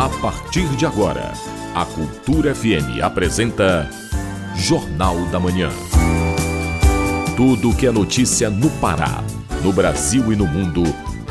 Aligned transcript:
A 0.00 0.08
partir 0.08 0.66
de 0.76 0.86
agora, 0.86 1.30
a 1.74 1.84
Cultura 1.84 2.54
FM 2.54 3.02
apresenta 3.02 3.86
Jornal 4.56 5.26
da 5.26 5.38
Manhã. 5.38 5.68
Tudo 7.36 7.76
que 7.76 7.86
é 7.86 7.92
notícia 7.92 8.48
no 8.48 8.70
Pará, 8.80 9.22
no 9.62 9.74
Brasil 9.74 10.32
e 10.32 10.36
no 10.36 10.46
mundo, 10.46 10.84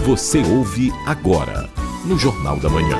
você 0.05 0.43
ouve 0.43 0.93
agora 1.07 1.67
no 2.05 2.15
Jornal 2.15 2.57
da 2.59 2.69
Manhã. 2.69 2.99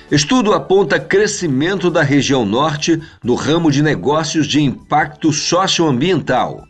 Estudo 0.09 0.53
aponta 0.53 0.99
crescimento 0.99 1.89
da 1.89 2.03
região 2.03 2.45
norte 2.45 3.01
no 3.23 3.35
ramo 3.35 3.71
de 3.71 3.81
negócios 3.81 4.47
de 4.47 4.61
impacto 4.61 5.33
socioambiental. 5.33 6.65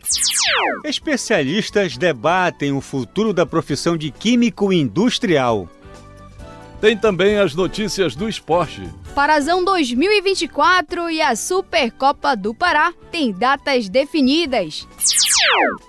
Especialistas 0.84 1.96
debatem 1.96 2.63
o 2.72 2.80
futuro 2.80 3.32
da 3.32 3.44
profissão 3.44 3.96
de 3.96 4.10
químico 4.10 4.72
industrial. 4.72 5.68
Tem 6.80 6.96
também 6.96 7.38
as 7.38 7.54
notícias 7.54 8.14
do 8.14 8.28
esporte. 8.28 8.82
Parazão 9.14 9.64
2024 9.64 11.08
e 11.08 11.22
a 11.22 11.34
Supercopa 11.34 12.36
do 12.36 12.52
Pará 12.52 12.92
têm 13.10 13.32
datas 13.32 13.88
definidas. 13.88 14.86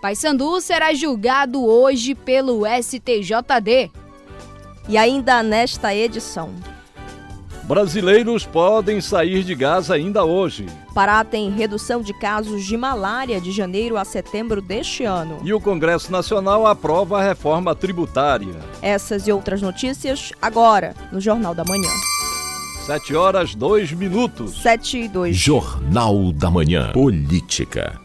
Paysandu 0.02 0.62
será 0.62 0.94
julgado 0.94 1.66
hoje 1.66 2.16
pelo 2.16 2.62
STJD. 2.66 3.92
E 4.88 4.98
ainda 4.98 5.42
nesta 5.42 5.94
edição. 5.94 6.53
Brasileiros 7.66 8.46
podem 8.46 9.02
sair 9.02 9.44
de 9.44 9.56
Gaza 9.56 9.96
ainda 9.96 10.24
hoje. 10.24 10.68
Pará 10.94 11.24
tem 11.24 11.50
redução 11.50 12.02
de 12.02 12.14
casos 12.14 12.64
de 12.64 12.78
malária 12.78 13.42
de 13.42 13.52
janeiro 13.52 13.98
a 13.98 14.06
setembro 14.06 14.62
deste 14.62 15.04
ano. 15.04 15.40
E 15.44 15.52
o 15.52 15.59
Congresso 15.59 16.12
Nacional 16.12 16.68
aprova 16.68 17.20
a 17.20 17.24
reforma 17.24 17.74
tributária. 17.74 18.56
Essas 18.84 19.28
e 19.28 19.31
outras 19.31 19.64
notícias 19.64 20.31
agora 20.40 20.94
no 21.12 21.20
Jornal 21.20 21.56
da 21.56 21.64
Manhã. 21.66 21.90
7 22.86 23.16
horas, 23.16 23.56
2 23.56 23.94
minutos. 23.94 24.62
7 24.62 24.98
e 25.00 25.08
2. 25.08 25.36
Jornal 25.36 26.31
da 26.31 26.52
Manhã. 26.52 26.92
Política. 26.92 28.05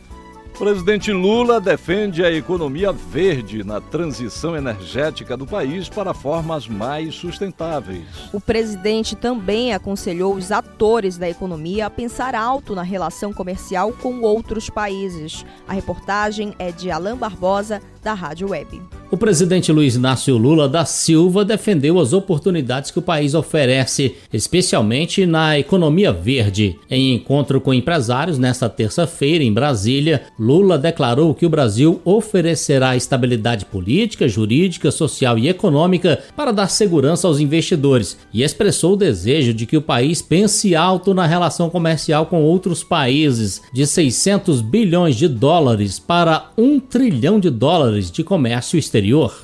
Presidente 0.60 1.10
Lula 1.10 1.58
defende 1.58 2.22
a 2.22 2.30
economia 2.30 2.92
verde 2.92 3.64
na 3.64 3.80
transição 3.80 4.54
energética 4.54 5.34
do 5.34 5.46
país 5.46 5.88
para 5.88 6.12
formas 6.12 6.68
mais 6.68 7.14
sustentáveis. 7.14 8.04
O 8.30 8.38
presidente 8.38 9.16
também 9.16 9.72
aconselhou 9.72 10.34
os 10.34 10.52
atores 10.52 11.16
da 11.16 11.26
economia 11.30 11.86
a 11.86 11.90
pensar 11.90 12.34
alto 12.34 12.74
na 12.74 12.82
relação 12.82 13.32
comercial 13.32 13.90
com 14.02 14.20
outros 14.20 14.68
países. 14.68 15.46
A 15.66 15.72
reportagem 15.72 16.54
é 16.58 16.70
de 16.70 16.90
Alain 16.90 17.16
Barbosa, 17.16 17.80
da 18.02 18.14
Rádio 18.14 18.50
Web. 18.50 18.80
O 19.10 19.16
presidente 19.16 19.72
Luiz 19.72 19.96
Inácio 19.96 20.36
Lula 20.36 20.68
da 20.68 20.84
Silva 20.84 21.44
defendeu 21.44 21.98
as 21.98 22.12
oportunidades 22.12 22.92
que 22.92 22.98
o 23.00 23.02
país 23.02 23.34
oferece, 23.34 24.14
especialmente 24.32 25.26
na 25.26 25.58
economia 25.58 26.12
verde. 26.12 26.78
Em 26.88 27.14
encontro 27.14 27.60
com 27.60 27.74
empresários 27.74 28.38
nesta 28.38 28.68
terça-feira 28.68 29.42
em 29.42 29.52
Brasília, 29.52 30.22
Lula 30.38 30.78
declarou 30.78 31.34
que 31.34 31.44
o 31.44 31.50
Brasil 31.50 32.00
oferecerá 32.04 32.94
estabilidade 32.94 33.64
política, 33.64 34.28
jurídica, 34.28 34.92
social 34.92 35.36
e 35.36 35.48
econômica 35.48 36.20
para 36.36 36.52
dar 36.52 36.68
segurança 36.68 37.26
aos 37.26 37.40
investidores 37.40 38.16
e 38.32 38.44
expressou 38.44 38.92
o 38.92 38.96
desejo 38.96 39.52
de 39.52 39.66
que 39.66 39.76
o 39.76 39.82
país 39.82 40.22
pense 40.22 40.76
alto 40.76 41.12
na 41.12 41.26
relação 41.26 41.68
comercial 41.68 42.26
com 42.26 42.42
outros 42.42 42.84
países, 42.84 43.60
de 43.72 43.84
600 43.86 44.60
bilhões 44.60 45.16
de 45.16 45.26
dólares 45.26 45.98
para 45.98 46.50
1 46.56 46.78
trilhão 46.78 47.40
de 47.40 47.50
dólares 47.50 47.89
de 47.98 48.22
comércio 48.22 48.78
exterior 48.78 49.00
exterior? 49.00 49.34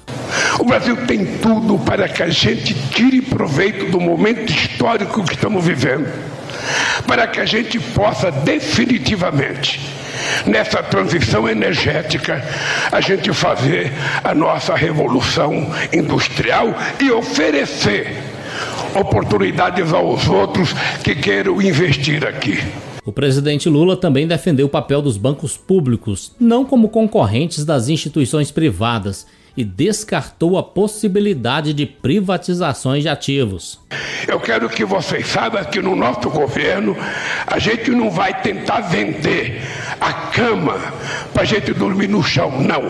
O 0.59 0.65
Brasil 0.65 0.97
tem 1.07 1.39
tudo 1.39 1.79
para 1.79 2.09
que 2.09 2.23
a 2.23 2.29
gente 2.29 2.75
tire 2.91 3.21
proveito 3.21 3.91
do 3.91 4.01
momento 4.01 4.51
histórico 4.51 5.25
que 5.25 5.35
estamos 5.35 5.65
vivendo, 5.65 6.09
para 7.07 7.27
que 7.27 7.41
a 7.41 7.45
gente 7.45 7.79
possa 7.79 8.31
definitivamente, 8.31 9.81
nessa 10.47 10.83
transição 10.83 11.49
energética, 11.49 12.43
a 12.91 13.01
gente 13.01 13.33
fazer 13.33 13.93
a 14.25 14.35
nossa 14.35 14.75
revolução 14.75 15.71
industrial 15.93 16.75
e 17.01 17.11
oferecer 17.11 18.17
oportunidades 18.95 19.93
aos 19.93 20.27
outros 20.27 20.75
que 21.05 21.15
queiram 21.15 21.61
investir 21.61 22.27
aqui. 22.27 22.63
O 23.07 23.13
presidente 23.13 23.69
Lula 23.69 23.97
também 23.97 24.27
defendeu 24.27 24.67
o 24.67 24.69
papel 24.69 25.01
dos 25.01 25.17
bancos 25.17 25.57
públicos, 25.57 26.33
não 26.41 26.65
como 26.65 26.89
concorrentes 26.89 27.65
das 27.65 27.89
instituições 27.89 28.51
privadas, 28.51 29.25
e 29.57 29.65
descartou 29.65 30.59
a 30.59 30.63
possibilidade 30.63 31.73
de 31.73 31.87
privatizações 31.87 33.03
de 33.03 33.09
ativos. 33.09 33.81
Eu 34.29 34.41
quero 34.41 34.69
que 34.69 34.85
vocês 34.85 35.27
saibam 35.27 35.65
que 35.65 35.81
no 35.81 35.95
nosso 35.95 36.29
governo 36.31 36.97
a 37.47 37.59
gente 37.59 37.91
não 37.91 38.11
vai 38.11 38.41
tentar 38.43 38.81
vender 38.81 39.63
a 40.01 40.13
cama 40.13 40.79
para 41.33 41.43
a 41.43 41.47
gente 41.47 41.73
dormir 41.73 42.09
no 42.09 42.23
chão, 42.23 42.51
não. 42.61 42.83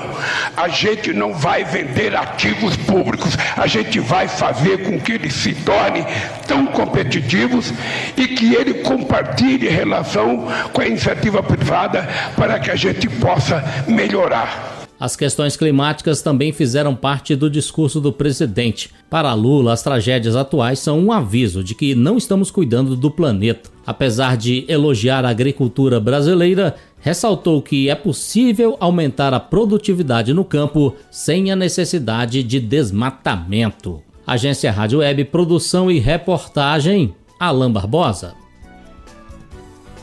A 0.56 0.68
gente 0.68 1.12
não 1.12 1.34
vai 1.34 1.64
vender 1.64 2.16
ativos 2.16 2.76
públicos, 2.76 3.36
a 3.56 3.66
gente 3.66 4.00
vai 4.00 4.28
fazer 4.28 4.84
com 4.84 4.98
que 5.00 5.12
eles 5.12 5.34
se 5.34 5.54
tornem 5.54 6.06
tão 6.46 6.66
competitivos 6.66 7.72
e 8.16 8.28
que 8.28 8.54
ele 8.54 8.74
compartilhe 8.74 9.68
relação 9.68 10.46
com 10.72 10.80
a 10.80 10.86
iniciativa 10.86 11.42
privada 11.42 12.08
para 12.36 12.58
que 12.58 12.70
a 12.70 12.76
gente 12.76 13.08
possa 13.08 13.62
melhorar. 13.86 14.75
As 14.98 15.14
questões 15.14 15.56
climáticas 15.56 16.22
também 16.22 16.52
fizeram 16.52 16.94
parte 16.94 17.36
do 17.36 17.50
discurso 17.50 18.00
do 18.00 18.12
presidente. 18.12 18.90
Para 19.10 19.34
Lula, 19.34 19.72
as 19.74 19.82
tragédias 19.82 20.34
atuais 20.34 20.78
são 20.78 20.98
um 20.98 21.12
aviso 21.12 21.62
de 21.62 21.74
que 21.74 21.94
não 21.94 22.16
estamos 22.16 22.50
cuidando 22.50 22.96
do 22.96 23.10
planeta. 23.10 23.70
Apesar 23.86 24.36
de 24.36 24.64
elogiar 24.68 25.24
a 25.24 25.28
agricultura 25.28 26.00
brasileira, 26.00 26.76
ressaltou 26.98 27.60
que 27.60 27.90
é 27.90 27.94
possível 27.94 28.76
aumentar 28.80 29.34
a 29.34 29.40
produtividade 29.40 30.32
no 30.32 30.44
campo 30.44 30.94
sem 31.10 31.52
a 31.52 31.56
necessidade 31.56 32.42
de 32.42 32.58
desmatamento. 32.58 34.02
Agência 34.26 34.72
Rádio 34.72 35.00
Web, 35.00 35.26
produção 35.26 35.90
e 35.90 35.98
reportagem, 35.98 37.14
Alain 37.38 37.70
Barbosa. 37.70 38.45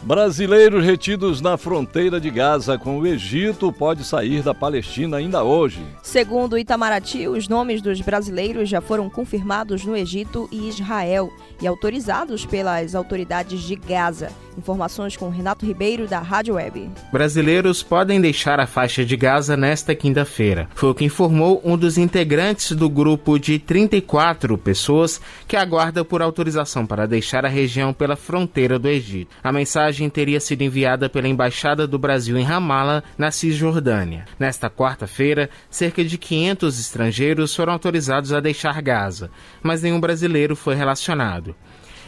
Brasileiros 0.05 0.83
retidos 0.83 1.39
na 1.39 1.55
fronteira 1.55 2.19
de 2.19 2.29
Gaza 2.29 2.77
com 2.77 2.99
o 2.99 3.07
Egito 3.07 3.71
pode 3.71 4.03
sair 4.03 4.43
da 4.43 4.53
Palestina 4.53 5.15
ainda 5.15 5.45
hoje. 5.45 5.81
Segundo 6.01 6.57
Itamaraty, 6.57 7.25
os 7.29 7.47
nomes 7.47 7.81
dos 7.81 8.01
brasileiros 8.01 8.67
já 8.67 8.81
foram 8.81 9.09
confirmados 9.09 9.85
no 9.85 9.95
Egito 9.95 10.49
e 10.51 10.67
Israel 10.67 11.31
e 11.61 11.65
autorizados 11.65 12.45
pelas 12.45 12.95
autoridades 12.95 13.61
de 13.61 13.77
Gaza. 13.77 14.29
Informações 14.57 15.15
com 15.17 15.29
Renato 15.29 15.65
Ribeiro, 15.65 16.05
da 16.05 16.19
Rádio 16.19 16.55
Web. 16.55 16.89
Brasileiros 17.11 17.81
podem 17.81 18.21
deixar 18.21 18.59
a 18.59 18.67
faixa 18.67 19.03
de 19.03 19.15
Gaza 19.15 19.57
nesta 19.57 19.95
quinta-feira. 19.95 20.69
Foi 20.75 20.89
o 20.89 20.93
que 20.93 21.05
informou 21.05 21.61
um 21.63 21.75
dos 21.75 21.97
integrantes 21.97 22.71
do 22.73 22.89
grupo 22.89 23.39
de 23.39 23.57
34 23.57 24.57
pessoas 24.57 25.19
que 25.47 25.55
aguarda 25.55 26.05
por 26.05 26.21
autorização 26.21 26.85
para 26.85 27.07
deixar 27.07 27.45
a 27.45 27.49
região 27.49 27.93
pela 27.93 28.15
fronteira 28.15 28.77
do 28.77 28.87
Egito. 28.87 29.31
A 29.43 29.51
mensagem 29.51 29.92
teria 30.09 30.39
sido 30.39 30.61
enviada 30.61 31.09
pela 31.09 31.27
Embaixada 31.27 31.87
do 31.87 31.99
Brasil 31.99 32.37
em 32.37 32.43
Ramala, 32.43 33.03
na 33.17 33.31
Cisjordânia. 33.31 34.25
Nesta 34.39 34.69
quarta-feira, 34.69 35.49
cerca 35.69 36.03
de 36.03 36.17
500 36.17 36.79
estrangeiros 36.79 37.55
foram 37.55 37.73
autorizados 37.73 38.33
a 38.33 38.39
deixar 38.39 38.81
Gaza, 38.81 39.29
mas 39.61 39.81
nenhum 39.81 39.99
brasileiro 39.99 40.55
foi 40.55 40.75
relacionado. 40.75 41.55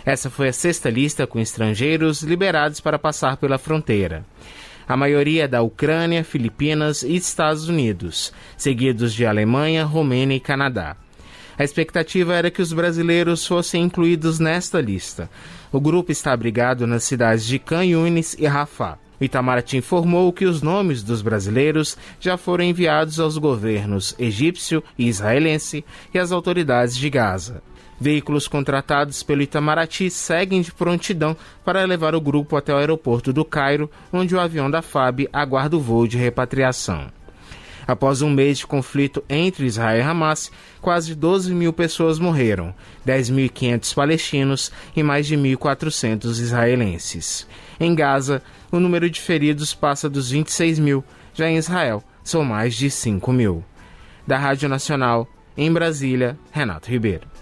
Essa 0.06 0.30
foi 0.30 0.50
a 0.50 0.54
sexta 0.54 0.90
lista 0.90 1.26
com 1.26 1.40
estrangeiros 1.40 2.22
liberados 2.22 2.80
para 2.80 3.00
passar 3.00 3.38
pela 3.38 3.58
fronteira. 3.58 4.26
A 4.88 4.96
maioria 4.96 5.46
é 5.46 5.48
da 5.48 5.64
Ucrânia, 5.64 6.24
Filipinas 6.24 7.02
e 7.02 7.16
Estados 7.16 7.68
Unidos, 7.68 8.32
seguidos 8.56 9.14
de 9.14 9.26
Alemanha, 9.26 9.84
Romênia 9.84 10.36
e 10.36 10.40
Canadá. 10.40 10.96
A 11.58 11.64
expectativa 11.64 12.36
era 12.36 12.52
que 12.52 12.62
os 12.62 12.74
brasileiros 12.74 13.48
fossem 13.48 13.84
incluídos 13.84 14.40
nesta 14.40 14.82
lista. 14.82 15.30
O 15.71 15.79
grupo 15.79 16.12
está 16.12 16.31
abrigado 16.31 16.88
nas 16.88 17.03
cidades 17.03 17.45
de 17.45 17.59
Canhunes 17.59 18.35
e 18.39 18.45
Rafah. 18.45 18.97
O 19.19 19.23
Itamaraty 19.23 19.77
informou 19.77 20.31
que 20.33 20.45
os 20.45 20.62
nomes 20.62 21.01
dos 21.01 21.21
brasileiros 21.21 21.97
já 22.19 22.38
foram 22.38 22.65
enviados 22.65 23.19
aos 23.19 23.38
governos 23.38 24.13
egípcio 24.19 24.83
e 24.97 25.07
israelense 25.07 25.85
e 26.13 26.19
às 26.19 26.31
autoridades 26.31 26.97
de 26.97 27.09
Gaza. 27.09 27.63
Veículos 28.00 28.47
contratados 28.47 29.23
pelo 29.23 29.41
Itamaraty 29.41 30.09
seguem 30.09 30.62
de 30.62 30.73
prontidão 30.73 31.35
para 31.63 31.85
levar 31.85 32.13
o 32.13 32.19
grupo 32.19 32.57
até 32.57 32.73
o 32.73 32.77
aeroporto 32.77 33.31
do 33.31 33.45
Cairo, 33.45 33.89
onde 34.12 34.35
o 34.35 34.39
avião 34.39 34.69
da 34.69 34.81
FAB 34.81 35.29
aguarda 35.31 35.77
o 35.77 35.79
voo 35.79 36.06
de 36.06 36.17
repatriação. 36.17 37.09
Após 37.88 38.22
um 38.22 38.30
mês 38.30 38.58
de 38.58 38.68
conflito 38.68 39.24
entre 39.30 39.66
Israel 39.66 40.00
e 40.00 40.02
Hamas, 40.02 40.52
quase 40.82 41.14
12 41.14 41.54
mil 41.54 41.72
pessoas 41.72 42.18
morreram, 42.18 42.74
10.500 43.06 43.94
palestinos 43.94 44.72
e 44.96 45.04
mais 45.04 45.28
de 45.28 45.38
1.400 45.38 46.26
israelenses. 46.40 47.48
Em 47.80 47.94
Gaza, 47.94 48.42
o 48.72 48.80
número 48.80 49.10
de 49.10 49.22
feridos 49.22 49.74
passa 49.74 50.10
dos 50.10 50.32
26 50.32 50.80
mil, 50.80 51.04
já 51.34 51.50
em 51.50 51.58
Israel 51.58 52.04
são 52.24 52.44
mais 52.44 52.74
de 52.76 52.90
5 52.90 53.32
mil. 53.32 53.64
Da 54.26 54.38
Rádio 54.38 54.68
Nacional, 54.68 55.28
em 55.56 55.72
Brasília, 55.72 56.38
Renato 56.52 56.90
Ribeiro. 56.90 57.35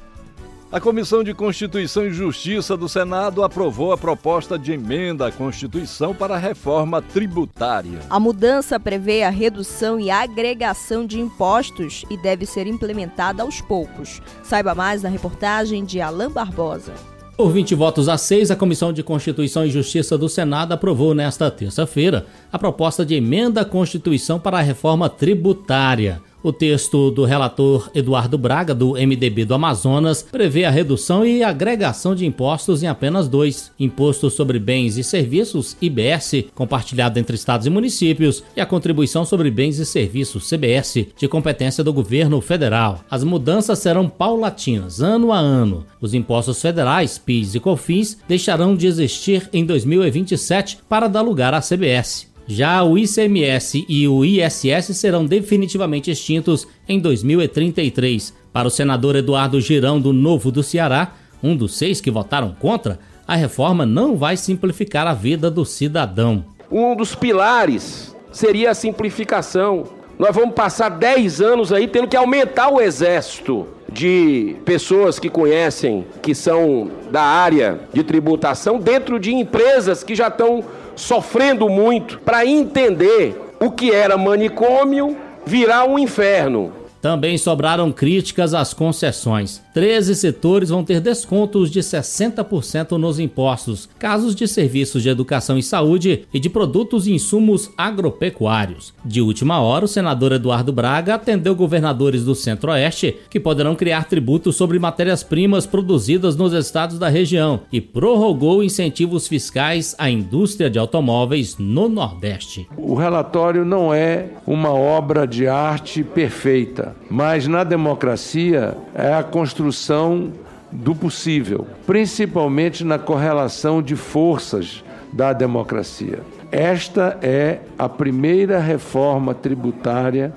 A 0.73 0.79
Comissão 0.79 1.23
de 1.23 1.35
Constituição 1.35 2.03
e 2.07 2.11
Justiça 2.11 2.75
do 2.75 2.89
Senado 2.89 3.43
aprovou 3.43 3.91
a 3.91 3.97
proposta 3.97 4.57
de 4.57 4.71
emenda 4.71 5.27
à 5.27 5.31
Constituição 5.31 6.15
para 6.15 6.33
a 6.33 6.39
reforma 6.39 6.99
tributária. 6.99 7.99
A 8.09 8.19
mudança 8.19 8.79
prevê 8.79 9.21
a 9.21 9.29
redução 9.29 9.99
e 9.99 10.09
agregação 10.09 11.05
de 11.05 11.19
impostos 11.19 12.03
e 12.09 12.17
deve 12.17 12.47
ser 12.47 12.65
implementada 12.65 13.43
aos 13.43 13.61
poucos. 13.61 14.19
Saiba 14.41 14.73
mais 14.73 15.03
na 15.03 15.09
reportagem 15.09 15.85
de 15.85 16.01
Alain 16.01 16.31
Barbosa. 16.31 16.95
Por 17.37 17.51
20 17.51 17.75
votos 17.75 18.09
a 18.09 18.17
6, 18.17 18.49
a 18.49 18.55
Comissão 18.55 18.91
de 18.91 19.03
Constituição 19.03 19.63
e 19.63 19.69
Justiça 19.69 20.17
do 20.17 20.27
Senado 20.27 20.71
aprovou 20.71 21.13
nesta 21.13 21.51
terça-feira 21.51 22.25
a 22.51 22.57
proposta 22.57 23.05
de 23.05 23.13
emenda 23.13 23.61
à 23.61 23.65
Constituição 23.65 24.39
para 24.39 24.57
a 24.57 24.61
reforma 24.61 25.07
tributária. 25.07 26.19
O 26.43 26.51
texto 26.51 27.09
do 27.09 27.23
relator 27.23 27.89
Eduardo 27.95 28.37
Braga, 28.37 28.75
do 28.75 28.95
MDB 28.95 29.45
do 29.45 29.53
Amazonas, 29.53 30.21
prevê 30.21 30.65
a 30.65 30.69
redução 30.69 31.25
e 31.25 31.41
agregação 31.41 32.13
de 32.13 32.25
impostos 32.25 32.83
em 32.83 32.87
apenas 32.87 33.29
dois: 33.29 33.71
Imposto 33.79 34.29
sobre 34.29 34.59
Bens 34.59 34.97
e 34.97 35.05
Serviços, 35.05 35.77
IBS, 35.81 36.43
compartilhado 36.53 37.17
entre 37.17 37.37
estados 37.37 37.65
e 37.65 37.69
municípios, 37.69 38.43
e 38.57 38.59
a 38.59 38.65
Contribuição 38.65 39.23
sobre 39.23 39.49
Bens 39.49 39.79
e 39.79 39.85
Serviços, 39.85 40.49
CBS, 40.49 41.07
de 41.17 41.29
competência 41.29 41.81
do 41.81 41.93
governo 41.93 42.41
federal. 42.41 42.99
As 43.09 43.23
mudanças 43.23 43.79
serão 43.79 44.09
paulatinas, 44.09 44.99
ano 44.99 45.31
a 45.31 45.37
ano. 45.37 45.85
Os 46.01 46.13
impostos 46.13 46.61
federais, 46.61 47.17
PIS 47.17 47.55
e 47.55 47.59
COFINS, 47.61 48.17
deixarão 48.27 48.75
de 48.75 48.85
existir 48.85 49.49
em 49.53 49.65
2027 49.65 50.79
para 50.89 51.07
dar 51.07 51.21
lugar 51.21 51.53
à 51.53 51.61
CBS. 51.61 52.32
Já 52.45 52.83
o 52.83 52.97
ICMS 52.97 53.85
e 53.87 54.07
o 54.07 54.25
ISS 54.25 54.95
serão 54.97 55.25
definitivamente 55.25 56.11
extintos 56.11 56.67
em 56.87 56.99
2033. 56.99 58.33
Para 58.51 58.67
o 58.67 58.71
senador 58.71 59.15
Eduardo 59.15 59.61
Girão, 59.61 59.99
do 59.99 60.11
Novo 60.11 60.51
do 60.51 60.61
Ceará, 60.61 61.13
um 61.41 61.55
dos 61.55 61.77
seis 61.77 62.01
que 62.01 62.11
votaram 62.11 62.55
contra, 62.59 62.99
a 63.27 63.35
reforma 63.35 63.85
não 63.85 64.17
vai 64.17 64.35
simplificar 64.35 65.07
a 65.07 65.13
vida 65.13 65.49
do 65.49 65.65
cidadão. 65.65 66.45
Um 66.69 66.95
dos 66.95 67.15
pilares 67.15 68.15
seria 68.31 68.71
a 68.71 68.75
simplificação. 68.75 69.85
Nós 70.19 70.35
vamos 70.35 70.53
passar 70.53 70.89
10 70.89 71.41
anos 71.41 71.73
aí 71.73 71.87
tendo 71.87 72.07
que 72.07 72.17
aumentar 72.17 72.69
o 72.69 72.81
exército 72.81 73.67
de 73.91 74.55
pessoas 74.65 75.19
que 75.19 75.29
conhecem, 75.29 76.05
que 76.21 76.33
são 76.33 76.91
da 77.11 77.21
área 77.21 77.81
de 77.93 78.03
tributação, 78.03 78.79
dentro 78.79 79.19
de 79.19 79.33
empresas 79.33 80.03
que 80.03 80.15
já 80.15 80.27
estão 80.27 80.63
sofrendo 80.95 81.69
muito 81.69 82.19
para 82.19 82.45
entender 82.45 83.39
o 83.59 83.71
que 83.71 83.91
era 83.91 84.17
manicômio 84.17 85.17
virar 85.45 85.85
um 85.85 85.97
inferno. 85.97 86.82
Também 87.03 87.37
sobraram 87.37 87.91
críticas 87.91 88.53
às 88.53 88.73
concessões. 88.73 89.61
13 89.73 90.15
setores 90.15 90.69
vão 90.69 90.85
ter 90.85 91.01
descontos 91.01 91.69
de 91.69 91.81
60% 91.81 92.91
nos 92.91 93.19
impostos, 93.19 93.89
casos 93.99 94.33
de 94.33 94.47
serviços 94.47 95.03
de 95.03 95.09
educação 95.09 95.57
e 95.57 95.63
saúde 95.63 96.25
e 96.33 96.39
de 96.39 96.49
produtos 96.49 97.05
e 97.05 97.11
insumos 97.11 97.69
agropecuários. 97.77 98.93
De 99.03 99.19
última 99.19 99.59
hora, 99.59 99.83
o 99.83 99.87
senador 99.87 100.31
Eduardo 100.31 100.71
Braga 100.71 101.15
atendeu 101.15 101.53
governadores 101.53 102.23
do 102.23 102.33
Centro-Oeste 102.33 103.17
que 103.29 103.37
poderão 103.37 103.75
criar 103.75 104.05
tributos 104.05 104.55
sobre 104.55 104.79
matérias-primas 104.79 105.65
produzidas 105.65 106.37
nos 106.37 106.53
estados 106.53 106.97
da 106.97 107.09
região 107.09 107.61
e 107.69 107.81
prorrogou 107.81 108.63
incentivos 108.63 109.27
fiscais 109.27 109.93
à 109.97 110.09
indústria 110.09 110.69
de 110.69 110.79
automóveis 110.79 111.57
no 111.57 111.89
Nordeste. 111.89 112.65
O 112.77 112.95
relatório 112.95 113.65
não 113.65 113.93
é 113.93 114.29
uma 114.47 114.71
obra 114.71 115.27
de 115.27 115.49
arte 115.49 116.01
perfeita, 116.01 116.92
mas 117.09 117.47
na 117.47 117.63
democracia 117.63 118.75
é 118.93 119.13
a 119.13 119.23
construção 119.23 120.31
do 120.71 120.95
possível, 120.95 121.67
principalmente 121.85 122.83
na 122.83 122.97
correlação 122.97 123.81
de 123.81 123.95
forças 123.95 124.83
da 125.11 125.31
democracia. 125.31 126.19
Esta 126.51 127.17
é 127.21 127.59
a 127.77 127.87
primeira 127.87 128.59
reforma 128.59 129.33
tributária 129.33 130.33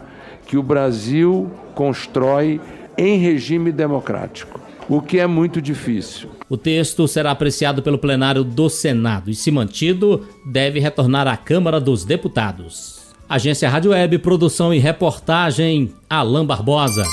que 0.46 0.56
o 0.56 0.62
Brasil 0.62 1.50
constrói 1.74 2.60
em 2.96 3.18
regime 3.18 3.72
democrático, 3.72 4.60
o 4.88 5.00
que 5.00 5.18
é 5.18 5.26
muito 5.26 5.60
difícil. 5.60 6.30
O 6.48 6.56
texto 6.56 7.08
será 7.08 7.32
apreciado 7.32 7.82
pelo 7.82 7.98
plenário 7.98 8.44
do 8.44 8.68
Senado 8.70 9.30
e, 9.30 9.34
se 9.34 9.50
mantido, 9.50 10.26
deve 10.44 10.78
retornar 10.78 11.26
à 11.26 11.36
Câmara 11.36 11.80
dos 11.80 12.04
Deputados. 12.04 12.95
Agência 13.28 13.68
Rádio 13.68 13.90
Web, 13.90 14.20
produção 14.20 14.72
e 14.72 14.78
reportagem, 14.78 15.92
Alain 16.08 16.46
Barbosa. 16.46 17.04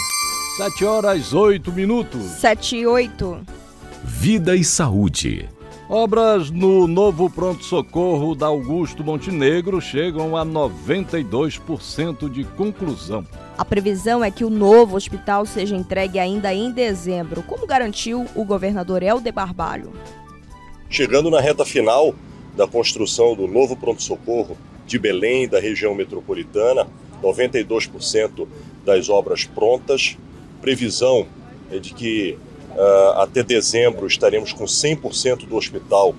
7 0.58 0.86
horas 0.86 1.34
8 1.34 1.72
minutos. 1.72 2.22
7 2.22 2.76
e 2.76 2.86
8. 2.86 3.40
Vida 4.04 4.56
e 4.56 4.64
saúde. 4.64 5.50
Obras 5.90 6.52
no 6.52 6.86
novo 6.86 7.32
pronto-socorro 7.32 8.36
da 8.36 8.46
Augusto 8.46 9.04
Montenegro 9.04 9.82
chegam 9.82 10.38
a 10.38 10.46
92% 10.46 12.30
de 12.30 12.44
conclusão. 12.44 13.26
A 13.58 13.66
previsão 13.66 14.24
é 14.24 14.30
que 14.30 14.46
o 14.46 14.52
novo 14.52 14.96
hospital 14.96 15.48
seja 15.48 15.76
entregue 15.76 16.20
ainda 16.20 16.54
em 16.54 16.72
dezembro, 16.72 17.42
como 17.42 17.66
garantiu 17.66 18.28
o 18.36 18.46
governador 18.46 19.02
Helder 19.02 19.34
Barbalho. 19.34 19.92
Chegando 20.88 21.32
na 21.32 21.42
reta 21.42 21.66
final 21.66 22.14
da 22.56 22.68
construção 22.68 23.36
do 23.36 23.48
novo 23.48 23.76
pronto-socorro 23.76 24.56
de 24.94 25.00
Belém, 25.00 25.48
da 25.48 25.60
região 25.60 25.96
metropolitana, 25.96 26.88
92% 27.24 28.48
das 28.86 29.10
obras 29.10 29.44
prontas, 29.44 30.16
previsão 30.62 31.26
é 31.72 31.80
de 31.80 31.96
que 31.96 32.38
uh, 32.76 33.20
até 33.20 33.42
dezembro 33.42 34.06
estaremos 34.06 34.54
com 34.54 34.66
100% 34.66 35.48
do 35.48 35.56
hospital 35.56 36.14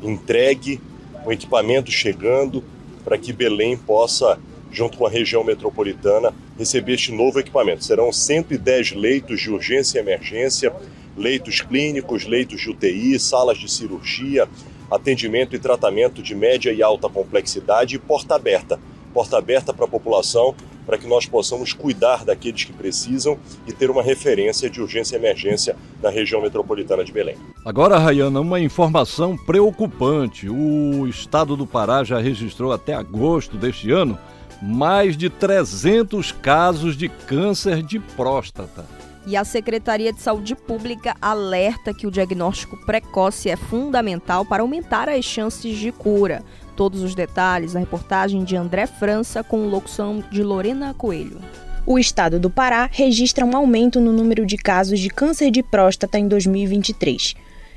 entregue, 0.00 0.80
com 1.24 1.32
equipamento 1.32 1.90
chegando, 1.90 2.62
para 3.04 3.18
que 3.18 3.32
Belém 3.32 3.76
possa, 3.76 4.38
junto 4.70 4.96
com 4.96 5.06
a 5.06 5.10
região 5.10 5.42
metropolitana, 5.42 6.32
receber 6.56 6.94
este 6.94 7.10
novo 7.10 7.40
equipamento. 7.40 7.84
Serão 7.84 8.12
110 8.12 8.92
leitos 8.92 9.40
de 9.40 9.50
urgência 9.50 9.98
e 9.98 10.02
emergência, 10.02 10.72
leitos 11.16 11.60
clínicos, 11.62 12.26
leitos 12.26 12.60
de 12.60 12.70
UTI, 12.70 13.18
salas 13.18 13.58
de 13.58 13.68
cirurgia, 13.68 14.48
atendimento 14.90 15.54
e 15.54 15.58
tratamento 15.58 16.22
de 16.22 16.34
média 16.34 16.72
e 16.72 16.82
alta 16.82 17.08
complexidade 17.08 17.96
e 17.96 17.98
porta 17.98 18.34
aberta 18.34 18.78
porta 19.12 19.38
aberta 19.38 19.72
para 19.72 19.84
a 19.84 19.88
população 19.88 20.54
para 20.86 20.98
que 20.98 21.06
nós 21.06 21.26
possamos 21.26 21.72
cuidar 21.72 22.24
daqueles 22.24 22.64
que 22.64 22.72
precisam 22.72 23.38
e 23.66 23.72
ter 23.72 23.90
uma 23.90 24.02
referência 24.02 24.68
de 24.68 24.80
urgência 24.80 25.16
e 25.16 25.18
emergência 25.18 25.76
na 26.02 26.10
região 26.10 26.40
metropolitana 26.40 27.04
de 27.04 27.12
Belém. 27.12 27.36
Agora, 27.64 27.98
Rayana, 27.98 28.40
uma 28.40 28.58
informação 28.58 29.36
preocupante. 29.36 30.48
O 30.48 31.06
estado 31.06 31.56
do 31.56 31.66
Pará 31.66 32.02
já 32.02 32.18
registrou 32.18 32.72
até 32.72 32.94
agosto 32.94 33.56
deste 33.56 33.90
ano 33.92 34.18
mais 34.62 35.16
de 35.16 35.30
300 35.30 36.32
casos 36.32 36.96
de 36.96 37.08
câncer 37.08 37.82
de 37.82 37.98
próstata. 37.98 38.84
E 39.26 39.36
a 39.36 39.44
Secretaria 39.44 40.12
de 40.12 40.20
Saúde 40.20 40.56
Pública 40.56 41.14
alerta 41.20 41.92
que 41.92 42.06
o 42.06 42.10
diagnóstico 42.10 42.76
precoce 42.86 43.50
é 43.50 43.56
fundamental 43.56 44.44
para 44.44 44.62
aumentar 44.62 45.08
as 45.08 45.24
chances 45.24 45.76
de 45.76 45.92
cura. 45.92 46.42
Todos 46.74 47.02
os 47.02 47.14
detalhes 47.14 47.74
na 47.74 47.80
reportagem 47.80 48.44
de 48.44 48.56
André 48.56 48.86
França 48.86 49.44
com 49.44 49.68
locução 49.68 50.24
de 50.30 50.42
Lorena 50.42 50.94
Coelho. 50.94 51.38
O 51.86 51.98
estado 51.98 52.38
do 52.38 52.48
Pará 52.48 52.88
registra 52.90 53.44
um 53.44 53.56
aumento 53.56 54.00
no 54.00 54.12
número 54.12 54.46
de 54.46 54.56
casos 54.56 55.00
de 55.00 55.10
câncer 55.10 55.50
de 55.50 55.62
próstata 55.62 56.18
em 56.18 56.26
2023. 56.26 57.34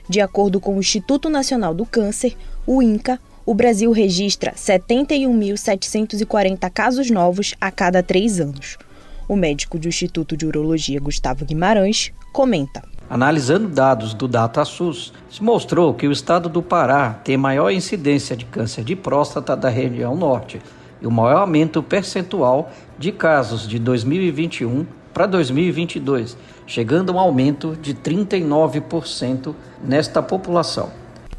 De 0.08 0.22
acordo 0.22 0.60
com 0.60 0.78
o 0.78 0.80
Instituto 0.80 1.30
Nacional 1.30 1.74
do 1.74 1.86
Câncer, 1.86 2.38
o 2.66 2.82
INCA, 2.82 3.20
o 3.46 3.54
Brasil 3.54 3.92
registra 3.92 4.54
71.740 4.54 6.70
casos 6.70 7.10
novos 7.10 7.54
a 7.60 7.70
cada 7.72 8.02
três 8.02 8.40
anos. 8.40 8.78
O 9.28 9.36
médico 9.36 9.80
do 9.80 9.88
Instituto 9.88 10.36
de 10.36 10.46
Urologia, 10.46 11.00
Gustavo 11.00 11.46
Guimarães, 11.46 12.12
comenta. 12.34 12.84
Analisando 13.10 13.70
dados 13.70 14.14
do 14.14 14.28
DataSUS, 14.28 15.14
se 15.30 15.42
mostrou 15.42 15.94
que 15.94 16.08
o 16.08 16.12
estado 16.12 16.50
do 16.50 16.62
Pará 16.62 17.22
tem 17.24 17.38
maior 17.38 17.70
incidência 17.70 18.36
de 18.36 18.44
câncer 18.46 18.84
de 18.84 18.96
próstata 18.96 19.56
da 19.56 19.70
região 19.70 20.16
norte 20.16 20.62
e 21.02 21.08
o 21.08 21.12
maior 21.12 21.42
aumento 21.42 21.82
percentual 21.82 22.72
de 22.98 23.12
casos 23.12 23.68
de 23.68 23.80
2021 23.80 24.86
para 25.14 25.26
2022, 25.26 26.36
chegando 26.66 27.12
a 27.12 27.16
um 27.16 27.20
aumento 27.20 27.78
de 27.82 27.94
39% 27.94 29.54
nesta 29.84 30.22
população. 30.22 30.90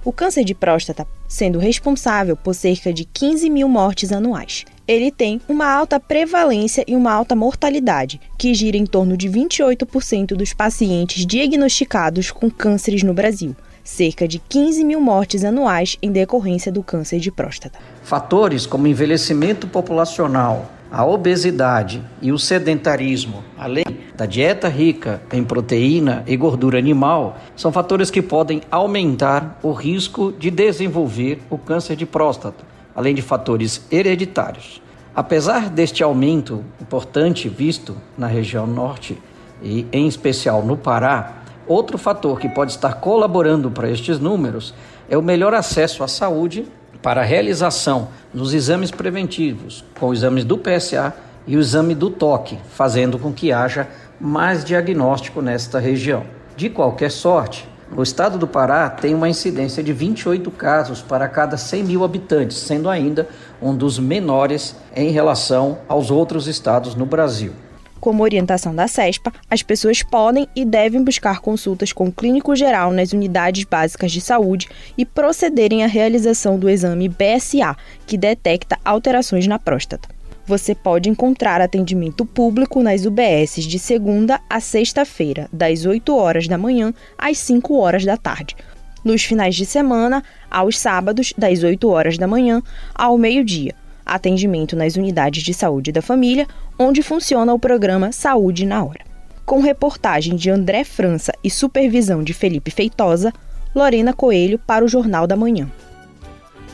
O 0.04 0.12
câncer 0.12 0.44
de 0.44 0.54
próstata 0.54 1.06
sendo 1.26 1.58
responsável 1.58 2.36
por 2.36 2.54
cerca 2.54 2.92
de 2.92 3.04
15 3.04 3.50
mil 3.50 3.68
mortes 3.68 4.12
anuais 4.12 4.64
ele 4.86 5.10
tem 5.10 5.40
uma 5.48 5.66
alta 5.66 5.98
prevalência 5.98 6.84
e 6.86 6.94
uma 6.94 7.12
alta 7.12 7.34
mortalidade, 7.34 8.20
que 8.38 8.52
gira 8.52 8.76
em 8.76 8.84
torno 8.84 9.16
de 9.16 9.28
28% 9.28 10.28
dos 10.36 10.52
pacientes 10.52 11.26
diagnosticados 11.26 12.30
com 12.30 12.50
cânceres 12.50 13.02
no 13.02 13.14
Brasil, 13.14 13.56
cerca 13.82 14.28
de 14.28 14.38
15 14.38 14.84
mil 14.84 15.00
mortes 15.00 15.42
anuais 15.42 15.96
em 16.02 16.12
decorrência 16.12 16.70
do 16.70 16.82
câncer 16.82 17.18
de 17.18 17.30
próstata. 17.30 17.78
Fatores 18.02 18.66
como 18.66 18.86
envelhecimento 18.86 19.66
populacional, 19.66 20.70
a 20.90 21.04
obesidade 21.04 22.02
e 22.20 22.30
o 22.30 22.38
sedentarismo, 22.38 23.42
além 23.58 23.84
da 24.14 24.26
dieta 24.26 24.68
rica 24.68 25.20
em 25.32 25.42
proteína 25.42 26.22
e 26.26 26.36
gordura 26.36 26.78
animal, 26.78 27.38
são 27.56 27.72
fatores 27.72 28.10
que 28.10 28.22
podem 28.22 28.60
aumentar 28.70 29.58
o 29.62 29.72
risco 29.72 30.32
de 30.38 30.50
desenvolver 30.50 31.40
o 31.50 31.58
câncer 31.58 31.96
de 31.96 32.06
próstata 32.06 32.73
além 32.94 33.14
de 33.14 33.22
fatores 33.22 33.84
hereditários. 33.90 34.82
Apesar 35.14 35.70
deste 35.70 36.02
aumento 36.02 36.64
importante 36.80 37.48
visto 37.48 37.96
na 38.18 38.26
região 38.26 38.66
norte 38.66 39.20
e 39.62 39.86
em 39.92 40.06
especial 40.06 40.62
no 40.62 40.76
Pará, 40.76 41.44
outro 41.66 41.96
fator 41.96 42.38
que 42.38 42.48
pode 42.48 42.72
estar 42.72 42.94
colaborando 42.94 43.70
para 43.70 43.90
estes 43.90 44.18
números 44.18 44.74
é 45.08 45.16
o 45.16 45.22
melhor 45.22 45.54
acesso 45.54 46.02
à 46.02 46.08
saúde 46.08 46.66
para 47.02 47.20
a 47.20 47.24
realização 47.24 48.08
dos 48.32 48.54
exames 48.54 48.90
preventivos, 48.90 49.84
com 49.98 50.12
exames 50.12 50.44
do 50.44 50.58
PSA 50.58 51.14
e 51.46 51.56
o 51.56 51.60
exame 51.60 51.94
do 51.94 52.10
toque, 52.10 52.58
fazendo 52.70 53.18
com 53.18 53.32
que 53.32 53.52
haja 53.52 53.86
mais 54.20 54.64
diagnóstico 54.64 55.42
nesta 55.42 55.78
região. 55.78 56.24
De 56.56 56.70
qualquer 56.70 57.10
sorte, 57.10 57.68
o 57.96 58.02
estado 58.02 58.38
do 58.38 58.46
Pará 58.46 58.88
tem 58.88 59.14
uma 59.14 59.28
incidência 59.28 59.82
de 59.82 59.92
28 59.92 60.50
casos 60.50 61.02
para 61.02 61.28
cada 61.28 61.56
100 61.56 61.84
mil 61.84 62.04
habitantes, 62.04 62.56
sendo 62.56 62.88
ainda 62.88 63.28
um 63.60 63.76
dos 63.76 63.98
menores 63.98 64.76
em 64.94 65.10
relação 65.10 65.78
aos 65.88 66.10
outros 66.10 66.46
estados 66.46 66.94
no 66.94 67.06
Brasil. 67.06 67.52
Como 68.00 68.22
orientação 68.22 68.74
da 68.74 68.86
CESPA, 68.86 69.32
as 69.50 69.62
pessoas 69.62 70.02
podem 70.02 70.46
e 70.54 70.64
devem 70.64 71.02
buscar 71.02 71.40
consultas 71.40 71.92
com 71.92 72.08
o 72.08 72.12
clínico 72.12 72.54
geral 72.54 72.92
nas 72.92 73.12
unidades 73.12 73.64
básicas 73.64 74.12
de 74.12 74.20
saúde 74.20 74.68
e 74.98 75.06
procederem 75.06 75.82
à 75.82 75.86
realização 75.86 76.58
do 76.58 76.68
exame 76.68 77.08
BSA, 77.08 77.74
que 78.06 78.18
detecta 78.18 78.78
alterações 78.84 79.46
na 79.46 79.58
próstata. 79.58 80.13
Você 80.46 80.74
pode 80.74 81.08
encontrar 81.08 81.62
atendimento 81.62 82.26
público 82.26 82.82
nas 82.82 83.06
UBSs 83.06 83.66
de 83.66 83.78
segunda 83.78 84.40
a 84.48 84.60
sexta-feira, 84.60 85.48
das 85.50 85.86
8 85.86 86.14
horas 86.14 86.46
da 86.46 86.58
manhã 86.58 86.92
às 87.16 87.38
5 87.38 87.74
horas 87.78 88.04
da 88.04 88.18
tarde. 88.18 88.54
Nos 89.02 89.24
finais 89.24 89.54
de 89.54 89.64
semana, 89.64 90.22
aos 90.50 90.78
sábados, 90.78 91.32
das 91.36 91.62
8 91.62 91.88
horas 91.88 92.18
da 92.18 92.26
manhã 92.26 92.62
ao 92.94 93.16
meio-dia. 93.16 93.74
Atendimento 94.04 94.76
nas 94.76 94.96
unidades 94.96 95.42
de 95.42 95.54
saúde 95.54 95.90
da 95.90 96.02
família, 96.02 96.46
onde 96.78 97.02
funciona 97.02 97.54
o 97.54 97.58
programa 97.58 98.12
Saúde 98.12 98.66
na 98.66 98.84
Hora. 98.84 99.00
Com 99.46 99.60
reportagem 99.60 100.36
de 100.36 100.50
André 100.50 100.84
França 100.84 101.32
e 101.42 101.50
supervisão 101.50 102.22
de 102.22 102.34
Felipe 102.34 102.70
Feitosa, 102.70 103.32
Lorena 103.74 104.12
Coelho 104.12 104.58
para 104.58 104.84
o 104.84 104.88
Jornal 104.88 105.26
da 105.26 105.36
Manhã. 105.36 105.70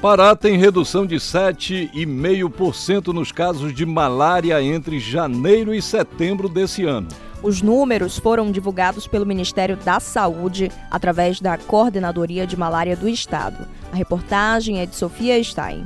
Pará 0.00 0.34
tem 0.34 0.56
redução 0.56 1.04
de 1.04 1.16
7,5% 1.16 3.08
nos 3.08 3.30
casos 3.30 3.74
de 3.74 3.84
malária 3.84 4.62
entre 4.62 4.98
janeiro 4.98 5.74
e 5.74 5.82
setembro 5.82 6.48
desse 6.48 6.84
ano. 6.84 7.08
Os 7.42 7.60
números 7.60 8.18
foram 8.18 8.50
divulgados 8.50 9.06
pelo 9.06 9.26
Ministério 9.26 9.76
da 9.76 10.00
Saúde 10.00 10.72
através 10.90 11.38
da 11.38 11.58
Coordenadoria 11.58 12.46
de 12.46 12.56
Malária 12.56 12.96
do 12.96 13.06
Estado. 13.06 13.68
A 13.92 13.96
reportagem 13.96 14.80
é 14.80 14.86
de 14.86 14.96
Sofia 14.96 15.42
Stein. 15.44 15.84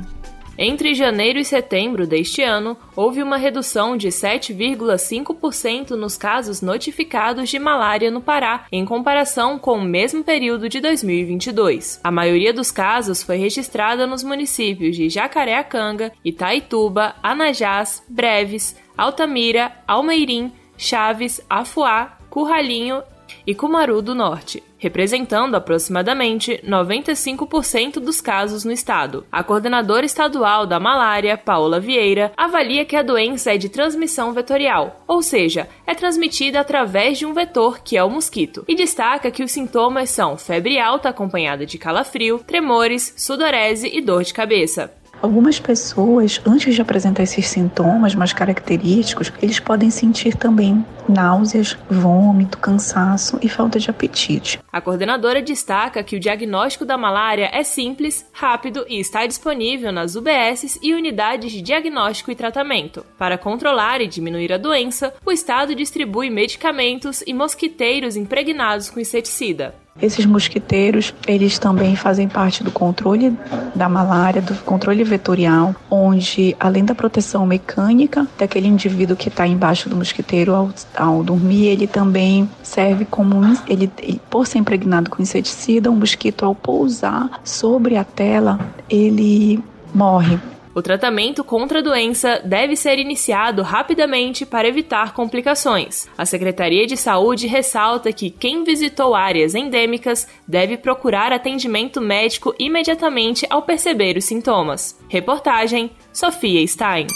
Entre 0.57 0.93
janeiro 0.93 1.37
e 1.37 1.43
setembro 1.43 2.07
deste 2.07 2.41
ano, 2.41 2.77
houve 2.95 3.21
uma 3.21 3.35
redução 3.35 3.97
de 3.97 4.07
7,5% 4.07 5.91
nos 5.91 6.15
casos 6.15 6.61
notificados 6.61 7.49
de 7.49 7.59
malária 7.59 8.09
no 8.09 8.21
Pará, 8.21 8.65
em 8.71 8.85
comparação 8.85 9.59
com 9.59 9.79
o 9.79 9.83
mesmo 9.83 10.23
período 10.23 10.69
de 10.69 10.79
2022. 10.79 11.99
A 12.01 12.09
maioria 12.09 12.53
dos 12.53 12.71
casos 12.71 13.21
foi 13.21 13.35
registrada 13.37 14.07
nos 14.07 14.23
municípios 14.23 14.95
de 14.95 15.09
Jacareacanga, 15.09 16.13
Itaituba, 16.23 17.15
Anajás, 17.21 18.01
Breves, 18.07 18.77
Altamira, 18.97 19.73
Almeirim, 19.85 20.53
Chaves, 20.77 21.41
Afuá, 21.49 22.17
Curralinho 22.29 23.03
e 23.45 23.53
Cumaru 23.53 24.01
do 24.01 24.15
Norte, 24.15 24.63
representando 24.77 25.55
aproximadamente 25.55 26.61
95% 26.65 27.99
dos 27.99 28.21
casos 28.21 28.63
no 28.63 28.71
estado. 28.71 29.25
A 29.31 29.43
coordenadora 29.43 30.05
estadual 30.05 30.65
da 30.65 30.79
malária, 30.79 31.37
Paula 31.37 31.79
Vieira, 31.79 32.31
avalia 32.35 32.85
que 32.85 32.95
a 32.95 33.03
doença 33.03 33.53
é 33.53 33.57
de 33.57 33.69
transmissão 33.69 34.33
vetorial, 34.33 35.03
ou 35.07 35.21
seja, 35.21 35.67
é 35.87 35.93
transmitida 35.93 36.59
através 36.59 37.17
de 37.17 37.25
um 37.25 37.33
vetor 37.33 37.79
que 37.79 37.97
é 37.97 38.03
o 38.03 38.09
mosquito, 38.09 38.63
e 38.67 38.75
destaca 38.75 39.31
que 39.31 39.43
os 39.43 39.51
sintomas 39.51 40.09
são 40.09 40.37
febre 40.37 40.79
alta 40.79 41.09
acompanhada 41.09 41.65
de 41.65 41.77
calafrio, 41.77 42.39
tremores, 42.45 43.13
sudorese 43.17 43.89
e 43.91 44.01
dor 44.01 44.23
de 44.23 44.33
cabeça. 44.33 44.91
Algumas 45.25 45.59
pessoas, 45.59 46.39
antes 46.45 46.75
de 46.75 46.81
apresentar 46.83 47.23
esses 47.23 47.47
sintomas 47.47 48.13
mais 48.13 48.31
característicos, 48.31 49.33
eles 49.41 49.59
podem 49.59 49.89
sentir 49.89 50.35
também 50.35 50.85
náuseas, 51.09 51.75
vômito, 51.89 52.59
cansaço 52.59 53.39
e 53.41 53.49
falta 53.49 53.79
de 53.79 53.89
apetite. 53.89 54.59
A 54.71 54.79
coordenadora 54.79 55.41
destaca 55.41 56.03
que 56.03 56.15
o 56.15 56.19
diagnóstico 56.19 56.85
da 56.85 56.95
malária 56.95 57.49
é 57.51 57.63
simples, 57.63 58.29
rápido 58.31 58.85
e 58.87 58.99
está 58.99 59.25
disponível 59.25 59.91
nas 59.91 60.15
UBSs 60.15 60.79
e 60.83 60.93
unidades 60.93 61.51
de 61.51 61.59
diagnóstico 61.59 62.29
e 62.29 62.35
tratamento. 62.35 63.03
Para 63.17 63.35
controlar 63.35 64.01
e 64.01 64.07
diminuir 64.07 64.53
a 64.53 64.59
doença, 64.59 65.11
o 65.25 65.31
estado 65.31 65.73
distribui 65.73 66.29
medicamentos 66.29 67.23
e 67.25 67.33
mosquiteiros 67.33 68.15
impregnados 68.15 68.91
com 68.91 68.99
inseticida. 68.99 69.73
Esses 70.01 70.25
mosquiteiros, 70.25 71.13
eles 71.25 71.57
também 71.57 71.95
fazem 71.95 72.27
parte 72.27 72.61
do 72.61 72.69
controle 72.69 73.33
da 73.73 73.87
malária, 73.87 74.41
do 74.41 74.53
controle 74.63 75.05
vetorial, 75.05 75.73
onde 75.89 76.53
além 76.59 76.83
da 76.83 76.93
proteção 76.93 77.45
mecânica 77.45 78.27
daquele 78.37 78.67
indivíduo 78.67 79.15
que 79.15 79.29
está 79.29 79.47
embaixo 79.47 79.87
do 79.87 79.95
mosquiteiro 79.95 80.53
ao, 80.53 80.69
ao, 80.97 81.23
dormir, 81.23 81.67
ele 81.67 81.87
também 81.87 82.49
serve 82.61 83.05
como 83.05 83.41
ele, 83.69 83.89
ele, 83.99 84.21
por 84.29 84.45
ser 84.45 84.57
impregnado 84.57 85.09
com 85.09 85.21
inseticida, 85.21 85.89
um 85.89 85.95
mosquito 85.95 86.45
ao 86.45 86.53
pousar 86.53 87.39
sobre 87.41 87.95
a 87.95 88.03
tela, 88.03 88.59
ele 88.89 89.63
morre 89.93 90.37
o 90.75 90.81
tratamento 90.81 91.41
contra 91.41 91.79
a 91.79 91.81
doença 91.81 92.41
deve 92.43 92.75
ser 92.75 92.99
iniciado 92.99 93.61
rapidamente 93.61 94.45
para 94.45 94.67
evitar 94.67 95.13
complicações. 95.13 96.05
A 96.17 96.25
Secretaria 96.25 96.85
de 96.85 96.97
Saúde 96.97 97.47
ressalta 97.47 98.11
que 98.11 98.29
quem 98.29 98.65
visitou 98.65 99.15
áreas 99.15 99.55
endêmicas 99.55 100.27
deve 100.45 100.75
procurar 100.75 101.31
atendimento 101.31 102.01
médico 102.01 102.53
imediatamente 102.59 103.47
ao 103.49 103.61
perceber 103.61 104.17
os 104.17 104.25
sintomas. 104.25 104.99
Reportagem 105.07 105.91
Sofia 106.11 106.67
Stein. 106.67 107.07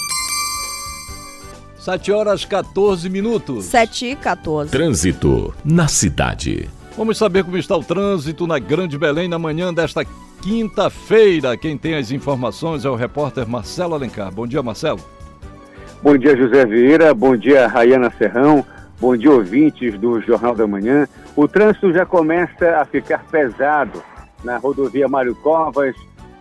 7 1.77 2.11
horas 2.13 2.45
14 2.45 3.09
minutos. 3.09 3.65
7 3.65 4.05
e 4.05 4.15
14. 4.15 4.71
Trânsito 4.71 5.53
na 5.65 5.89
cidade. 5.89 6.69
Vamos 6.95 7.17
saber 7.17 7.43
como 7.43 7.57
está 7.57 7.75
o 7.75 7.83
trânsito 7.83 8.47
na 8.47 8.57
Grande 8.57 8.97
Belém 8.97 9.27
na 9.27 9.39
manhã 9.39 9.73
desta 9.73 10.05
quinta-feira. 10.41 11.55
Quem 11.57 11.77
tem 11.77 11.95
as 11.95 12.11
informações 12.11 12.85
é 12.85 12.89
o 12.89 12.95
repórter 12.95 13.47
Marcelo 13.47 13.95
Alencar. 13.95 14.33
Bom 14.33 14.47
dia, 14.47 14.63
Marcelo. 14.63 14.99
Bom 16.01 16.17
dia, 16.17 16.35
José 16.35 16.65
Vieira. 16.65 17.13
Bom 17.13 17.35
dia, 17.35 17.67
Rayana 17.67 18.11
Serrão. 18.17 18.65
Bom 18.99 19.15
dia, 19.15 19.31
ouvintes 19.31 19.97
do 19.99 20.19
Jornal 20.21 20.55
da 20.55 20.67
Manhã. 20.67 21.07
O 21.35 21.47
trânsito 21.47 21.93
já 21.93 22.05
começa 22.05 22.77
a 22.77 22.85
ficar 22.85 23.23
pesado 23.25 24.01
na 24.43 24.57
rodovia 24.57 25.07
Mário 25.07 25.35
Covas. 25.35 25.95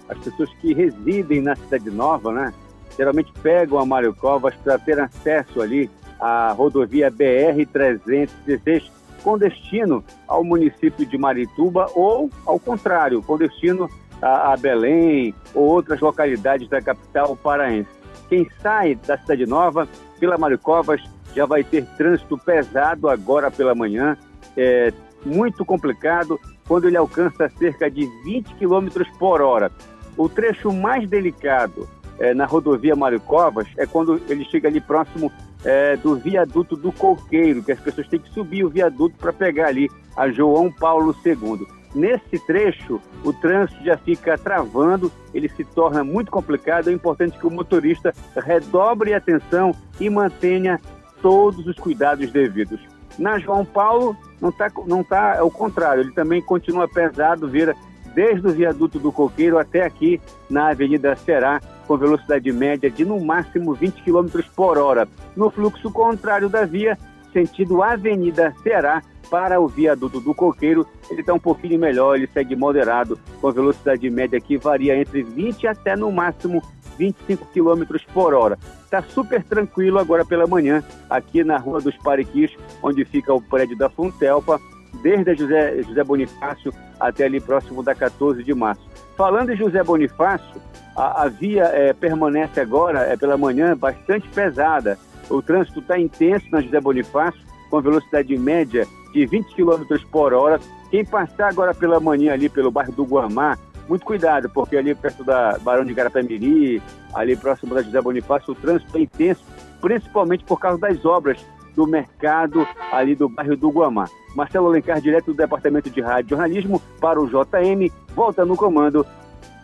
As 0.08 0.18
pessoas 0.18 0.50
que 0.60 0.72
residem 0.72 1.42
na 1.42 1.54
Cidade 1.54 1.90
Nova, 1.90 2.32
né? 2.32 2.52
Geralmente 2.96 3.32
pegam 3.42 3.78
a 3.78 3.86
Mário 3.86 4.14
Covas 4.14 4.54
para 4.56 4.78
ter 4.78 4.98
acesso 4.98 5.60
ali 5.60 5.90
à 6.18 6.52
rodovia 6.52 7.10
BR-316 7.10 8.97
com 9.22 9.38
destino 9.38 10.04
ao 10.26 10.44
município 10.44 11.04
de 11.06 11.18
Marituba 11.18 11.86
ou, 11.94 12.30
ao 12.46 12.58
contrário, 12.58 13.22
com 13.22 13.36
destino 13.36 13.88
a, 14.20 14.52
a 14.52 14.56
Belém 14.56 15.34
ou 15.54 15.64
outras 15.64 16.00
localidades 16.00 16.68
da 16.68 16.80
capital 16.80 17.36
paraense. 17.36 17.90
Quem 18.28 18.48
sai 18.60 18.94
da 18.94 19.16
Cidade 19.18 19.46
Nova 19.46 19.88
pela 20.18 20.36
Mário 20.36 20.58
Covas 20.58 21.00
já 21.34 21.46
vai 21.46 21.62
ter 21.62 21.84
trânsito 21.96 22.36
pesado 22.38 23.08
agora 23.08 23.50
pela 23.50 23.74
manhã, 23.74 24.16
é 24.56 24.92
muito 25.24 25.64
complicado 25.64 26.38
quando 26.66 26.86
ele 26.86 26.96
alcança 26.96 27.48
cerca 27.58 27.90
de 27.90 28.06
20 28.24 28.54
km 28.54 28.88
por 29.18 29.40
hora. 29.40 29.70
O 30.16 30.28
trecho 30.28 30.72
mais 30.72 31.08
delicado 31.08 31.88
é, 32.18 32.34
na 32.34 32.44
rodovia 32.44 32.96
Mário 32.96 33.20
Covas 33.20 33.68
é 33.76 33.86
quando 33.86 34.20
ele 34.28 34.44
chega 34.44 34.68
ali 34.68 34.80
próximo 34.80 35.32
é, 35.64 35.96
do 35.96 36.16
viaduto 36.16 36.76
do 36.76 36.92
Coqueiro, 36.92 37.62
que 37.62 37.72
as 37.72 37.80
pessoas 37.80 38.08
têm 38.08 38.20
que 38.20 38.30
subir 38.30 38.64
o 38.64 38.68
viaduto 38.68 39.16
para 39.18 39.32
pegar 39.32 39.68
ali 39.68 39.90
a 40.16 40.30
João 40.30 40.70
Paulo 40.70 41.14
II. 41.24 41.66
Nesse 41.94 42.38
trecho, 42.46 43.00
o 43.24 43.32
trânsito 43.32 43.82
já 43.82 43.96
fica 43.96 44.36
travando, 44.36 45.10
ele 45.32 45.48
se 45.48 45.64
torna 45.64 46.04
muito 46.04 46.30
complicado. 46.30 46.90
É 46.90 46.92
importante 46.92 47.38
que 47.38 47.46
o 47.46 47.50
motorista 47.50 48.12
redobre 48.36 49.14
a 49.14 49.18
atenção 49.18 49.72
e 49.98 50.10
mantenha 50.10 50.78
todos 51.22 51.66
os 51.66 51.76
cuidados 51.76 52.30
devidos. 52.30 52.80
Na 53.18 53.38
João 53.38 53.64
Paulo, 53.64 54.16
não 54.40 54.50
está 54.50 54.70
não 54.86 55.02
tá, 55.02 55.36
é 55.36 55.42
o 55.42 55.50
contrário, 55.50 56.02
ele 56.02 56.12
também 56.12 56.40
continua 56.40 56.86
pesado, 56.86 57.48
vira 57.48 57.74
desde 58.14 58.46
o 58.46 58.50
viaduto 58.50 58.98
do 58.98 59.10
Coqueiro 59.10 59.58
até 59.58 59.84
aqui 59.84 60.20
na 60.48 60.68
Avenida 60.70 61.16
Será, 61.16 61.60
com 61.88 61.96
velocidade 61.96 62.52
média 62.52 62.90
de 62.90 63.02
no 63.02 63.18
máximo 63.18 63.72
20 63.72 64.02
km 64.02 64.42
por 64.54 64.76
hora. 64.76 65.08
No 65.34 65.50
fluxo 65.50 65.90
contrário 65.90 66.50
da 66.50 66.66
via, 66.66 66.98
sentido 67.32 67.82
Avenida 67.82 68.54
Será, 68.62 69.02
para 69.30 69.60
o 69.60 69.66
viaduto 69.66 70.20
do 70.20 70.34
Coqueiro, 70.34 70.86
ele 71.10 71.20
está 71.20 71.32
um 71.32 71.38
pouquinho 71.38 71.78
melhor, 71.78 72.16
ele 72.16 72.26
segue 72.26 72.54
moderado, 72.54 73.18
com 73.40 73.50
velocidade 73.50 74.08
média 74.08 74.40
que 74.40 74.56
varia 74.56 74.98
entre 74.98 75.22
20 75.22 75.66
até 75.66 75.96
no 75.96 76.12
máximo 76.12 76.62
25 76.98 77.46
km 77.46 77.84
por 78.12 78.34
hora. 78.34 78.58
Está 78.84 79.02
super 79.02 79.42
tranquilo 79.42 79.98
agora 79.98 80.24
pela 80.24 80.46
manhã, 80.46 80.82
aqui 81.08 81.44
na 81.44 81.56
Rua 81.56 81.80
dos 81.80 81.96
Pariquis, 81.98 82.54
onde 82.82 83.04
fica 83.04 83.32
o 83.32 83.40
prédio 83.40 83.76
da 83.76 83.88
Funtelpa, 83.88 84.60
desde 85.02 85.34
José, 85.34 85.82
José 85.82 86.04
Bonifácio 86.04 86.72
até 86.98 87.24
ali 87.24 87.40
próximo 87.40 87.82
da 87.82 87.94
14 87.94 88.42
de 88.42 88.54
março. 88.54 88.82
Falando 89.16 89.50
em 89.50 89.56
José 89.56 89.82
Bonifácio, 89.82 90.60
a, 90.96 91.24
a 91.24 91.28
via 91.28 91.64
é, 91.64 91.92
permanece 91.92 92.60
agora, 92.60 93.00
é 93.00 93.16
pela 93.16 93.36
manhã, 93.36 93.76
bastante 93.76 94.28
pesada. 94.28 94.98
O 95.30 95.42
trânsito 95.42 95.80
está 95.80 95.98
intenso 95.98 96.46
na 96.50 96.60
José 96.60 96.80
Bonifácio, 96.80 97.40
com 97.70 97.80
velocidade 97.80 98.36
média 98.36 98.86
de 99.12 99.26
20 99.26 99.54
km 99.54 99.84
por 100.10 100.32
hora. 100.32 100.60
Quem 100.90 101.04
passar 101.04 101.48
agora 101.48 101.74
pela 101.74 102.00
manhã 102.00 102.32
ali 102.32 102.48
pelo 102.48 102.70
bairro 102.70 102.92
do 102.92 103.04
Guamá, 103.04 103.58
muito 103.88 104.04
cuidado, 104.04 104.48
porque 104.50 104.76
ali 104.76 104.94
perto 104.94 105.24
da 105.24 105.58
Barão 105.58 105.84
de 105.84 105.94
Garapé-Miri, 105.94 106.82
ali 107.14 107.36
próximo 107.36 107.74
da 107.74 107.82
José 107.82 108.00
Bonifácio, 108.00 108.52
o 108.52 108.56
trânsito 108.56 108.96
é 108.96 109.00
intenso, 109.00 109.42
principalmente 109.80 110.44
por 110.44 110.58
causa 110.58 110.78
das 110.78 111.04
obras 111.04 111.38
do 111.78 111.86
mercado 111.86 112.66
ali 112.90 113.14
do 113.14 113.28
bairro 113.28 113.56
do 113.56 113.70
Guamá. 113.70 114.08
Marcelo 114.34 114.66
Alencar, 114.66 115.00
direto 115.00 115.26
do 115.26 115.34
Departamento 115.34 115.88
de 115.88 116.00
Rádio 116.00 116.26
e 116.26 116.30
Jornalismo, 116.30 116.82
para 117.00 117.20
o 117.20 117.28
JM, 117.28 117.92
volta 118.16 118.44
no 118.44 118.56
comando 118.56 119.06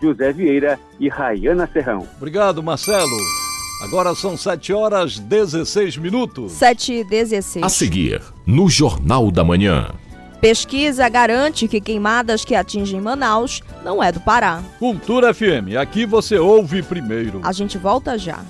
José 0.00 0.32
Vieira 0.32 0.78
e 1.00 1.08
Rayana 1.08 1.68
Serrão. 1.72 2.06
Obrigado, 2.16 2.62
Marcelo. 2.62 3.16
Agora 3.82 4.14
são 4.14 4.36
7 4.36 4.72
horas 4.72 5.18
16 5.18 5.96
minutos. 5.96 6.52
7 6.52 6.92
e 6.92 7.04
16. 7.04 7.64
A 7.64 7.68
seguir, 7.68 8.22
no 8.46 8.68
Jornal 8.68 9.32
da 9.32 9.42
Manhã. 9.42 9.88
Pesquisa 10.40 11.08
garante 11.08 11.66
que 11.66 11.80
queimadas 11.80 12.44
que 12.44 12.54
atingem 12.54 13.00
Manaus 13.00 13.60
não 13.82 14.00
é 14.00 14.12
do 14.12 14.20
Pará. 14.20 14.62
Cultura 14.78 15.34
FM, 15.34 15.74
aqui 15.80 16.06
você 16.06 16.38
ouve 16.38 16.80
primeiro. 16.80 17.40
A 17.42 17.50
gente 17.50 17.76
volta 17.76 18.16
já. 18.16 18.44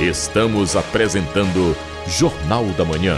Estamos 0.00 0.76
apresentando 0.76 1.76
Jornal 2.10 2.64
da 2.76 2.84
Manhã. 2.84 3.16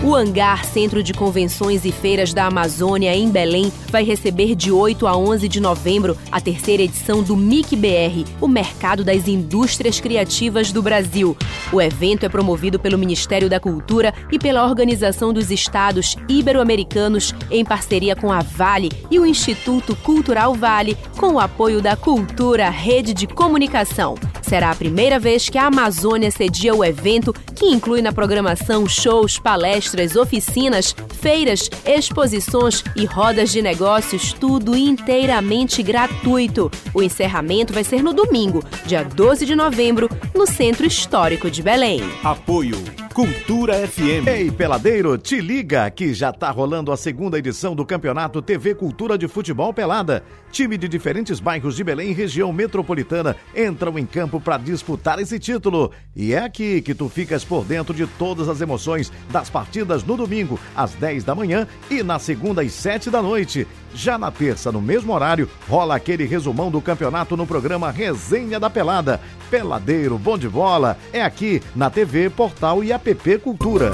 O 0.00 0.14
Hangar 0.14 0.64
Centro 0.64 1.02
de 1.02 1.12
Convenções 1.12 1.84
e 1.84 1.90
Feiras 1.90 2.32
da 2.32 2.46
Amazônia, 2.46 3.12
em 3.16 3.28
Belém, 3.28 3.72
vai 3.90 4.04
receber 4.04 4.54
de 4.54 4.70
8 4.70 5.08
a 5.08 5.16
11 5.16 5.48
de 5.48 5.58
novembro 5.58 6.16
a 6.30 6.40
terceira 6.40 6.84
edição 6.84 7.20
do 7.20 7.36
MIC-BR, 7.36 8.24
o 8.40 8.46
Mercado 8.46 9.02
das 9.02 9.26
Indústrias 9.26 9.98
Criativas 9.98 10.70
do 10.70 10.80
Brasil. 10.80 11.36
O 11.72 11.82
evento 11.82 12.24
é 12.24 12.28
promovido 12.28 12.78
pelo 12.78 12.96
Ministério 12.96 13.50
da 13.50 13.58
Cultura 13.58 14.14
e 14.30 14.38
pela 14.38 14.64
Organização 14.64 15.32
dos 15.32 15.50
Estados 15.50 16.16
Ibero-Americanos, 16.28 17.34
em 17.50 17.64
parceria 17.64 18.14
com 18.14 18.30
a 18.30 18.38
Vale 18.40 18.90
e 19.10 19.18
o 19.18 19.26
Instituto 19.26 19.96
Cultural 19.96 20.54
Vale, 20.54 20.96
com 21.16 21.32
o 21.32 21.40
apoio 21.40 21.82
da 21.82 21.96
Cultura 21.96 22.70
Rede 22.70 23.12
de 23.12 23.26
Comunicação. 23.26 24.14
Será 24.48 24.70
a 24.70 24.74
primeira 24.74 25.18
vez 25.18 25.50
que 25.50 25.58
a 25.58 25.66
Amazônia 25.66 26.30
cedia 26.30 26.74
o 26.74 26.82
evento, 26.82 27.34
que 27.54 27.66
inclui 27.66 28.00
na 28.00 28.14
programação 28.14 28.88
shows, 28.88 29.38
palestras, 29.38 30.16
oficinas, 30.16 30.96
feiras, 31.20 31.68
exposições 31.84 32.82
e 32.96 33.04
rodas 33.04 33.50
de 33.50 33.60
negócios, 33.60 34.32
tudo 34.32 34.74
inteiramente 34.74 35.82
gratuito. 35.82 36.70
O 36.94 37.02
encerramento 37.02 37.74
vai 37.74 37.84
ser 37.84 38.02
no 38.02 38.14
domingo, 38.14 38.64
dia 38.86 39.04
12 39.04 39.44
de 39.44 39.54
novembro, 39.54 40.08
no 40.34 40.46
Centro 40.46 40.86
Histórico 40.86 41.50
de 41.50 41.62
Belém. 41.62 42.00
Apoio 42.24 42.78
Cultura 43.18 43.74
FM. 43.84 44.28
Ei, 44.28 44.48
peladeiro, 44.48 45.18
te 45.18 45.40
liga 45.40 45.90
que 45.90 46.14
já 46.14 46.32
tá 46.32 46.52
rolando 46.52 46.92
a 46.92 46.96
segunda 46.96 47.36
edição 47.36 47.74
do 47.74 47.84
Campeonato 47.84 48.40
TV 48.40 48.76
Cultura 48.76 49.18
de 49.18 49.26
Futebol 49.26 49.74
Pelada. 49.74 50.22
Time 50.52 50.78
de 50.78 50.86
diferentes 50.86 51.40
bairros 51.40 51.74
de 51.74 51.82
Belém 51.82 52.10
e 52.10 52.14
região 52.14 52.52
metropolitana 52.52 53.34
entram 53.56 53.98
em 53.98 54.06
campo 54.06 54.37
para 54.40 54.58
disputar 54.58 55.18
esse 55.18 55.38
título. 55.38 55.90
E 56.14 56.34
é 56.34 56.38
aqui 56.38 56.80
que 56.80 56.94
tu 56.94 57.08
ficas 57.08 57.44
por 57.44 57.64
dentro 57.64 57.94
de 57.94 58.06
todas 58.06 58.48
as 58.48 58.60
emoções 58.60 59.12
das 59.30 59.48
partidas 59.48 60.04
no 60.04 60.16
domingo, 60.16 60.58
às 60.74 60.92
10 60.94 61.24
da 61.24 61.34
manhã 61.34 61.66
e 61.90 62.02
na 62.02 62.18
segunda 62.18 62.62
às 62.62 62.72
7 62.72 63.10
da 63.10 63.22
noite. 63.22 63.66
Já 63.94 64.18
na 64.18 64.30
terça, 64.30 64.70
no 64.70 64.80
mesmo 64.80 65.12
horário, 65.12 65.48
rola 65.68 65.96
aquele 65.96 66.24
resumão 66.24 66.70
do 66.70 66.80
campeonato 66.80 67.36
no 67.36 67.46
programa 67.46 67.90
Resenha 67.90 68.60
da 68.60 68.68
Pelada. 68.68 69.20
Peladeiro, 69.50 70.18
bom 70.18 70.36
de 70.36 70.48
bola, 70.48 70.98
é 71.12 71.22
aqui 71.22 71.62
na 71.74 71.90
TV, 71.90 72.30
portal 72.30 72.84
e 72.84 72.92
app 72.92 73.38
Cultura. 73.38 73.92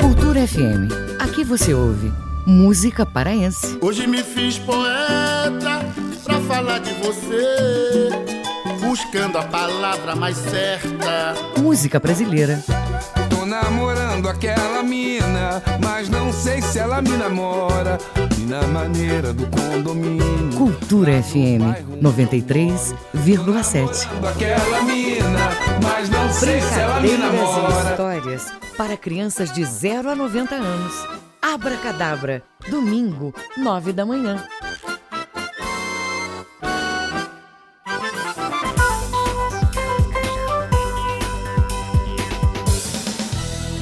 Cultura 0.00 0.46
FM. 0.46 0.92
Aqui 1.18 1.44
você 1.44 1.72
ouve 1.72 2.12
música 2.46 3.06
paraense. 3.06 3.78
Hoje 3.80 4.06
me 4.06 4.22
fiz 4.22 4.58
poeta 4.58 5.80
pra 6.24 6.40
falar 6.40 6.78
de 6.80 6.92
você, 6.94 8.08
buscando 8.92 9.38
a 9.38 9.42
palavra 9.42 10.14
mais 10.14 10.36
certa. 10.36 11.34
Música 11.58 11.98
brasileira. 11.98 12.62
Tô 13.30 13.46
namorando 13.46 14.28
aquela 14.28 14.82
mina, 14.82 15.62
mas 15.82 16.10
não 16.10 16.30
sei 16.30 16.60
se 16.60 16.78
ela 16.78 17.00
me 17.00 17.16
namora. 17.16 17.96
E 18.38 18.42
na 18.42 18.60
maneira 18.66 19.32
do 19.32 19.46
condomínio. 19.46 20.58
Cultura 20.58 21.22
FM 21.22 21.72
93,7. 22.02 24.08
Aquela 24.28 24.82
mina, 24.82 25.48
mas 25.82 26.10
não 26.10 26.30
sei 26.30 26.60
se 26.60 26.78
ela 26.78 27.00
me 27.00 27.16
namora. 27.16 27.92
histórias 27.92 28.52
para 28.76 28.94
crianças 28.94 29.50
de 29.50 29.64
0 29.64 30.10
a 30.10 30.14
90 30.14 30.54
anos. 30.54 30.92
Abracadabra, 31.40 32.42
domingo, 32.68 33.34
9 33.56 33.94
da 33.94 34.04
manhã. 34.04 34.46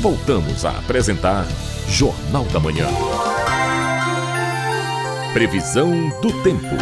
Voltamos 0.01 0.65
a 0.65 0.71
apresentar 0.71 1.45
Jornal 1.87 2.47
da 2.47 2.59
Manhã. 2.59 2.87
Previsão 5.35 6.09
do 6.23 6.43
tempo. 6.43 6.75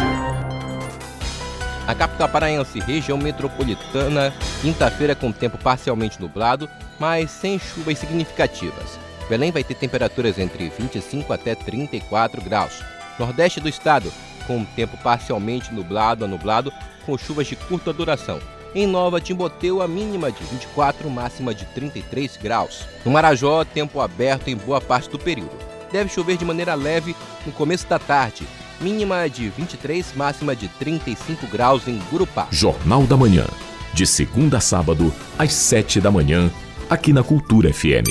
A 1.85 1.93
capital 1.93 2.29
paraense, 2.29 2.79
região 2.79 3.17
metropolitana, 3.17 4.33
quinta-feira 4.61 5.15
com 5.15 5.33
tempo 5.33 5.57
parcialmente 5.57 6.21
nublado, 6.21 6.69
mas 6.97 7.29
sem 7.29 7.59
chuvas 7.59 7.97
significativas. 7.97 8.97
Belém 9.27 9.51
vai 9.51 9.65
ter 9.65 9.75
temperaturas 9.75 10.39
entre 10.39 10.69
25 10.69 11.33
até 11.33 11.55
34 11.55 12.41
graus. 12.41 12.81
Nordeste 13.19 13.59
do 13.59 13.67
estado, 13.67 14.09
com 14.47 14.63
tempo 14.63 14.95
parcialmente 15.03 15.73
nublado 15.73 16.23
a 16.23 16.27
nublado, 16.27 16.71
com 17.05 17.17
chuvas 17.17 17.47
de 17.47 17.57
curta 17.57 17.91
duração. 17.91 18.39
Em 18.75 18.85
Nova 18.85 19.19
Timboteu, 19.19 19.81
a 19.81 19.87
mínima 19.87 20.31
de 20.31 20.43
24, 20.43 21.09
máxima 21.09 21.55
de 21.55 21.65
33 21.65 22.37
graus. 22.37 22.85
No 23.03 23.11
Marajó, 23.11 23.63
tempo 23.63 23.99
aberto 23.99 24.47
em 24.47 24.55
boa 24.55 24.79
parte 24.79 25.09
do 25.09 25.17
período. 25.17 25.57
Deve 25.91 26.09
chover 26.09 26.37
de 26.37 26.45
maneira 26.45 26.75
leve 26.75 27.15
no 27.45 27.51
começo 27.51 27.87
da 27.87 27.97
tarde. 27.97 28.47
Mínima 28.79 29.27
de 29.27 29.49
23, 29.49 30.13
máxima 30.15 30.55
de 30.55 30.67
35 30.67 31.47
graus 31.47 31.87
em 31.87 31.99
Gurupá. 32.11 32.47
Jornal 32.51 33.03
da 33.03 33.17
Manhã. 33.17 33.45
De 33.91 34.05
segunda 34.05 34.57
a 34.57 34.61
sábado, 34.61 35.11
às 35.37 35.51
7 35.51 35.99
da 35.99 36.11
manhã, 36.11 36.51
aqui 36.87 37.11
na 37.11 37.23
Cultura 37.23 37.73
FM. 37.73 38.07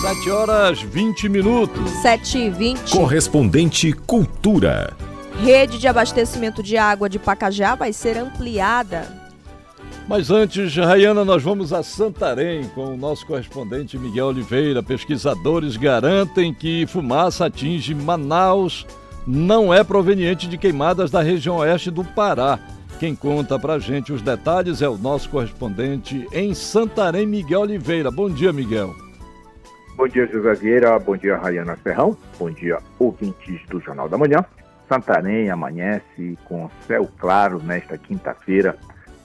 7 0.00 0.30
horas 0.30 0.80
20 0.80 1.28
minutos. 1.28 1.90
7 2.00 2.38
e 2.38 2.50
20. 2.50 2.92
Correspondente 2.92 3.92
Cultura. 3.92 4.96
Rede 5.42 5.78
de 5.78 5.88
abastecimento 5.88 6.62
de 6.62 6.76
água 6.76 7.08
de 7.08 7.18
Pacajá 7.18 7.74
vai 7.74 7.92
ser 7.92 8.16
ampliada. 8.16 9.23
Mas 10.06 10.30
antes, 10.30 10.76
Rayana, 10.76 11.24
nós 11.24 11.42
vamos 11.42 11.72
a 11.72 11.82
Santarém 11.82 12.68
com 12.74 12.92
o 12.92 12.96
nosso 12.96 13.26
correspondente 13.26 13.98
Miguel 13.98 14.26
Oliveira. 14.26 14.82
Pesquisadores 14.82 15.78
garantem 15.78 16.52
que 16.52 16.86
fumaça 16.86 17.46
atinge 17.46 17.94
Manaus 17.94 18.86
não 19.26 19.72
é 19.72 19.82
proveniente 19.82 20.46
de 20.46 20.58
queimadas 20.58 21.10
da 21.10 21.22
região 21.22 21.56
oeste 21.56 21.90
do 21.90 22.04
Pará. 22.04 22.58
Quem 23.00 23.14
conta 23.14 23.58
pra 23.58 23.78
gente 23.78 24.12
os 24.12 24.20
detalhes 24.20 24.82
é 24.82 24.88
o 24.88 24.98
nosso 24.98 25.30
correspondente 25.30 26.28
em 26.32 26.52
Santarém, 26.52 27.26
Miguel 27.26 27.62
Oliveira. 27.62 28.10
Bom 28.10 28.28
dia, 28.28 28.52
Miguel. 28.52 28.94
Bom 29.96 30.06
dia, 30.06 30.26
José 30.26 30.54
Vieira. 30.54 30.98
Bom 30.98 31.16
dia, 31.16 31.38
Rayana 31.38 31.76
Ferrão. 31.76 32.14
Bom 32.38 32.50
dia, 32.50 32.78
ouvintes 32.98 33.66
do 33.68 33.80
Jornal 33.80 34.08
da 34.10 34.18
Manhã. 34.18 34.44
Santarém 34.86 35.48
amanhece 35.48 36.36
com 36.44 36.68
céu 36.86 37.08
claro 37.18 37.58
nesta 37.64 37.96
quinta-feira 37.96 38.76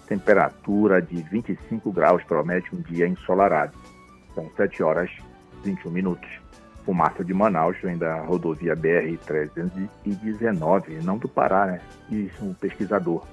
temperatura 0.10 1.02
de 1.02 1.22
25 1.22 1.89
graus 1.91 2.24
promete 2.24 2.76
um 2.76 2.82
dia 2.82 3.08
ensolarado. 3.08 3.78
São 4.34 4.50
7 4.58 4.82
horas 4.82 5.12
21 5.63 5.91
minutos. 5.91 6.28
Fumaça 6.84 7.24
de 7.24 7.32
Manaus 7.32 7.78
vem 7.84 7.95
da 7.95 8.22
rodovia 8.22 8.76
BR-319, 8.76 11.04
não 11.04 11.19
do 11.19 11.30
Pará, 11.30 11.67
né? 11.67 11.80
Diz 12.10 12.32
um 12.41 12.56
pesquisador. 12.56 13.24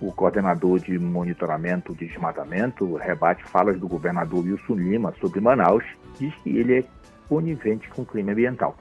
O 0.00 0.10
coordenador 0.12 0.80
de 0.80 0.98
monitoramento 0.98 1.94
de 1.94 2.08
desmatamento 2.08 2.96
rebate 2.96 3.44
falas 3.44 3.78
do 3.78 3.86
governador 3.86 4.44
Wilson 4.44 4.74
Lima 4.74 5.14
sobre 5.20 5.38
Manaus, 5.40 5.84
diz 6.18 6.34
que 6.42 6.58
ele 6.58 6.80
é 6.80 6.84
conivente 7.28 7.88
com 7.88 8.02
o 8.02 8.06
clima 8.06 8.32
ambiental. 8.32 8.76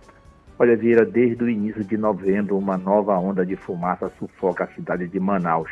Olha, 0.57 0.75
Vira, 0.75 1.05
desde 1.05 1.43
o 1.43 1.49
início 1.49 1.83
de 1.83 1.95
novembro, 1.95 2.57
uma 2.57 2.75
nova 2.77 3.15
onda 3.19 3.45
de 3.45 3.55
fumaça 3.55 4.11
sufoca 4.17 4.63
a 4.63 4.73
cidade 4.73 5.07
de 5.07 5.19
Manaus. 5.19 5.69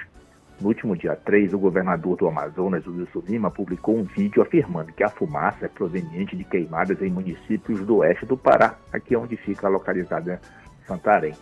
No 0.64 0.70
último 0.70 0.96
dia 0.96 1.14
3, 1.14 1.54
o 1.54 1.60
governador 1.60 2.16
do 2.16 2.26
Amazonas, 2.26 2.88
Wilson 2.88 3.22
Lima, 3.28 3.52
publicou 3.52 3.98
um 3.98 4.04
vídeo 4.04 4.42
afirmando 4.42 4.94
que 4.94 5.04
a 5.04 5.10
fumaça 5.10 5.66
é 5.66 5.68
proveniente 5.68 6.38
de 6.38 6.46
queimadas 6.46 7.02
em 7.02 7.10
municípios 7.10 7.86
do 7.86 7.98
oeste 7.98 8.26
do 8.26 8.38
Pará, 8.38 8.78
aqui 8.94 9.14
é 9.14 9.18
onde 9.18 9.36
fica 9.36 9.68
localizada 9.68 10.40
Santarém. 10.88 11.34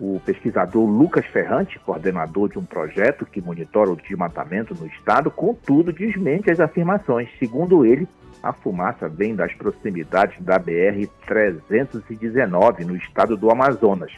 O 0.00 0.20
pesquisador 0.26 0.84
Lucas 0.84 1.24
Ferrante, 1.26 1.78
coordenador 1.78 2.48
de 2.48 2.58
um 2.58 2.64
projeto 2.64 3.24
que 3.24 3.40
monitora 3.40 3.92
o 3.92 3.96
desmatamento 3.96 4.74
no 4.74 4.88
estado, 4.88 5.30
contudo 5.30 5.92
desmente 5.92 6.50
as 6.50 6.58
afirmações. 6.58 7.28
Segundo 7.38 7.86
ele, 7.86 8.08
a 8.42 8.52
fumaça 8.52 9.08
vem 9.08 9.36
das 9.36 9.54
proximidades 9.54 10.42
da 10.42 10.58
BR-319, 10.58 12.84
no 12.84 12.96
estado 12.96 13.36
do 13.36 13.48
Amazonas. 13.48 14.10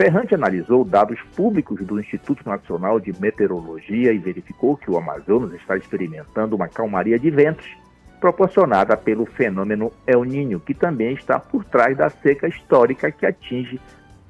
Ferrante 0.00 0.34
analisou 0.34 0.82
dados 0.82 1.20
públicos 1.36 1.78
do 1.84 2.00
Instituto 2.00 2.48
Nacional 2.48 2.98
de 2.98 3.12
Meteorologia 3.20 4.14
e 4.14 4.18
verificou 4.18 4.74
que 4.74 4.90
o 4.90 4.96
Amazonas 4.96 5.52
está 5.52 5.76
experimentando 5.76 6.56
uma 6.56 6.68
calmaria 6.68 7.18
de 7.18 7.30
ventos 7.30 7.66
proporcionada 8.18 8.96
pelo 8.96 9.26
fenômeno 9.26 9.92
El 10.06 10.24
Niño, 10.24 10.58
que 10.58 10.72
também 10.72 11.12
está 11.12 11.38
por 11.38 11.66
trás 11.66 11.98
da 11.98 12.08
seca 12.08 12.48
histórica 12.48 13.12
que 13.12 13.26
atinge 13.26 13.78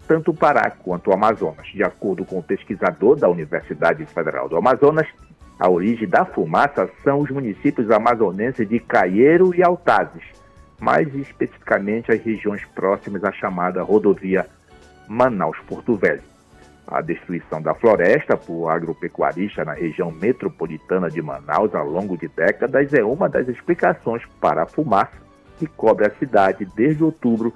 tanto 0.08 0.32
o 0.32 0.34
Pará 0.34 0.72
quanto 0.72 1.10
o 1.10 1.12
Amazonas. 1.12 1.68
De 1.72 1.84
acordo 1.84 2.24
com 2.24 2.40
o 2.40 2.42
pesquisador 2.42 3.14
da 3.14 3.28
Universidade 3.28 4.04
Federal 4.06 4.48
do 4.48 4.56
Amazonas, 4.56 5.06
a 5.56 5.70
origem 5.70 6.08
da 6.08 6.24
fumaça 6.24 6.90
são 7.04 7.20
os 7.20 7.30
municípios 7.30 7.92
amazonenses 7.92 8.68
de 8.68 8.80
Caieiro 8.80 9.54
e 9.54 9.62
Altazes, 9.62 10.24
mais 10.80 11.14
especificamente 11.14 12.10
as 12.10 12.20
regiões 12.20 12.64
próximas 12.74 13.22
à 13.22 13.30
chamada 13.30 13.84
rodovia 13.84 14.48
Manaus-Porto 15.10 15.96
Velho. 15.96 16.22
A 16.86 17.00
destruição 17.00 17.60
da 17.60 17.74
floresta 17.74 18.36
por 18.36 18.68
agropecuarista 18.68 19.64
na 19.64 19.72
região 19.72 20.12
metropolitana 20.12 21.10
de 21.10 21.20
Manaus 21.20 21.74
ao 21.74 21.84
longo 21.88 22.16
de 22.16 22.28
décadas 22.28 22.94
é 22.94 23.02
uma 23.02 23.28
das 23.28 23.48
explicações 23.48 24.22
para 24.40 24.62
a 24.62 24.66
fumaça 24.66 25.16
que 25.58 25.66
cobre 25.66 26.06
a 26.06 26.10
cidade 26.10 26.64
desde 26.76 27.02
outubro, 27.02 27.52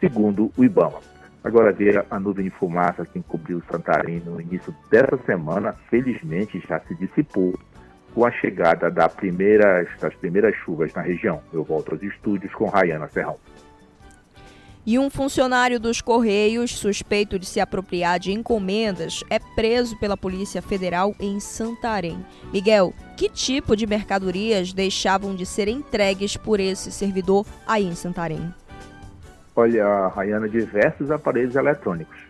segundo 0.00 0.50
o 0.56 0.64
IBAMA. 0.64 1.00
Agora 1.44 1.70
ver 1.70 2.02
a 2.10 2.18
nuvem 2.18 2.44
de 2.46 2.50
fumaça 2.50 3.04
que 3.04 3.18
encobriu 3.18 3.62
Santarém 3.70 4.22
no 4.24 4.40
início 4.40 4.74
dessa 4.90 5.18
semana, 5.26 5.74
felizmente 5.90 6.62
já 6.66 6.80
se 6.80 6.94
dissipou 6.94 7.58
com 8.14 8.24
a 8.24 8.30
chegada 8.30 8.90
da 8.90 9.06
primeira, 9.06 9.86
das 10.00 10.14
primeiras 10.14 10.56
chuvas 10.56 10.94
na 10.94 11.02
região. 11.02 11.42
Eu 11.52 11.62
volto 11.62 11.92
aos 11.92 12.02
estúdios 12.02 12.54
com 12.54 12.64
Rayana 12.70 13.06
Serrão 13.08 13.38
e 14.86 14.98
um 14.98 15.10
funcionário 15.10 15.80
dos 15.80 16.00
Correios, 16.00 16.70
suspeito 16.70 17.38
de 17.38 17.44
se 17.44 17.58
apropriar 17.58 18.20
de 18.20 18.30
encomendas, 18.30 19.24
é 19.28 19.40
preso 19.56 19.98
pela 19.98 20.16
Polícia 20.16 20.62
Federal 20.62 21.14
em 21.18 21.40
Santarém. 21.40 22.24
Miguel, 22.52 22.94
que 23.16 23.28
tipo 23.28 23.76
de 23.76 23.86
mercadorias 23.86 24.72
deixavam 24.72 25.34
de 25.34 25.44
ser 25.44 25.66
entregues 25.66 26.36
por 26.36 26.60
esse 26.60 26.92
servidor 26.92 27.44
aí 27.66 27.84
em 27.84 27.96
Santarém? 27.96 28.54
Olha, 29.56 30.08
Rayana, 30.08 30.48
diversos 30.48 31.10
aparelhos 31.10 31.56
eletrônicos 31.56 32.25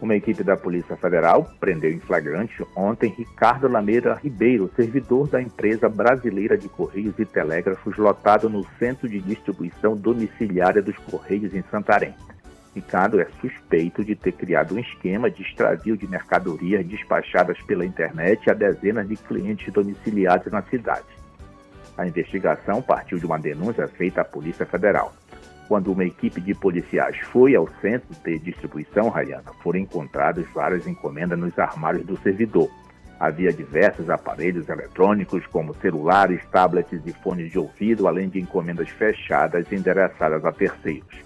uma 0.00 0.16
equipe 0.16 0.42
da 0.42 0.56
Polícia 0.56 0.96
Federal 0.96 1.50
prendeu 1.60 1.90
em 1.90 2.00
flagrante 2.00 2.64
ontem 2.74 3.14
Ricardo 3.16 3.68
Lameira 3.68 4.14
Ribeiro, 4.14 4.70
servidor 4.74 5.28
da 5.28 5.42
empresa 5.42 5.88
brasileira 5.88 6.56
de 6.56 6.68
Correios 6.68 7.18
e 7.18 7.26
Telégrafos, 7.26 7.96
lotado 7.98 8.48
no 8.48 8.64
Centro 8.78 9.08
de 9.08 9.20
Distribuição 9.20 9.96
Domiciliária 9.96 10.80
dos 10.80 10.96
Correios 10.98 11.54
em 11.54 11.62
Santarém. 11.70 12.14
Ricardo 12.74 13.20
é 13.20 13.26
suspeito 13.40 14.04
de 14.04 14.14
ter 14.14 14.32
criado 14.32 14.74
um 14.74 14.78
esquema 14.78 15.30
de 15.30 15.42
extravio 15.42 15.96
de 15.96 16.06
mercadorias 16.06 16.86
despachadas 16.86 17.60
pela 17.62 17.84
internet 17.84 18.48
a 18.48 18.54
dezenas 18.54 19.08
de 19.08 19.16
clientes 19.16 19.72
domiciliados 19.72 20.50
na 20.52 20.62
cidade. 20.62 21.06
A 21.98 22.06
investigação 22.06 22.80
partiu 22.80 23.18
de 23.18 23.26
uma 23.26 23.38
denúncia 23.38 23.86
feita 23.88 24.22
à 24.22 24.24
Polícia 24.24 24.64
Federal. 24.64 25.12
Quando 25.70 25.92
uma 25.92 26.04
equipe 26.04 26.40
de 26.40 26.52
policiais 26.52 27.16
foi 27.30 27.54
ao 27.54 27.68
centro 27.80 28.08
de 28.24 28.40
distribuição, 28.40 29.08
Rayana, 29.08 29.52
foram 29.62 29.78
encontradas 29.78 30.44
várias 30.52 30.84
encomendas 30.84 31.38
nos 31.38 31.56
armários 31.56 32.04
do 32.04 32.16
servidor. 32.16 32.68
Havia 33.20 33.52
diversos 33.52 34.10
aparelhos 34.10 34.68
eletrônicos, 34.68 35.46
como 35.46 35.72
celulares, 35.74 36.44
tablets 36.50 37.00
e 37.06 37.12
fones 37.12 37.52
de 37.52 37.58
ouvido, 37.60 38.08
além 38.08 38.28
de 38.28 38.40
encomendas 38.40 38.88
fechadas 38.88 39.70
endereçadas 39.70 40.44
a 40.44 40.50
terceiros. 40.50 41.20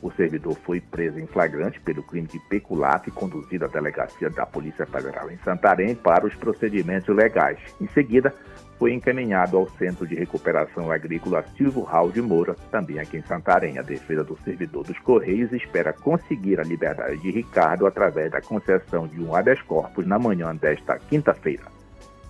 O 0.00 0.08
servidor 0.12 0.56
foi 0.64 0.80
preso 0.80 1.18
em 1.18 1.26
flagrante 1.26 1.80
pelo 1.80 2.04
crime 2.04 2.28
de 2.28 2.38
peculato 2.48 3.08
e 3.08 3.12
conduzido 3.12 3.64
à 3.64 3.68
delegacia 3.68 4.30
da 4.30 4.46
Polícia 4.46 4.86
Federal 4.86 5.28
em 5.32 5.38
Santarém 5.38 5.96
para 5.96 6.24
os 6.24 6.34
procedimentos 6.36 7.12
legais. 7.16 7.58
Em 7.80 7.88
seguida, 7.88 8.32
foi 8.78 8.92
encaminhado 8.92 9.56
ao 9.56 9.68
Centro 9.78 10.06
de 10.06 10.14
Recuperação 10.14 10.90
Agrícola 10.90 11.44
Silvio 11.56 11.82
Raul 11.82 12.10
de 12.10 12.20
Moura, 12.20 12.56
também 12.70 12.98
aqui 12.98 13.18
em 13.18 13.22
Santarém. 13.22 13.78
A 13.78 13.82
defesa 13.82 14.24
do 14.24 14.38
servidor 14.44 14.84
dos 14.84 14.98
Correios 14.98 15.52
espera 15.52 15.92
conseguir 15.92 16.60
a 16.60 16.64
liberdade 16.64 17.18
de 17.18 17.30
Ricardo 17.30 17.86
através 17.86 18.30
da 18.30 18.40
concessão 18.40 19.06
de 19.06 19.20
um 19.20 19.34
habeas 19.34 19.62
corpus 19.62 20.06
na 20.06 20.18
manhã 20.18 20.54
desta 20.54 20.98
quinta-feira. 20.98 21.64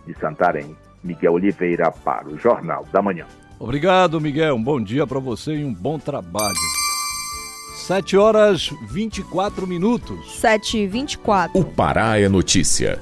De 0.07 0.15
Santarém, 0.19 0.77
Miguel 1.03 1.33
Oliveira 1.33 1.91
para 1.91 2.29
o 2.29 2.39
Jornal 2.39 2.87
da 2.93 3.01
Manhã. 3.01 3.27
Obrigado, 3.59 4.21
Miguel. 4.21 4.57
Um 4.57 4.63
bom 4.63 4.81
dia 4.81 5.07
para 5.07 5.19
você 5.19 5.55
e 5.55 5.65
um 5.65 5.73
bom 5.73 5.99
trabalho. 5.99 6.55
7 7.75 8.17
horas 8.17 8.71
24 8.89 9.67
minutos. 9.67 10.39
7 10.39 10.79
e 10.79 10.87
24. 10.87 11.59
O 11.59 11.65
Pará 11.65 12.19
é 12.19 12.29
notícia. 12.29 13.01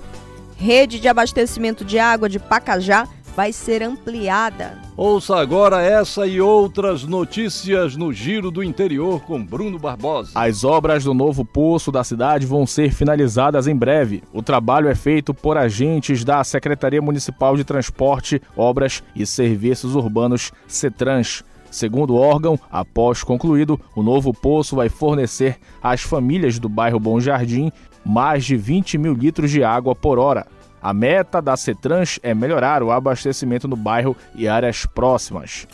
Rede 0.57 1.01
de 1.01 1.09
abastecimento 1.09 1.85
de 1.85 1.99
água 1.99 2.29
de 2.29 2.39
Pacajá 2.39 3.09
vai 3.35 3.53
ser 3.53 3.83
ampliada. 3.83 4.79
Ouça 4.97 5.37
agora 5.37 5.83
essa 5.83 6.27
e 6.27 6.41
outras 6.41 7.05
notícias 7.05 7.97
no 7.97 8.13
Giro 8.13 8.51
do 8.51 8.63
Interior 8.63 9.21
com 9.23 9.43
Bruno 9.43 9.79
Barbosa. 9.79 10.33
As 10.35 10.65
obras 10.65 11.05
do 11.05 11.15
novo 11.15 11.45
poço 11.45 11.91
da 11.91 12.05
cidade 12.05 12.47
vão 12.47 12.67
ser 12.67 12.93
finalizadas 12.93 13.67
em 13.67 13.75
breve. 13.75 14.23
O 14.33 14.43
trabalho 14.43 14.89
é 14.89 14.95
feito 14.95 15.33
por 15.33 15.57
agentes 15.57 16.25
da 16.25 16.45
Secretaria 16.45 17.01
Municipal 17.01 17.57
de 17.57 17.65
Transporte, 17.65 18.41
Obras 18.57 19.03
e 19.17 19.25
Serviços 19.27 19.95
Urbanos, 19.95 20.53
CETRANS. 20.67 21.43
Segundo 21.71 22.15
o 22.15 22.19
órgão, 22.19 22.59
após 22.71 23.25
concluído, 23.25 23.81
o 23.97 24.03
novo 24.03 24.35
poço 24.35 24.77
vai 24.77 24.91
fornecer 24.91 25.57
às 25.83 26.03
famílias 26.03 26.59
do 26.59 26.69
bairro 26.69 27.01
Bom 27.01 27.19
Jardim 27.19 27.73
mais 28.05 28.45
de 28.45 28.57
20 28.57 28.99
mil 28.99 29.15
litros 29.15 29.51
de 29.51 29.63
água 29.63 29.95
por 29.95 30.19
hora. 30.19 30.47
A 30.83 30.93
meta 30.93 31.41
da 31.41 31.57
Cetrans 31.57 32.19
é 32.25 32.35
melhorar 32.35 32.83
o 32.83 32.91
abastecimento 32.91 33.69
no 33.69 33.77
bairro 33.77 34.17
e 34.35 34.49
áreas 34.49 34.85
próximas. 34.85 35.67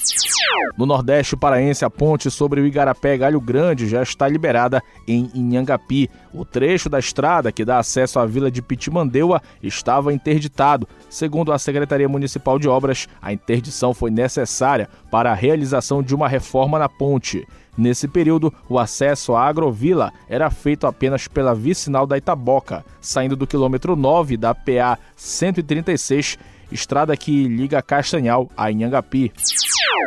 No 0.77 0.85
Nordeste 0.85 1.35
paraense, 1.35 1.83
a 1.85 1.89
ponte 1.89 2.31
sobre 2.31 2.61
o 2.61 2.67
Igarapé 2.67 3.17
Galho 3.17 3.41
Grande 3.41 3.89
já 3.89 4.03
está 4.03 4.29
liberada 4.29 4.83
em 5.07 5.31
Inhangapi. 5.35 6.11
O 6.33 6.45
trecho 6.45 6.91
da 6.91 6.99
estrada 6.99 7.51
que 7.51 7.65
dá 7.65 7.79
acesso 7.79 8.19
à 8.19 8.27
vila 8.27 8.51
de 8.51 8.61
Pitimandeua 8.61 9.41
estava 9.63 10.13
interditado. 10.13 10.87
Segundo 11.09 11.53
a 11.53 11.59
Secretaria 11.59 12.09
Municipal 12.09 12.59
de 12.59 12.69
Obras, 12.69 13.09
a 13.23 13.33
interdição 13.33 13.95
foi 13.95 14.11
necessária 14.11 14.91
para 15.11 15.33
a 15.33 15.35
realização 15.35 16.03
de 16.03 16.15
uma 16.15 16.29
reforma 16.29 16.79
na 16.79 16.89
ponte. 16.89 17.47
Nesse 17.79 18.09
período, 18.09 18.53
o 18.69 18.77
acesso 18.77 19.37
à 19.37 19.47
Agrovila 19.47 20.13
era 20.29 20.51
feito 20.51 20.85
apenas 20.85 21.29
pela 21.29 21.55
vicinal 21.55 22.09
da 22.09 22.19
Itaboca, 22.19 22.85
saindo 23.01 23.37
do 23.37 23.47
quilômetro 23.47 23.95
9 23.95 24.37
da 24.37 24.53
PA 24.53 24.99
136, 25.15 26.37
estrada 26.73 27.17
que 27.17 27.47
liga 27.47 27.81
Castanhal 27.81 28.51
a 28.57 28.73
Inhangapi. 28.73 29.33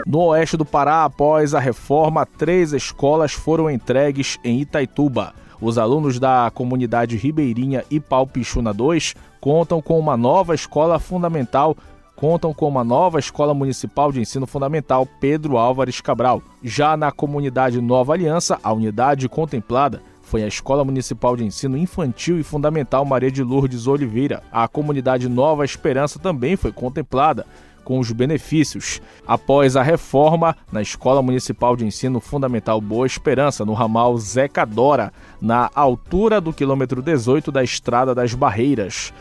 No 0.05 0.19
oeste 0.25 0.57
do 0.57 0.65
Pará, 0.65 1.05
após 1.05 1.55
a 1.55 1.61
reforma, 1.61 2.25
três 2.25 2.73
escolas 2.73 3.31
foram 3.31 3.71
entregues 3.71 4.37
em 4.43 4.59
Itaituba. 4.59 5.33
Os 5.61 5.77
alunos 5.77 6.19
da 6.19 6.51
comunidade 6.53 7.15
ribeirinha 7.15 7.85
Ipalpixuna 7.89 8.73
2 8.73 9.15
contam 9.39 9.81
com 9.81 9.97
uma 9.97 10.17
nova 10.17 10.53
escola 10.53 10.99
fundamental 10.99 11.77
contam 12.21 12.53
com 12.53 12.67
uma 12.67 12.83
nova 12.83 13.17
Escola 13.17 13.51
Municipal 13.51 14.11
de 14.11 14.21
Ensino 14.21 14.45
Fundamental 14.45 15.07
Pedro 15.19 15.57
Álvares 15.57 15.99
Cabral. 16.01 16.39
Já 16.61 16.95
na 16.95 17.11
comunidade 17.11 17.81
Nova 17.81 18.13
Aliança, 18.13 18.59
a 18.61 18.71
unidade 18.71 19.27
contemplada 19.27 20.03
foi 20.21 20.43
a 20.43 20.47
Escola 20.47 20.85
Municipal 20.85 21.35
de 21.35 21.43
Ensino 21.43 21.75
Infantil 21.75 22.39
e 22.39 22.43
Fundamental 22.43 23.03
Maria 23.03 23.31
de 23.31 23.41
Lourdes 23.41 23.87
Oliveira. 23.87 24.43
A 24.51 24.67
comunidade 24.67 25.27
Nova 25.27 25.65
Esperança 25.65 26.19
também 26.19 26.55
foi 26.55 26.71
contemplada 26.71 27.43
com 27.91 27.99
os 27.99 28.09
benefícios. 28.13 29.01
Após 29.27 29.75
a 29.75 29.83
reforma 29.83 30.55
na 30.71 30.81
Escola 30.81 31.21
Municipal 31.21 31.75
de 31.75 31.85
Ensino 31.85 32.21
Fundamental 32.21 32.79
Boa 32.79 33.05
Esperança, 33.05 33.65
no 33.65 33.73
ramal 33.73 34.17
Zeca 34.17 34.65
Dora, 34.65 35.11
na 35.41 35.69
altura 35.75 36.39
do 36.39 36.53
quilômetro 36.53 37.01
18 37.01 37.51
da 37.51 37.61
Estrada 37.61 38.15
das 38.15 38.33
Barreiras. 38.33 39.11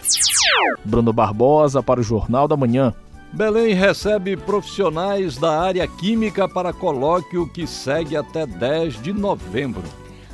Bruno 0.85 1.13
Barbosa 1.13 1.83
para 1.83 1.99
o 1.99 2.05
Jornal 2.05 2.47
da 2.47 2.57
Manhã. 2.57 2.95
Belém 3.33 3.75
recebe 3.75 4.37
profissionais 4.37 5.37
da 5.37 5.61
área 5.61 5.89
química 5.89 6.49
para 6.49 6.73
colóquio 6.73 7.49
que 7.49 7.67
segue 7.67 8.17
até 8.17 8.47
10 8.47 9.03
de 9.03 9.13
novembro. 9.13 9.83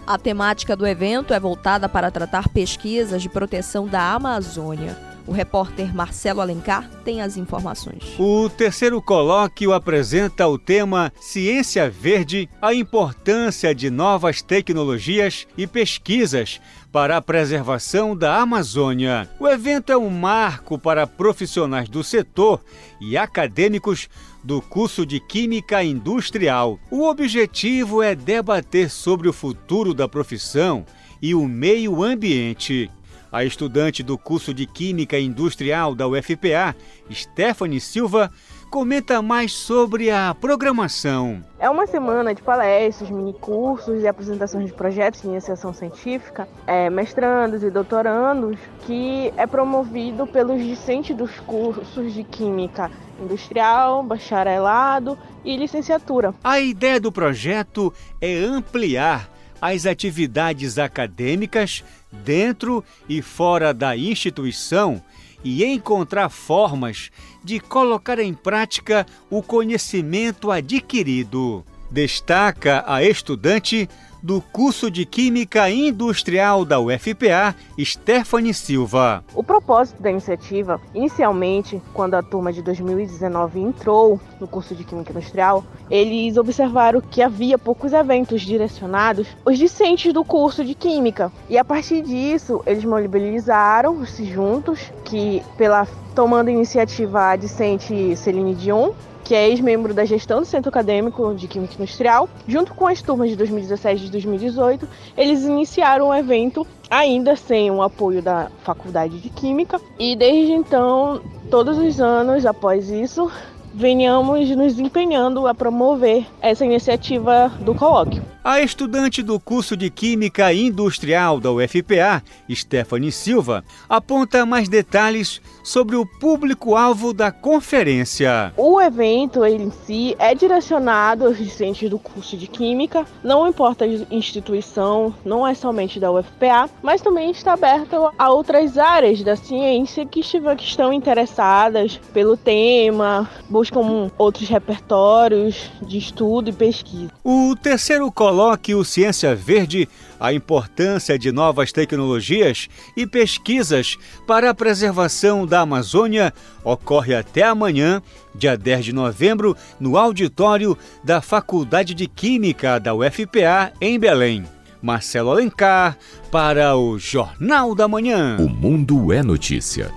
A 0.07 0.18
temática 0.18 0.77
do 0.77 0.87
evento 0.87 1.33
é 1.33 1.40
voltada 1.40 1.88
para 1.88 2.11
tratar 2.11 2.51
pesquisas 2.51 3.22
de 3.22 3.31
proteção 3.31 3.88
da 3.88 4.12
Amazônia. 4.12 5.15
O 5.26 5.32
repórter 5.32 5.92
Marcelo 5.94 6.40
Alencar 6.40 6.88
tem 7.04 7.20
as 7.20 7.36
informações. 7.36 8.02
O 8.18 8.48
terceiro 8.48 9.02
colóquio 9.02 9.72
apresenta 9.72 10.46
o 10.46 10.56
tema 10.56 11.12
Ciência 11.20 11.90
Verde, 11.90 12.48
a 12.62 12.72
importância 12.72 13.74
de 13.74 13.90
novas 13.90 14.40
tecnologias 14.40 15.46
e 15.58 15.66
pesquisas 15.66 16.60
para 16.92 17.16
a 17.16 17.22
preservação 17.22 18.16
da 18.16 18.40
Amazônia. 18.40 19.28
O 19.40 19.48
evento 19.48 19.90
é 19.90 19.96
um 19.96 20.08
marco 20.08 20.78
para 20.78 21.06
profissionais 21.06 21.88
do 21.88 22.04
setor 22.04 22.60
e 23.00 23.16
acadêmicos 23.16 24.08
do 24.44 24.62
curso 24.62 25.04
de 25.04 25.18
Química 25.18 25.82
Industrial. 25.82 26.78
O 26.88 27.02
objetivo 27.08 28.00
é 28.00 28.14
debater 28.14 28.88
sobre 28.88 29.28
o 29.28 29.32
futuro 29.32 29.92
da 29.92 30.08
profissão 30.08 30.86
e 31.20 31.34
o 31.34 31.46
meio 31.48 32.02
ambiente. 32.04 32.90
A 33.37 33.44
estudante 33.44 34.03
do 34.03 34.16
curso 34.16 34.55
de 34.55 34.64
Química 34.64 35.18
Industrial 35.18 35.94
da 35.94 36.09
UFPA, 36.09 36.75
Stephanie 37.12 37.83
Silva, 37.83 38.33
comenta 38.70 39.20
mais 39.20 39.53
sobre 39.53 40.11
a 40.11 40.35
programação. 40.35 41.44
É 41.59 41.68
uma 41.68 41.87
semana 41.87 42.35
de 42.35 42.40
palestras, 42.40 43.11
minicursos 43.11 44.03
e 44.03 44.09
apresentações 44.09 44.64
de 44.64 44.72
projetos 44.72 45.20
de 45.20 45.29
iniciação 45.29 45.75
científica, 45.75 46.49
é, 46.66 46.88
mestrandos 46.88 47.62
e 47.62 47.70
doutorandos, 47.70 48.59
que 48.87 49.31
é 49.37 49.46
promovido 49.46 50.27
pelos 50.27 50.64
discentes 50.64 51.14
dos 51.14 51.38
cursos 51.40 52.14
de 52.14 52.25
Química 52.25 52.90
Industrial, 53.20 54.03
Bacharelado 54.03 55.18
e 55.44 55.59
Licenciatura. 55.59 56.33
A 56.42 56.59
ideia 56.59 56.99
do 56.99 57.12
projeto 57.12 57.92
é 58.18 58.35
ampliar 58.35 59.29
as 59.61 59.87
atividades 59.87 60.79
acadêmicas 60.79 61.83
dentro 62.24 62.85
e 63.09 63.22
fora 63.22 63.72
da 63.72 63.96
instituição 63.96 65.02
e 65.44 65.64
encontrar 65.64 66.29
formas 66.29 67.11
de 67.44 67.61
colocar 67.61 68.18
em 68.18 68.35
prática 68.35 69.07
o 69.31 69.42
conhecimento 69.42 70.50
adquirido. 70.50 71.64
Destaca 71.90 72.83
a 72.87 73.02
estudante 73.05 73.88
do 74.26 74.40
curso 74.40 74.90
de 74.90 75.06
Química 75.06 75.70
Industrial 75.70 76.64
da 76.64 76.80
UFPA, 76.80 77.54
Stephanie 77.78 78.52
Silva. 78.52 79.22
O 79.32 79.40
propósito 79.40 80.02
da 80.02 80.10
iniciativa, 80.10 80.80
inicialmente, 80.92 81.80
quando 81.94 82.14
a 82.14 82.22
turma 82.24 82.52
de 82.52 82.60
2019 82.60 83.60
entrou 83.60 84.20
no 84.40 84.48
curso 84.48 84.74
de 84.74 84.82
Química 84.82 85.12
Industrial, 85.12 85.64
eles 85.88 86.36
observaram 86.36 87.00
que 87.00 87.22
havia 87.22 87.56
poucos 87.56 87.92
eventos 87.92 88.42
direcionados 88.42 89.28
aos 89.44 89.56
discentes 89.56 90.12
do 90.12 90.24
curso 90.24 90.64
de 90.64 90.74
Química. 90.74 91.30
E 91.48 91.56
a 91.56 91.64
partir 91.64 92.02
disso, 92.02 92.60
eles 92.66 92.84
mobilizaram-se 92.84 94.24
juntos, 94.24 94.90
que 95.04 95.40
pela 95.56 95.86
tomando 96.16 96.50
iniciativa 96.50 97.30
a 97.30 97.36
discente 97.36 98.16
Celine 98.16 98.56
Dion, 98.56 98.92
que 99.26 99.34
é 99.34 99.48
ex-membro 99.48 99.92
da 99.92 100.04
gestão 100.04 100.38
do 100.38 100.44
Centro 100.44 100.68
Acadêmico 100.68 101.34
de 101.34 101.48
Química 101.48 101.74
Industrial, 101.74 102.28
junto 102.46 102.72
com 102.72 102.86
as 102.86 103.02
turmas 103.02 103.28
de 103.28 103.34
2017 103.34 104.06
e 104.06 104.08
2018, 104.08 104.88
eles 105.18 105.42
iniciaram 105.42 106.10
o 106.10 106.14
evento 106.14 106.64
ainda 106.88 107.34
sem 107.34 107.68
o 107.68 107.82
apoio 107.82 108.22
da 108.22 108.52
Faculdade 108.62 109.18
de 109.18 109.28
Química, 109.28 109.80
e 109.98 110.14
desde 110.14 110.52
então, 110.52 111.20
todos 111.50 111.76
os 111.76 112.00
anos 112.00 112.46
após 112.46 112.88
isso, 112.88 113.28
venhamos 113.74 114.48
nos 114.50 114.78
empenhando 114.78 115.48
a 115.48 115.54
promover 115.54 116.24
essa 116.40 116.64
iniciativa 116.64 117.52
do 117.60 117.74
colóquio. 117.74 118.36
A 118.48 118.61
estudante 118.61 119.24
do 119.24 119.40
curso 119.40 119.76
de 119.76 119.90
Química 119.90 120.52
Industrial 120.54 121.40
da 121.40 121.50
UFPA, 121.50 122.22
Stephanie 122.48 123.11
Silva, 123.11 123.64
aponta 123.88 124.46
mais 124.46 124.68
detalhes 124.68 125.42
sobre 125.64 125.96
o 125.96 126.06
público-alvo 126.06 127.12
da 127.12 127.32
conferência. 127.32 128.52
O 128.56 128.80
evento 128.80 129.44
em 129.44 129.68
si 129.85 130.14
é 130.20 130.32
direcionado 130.32 131.26
aos 131.26 131.38
discentes 131.38 131.90
do 131.90 131.98
curso 131.98 132.37
de 132.37 132.46
Química, 132.46 133.04
não 133.20 133.48
importa 133.48 133.85
a 133.85 134.14
instituição, 134.14 135.12
não 135.24 135.44
é 135.44 135.52
somente 135.52 135.98
da 135.98 136.12
UFPA, 136.12 136.70
mas 136.80 137.00
também 137.00 137.32
está 137.32 137.54
aberto 137.54 138.12
a 138.16 138.30
outras 138.30 138.78
áreas 138.78 139.24
da 139.24 139.35
ciência 139.35 140.06
que 140.06 140.20
estão 140.20 140.92
interessadas 140.92 142.00
pelo 142.14 142.37
tema, 142.37 143.28
buscam 143.50 144.09
outros 144.16 144.48
repertórios 144.48 145.68
de 145.82 145.98
estudo 145.98 146.50
e 146.50 146.52
pesquisa. 146.52 147.11
O 147.24 147.56
terceiro 147.61 148.12
colóquio 148.37 148.85
Ciência 148.85 149.35
Verde, 149.35 149.88
a 150.20 150.31
importância 150.31 151.18
de 151.18 151.33
novas 151.33 151.72
tecnologias 151.72 152.68
e 152.94 153.07
pesquisas 153.07 153.96
para 154.27 154.51
a 154.51 154.55
preservação 154.55 155.46
da 155.46 155.61
Amazônia, 155.61 156.35
ocorre 156.62 157.14
até 157.14 157.44
amanhã, 157.44 158.03
dia 158.35 158.55
10 158.55 158.85
de 158.85 158.92
novembro, 158.92 159.57
no 159.81 159.96
auditório 159.96 160.77
da 161.03 161.22
Faculdade 161.22 161.94
de 161.94 162.07
Química 162.07 162.79
da 162.79 162.94
UFPA, 162.94 163.72
em 163.81 163.99
Belém. 163.99 164.44
Marcelo 164.83 165.31
Alencar, 165.31 165.96
para 166.31 166.77
o 166.77 166.99
Jornal 166.99 167.75
da 167.75 167.88
Manhã. 167.88 168.37
O 168.38 168.51
Mundo 168.51 169.14
é 169.14 169.22
Notícia. 169.22 169.90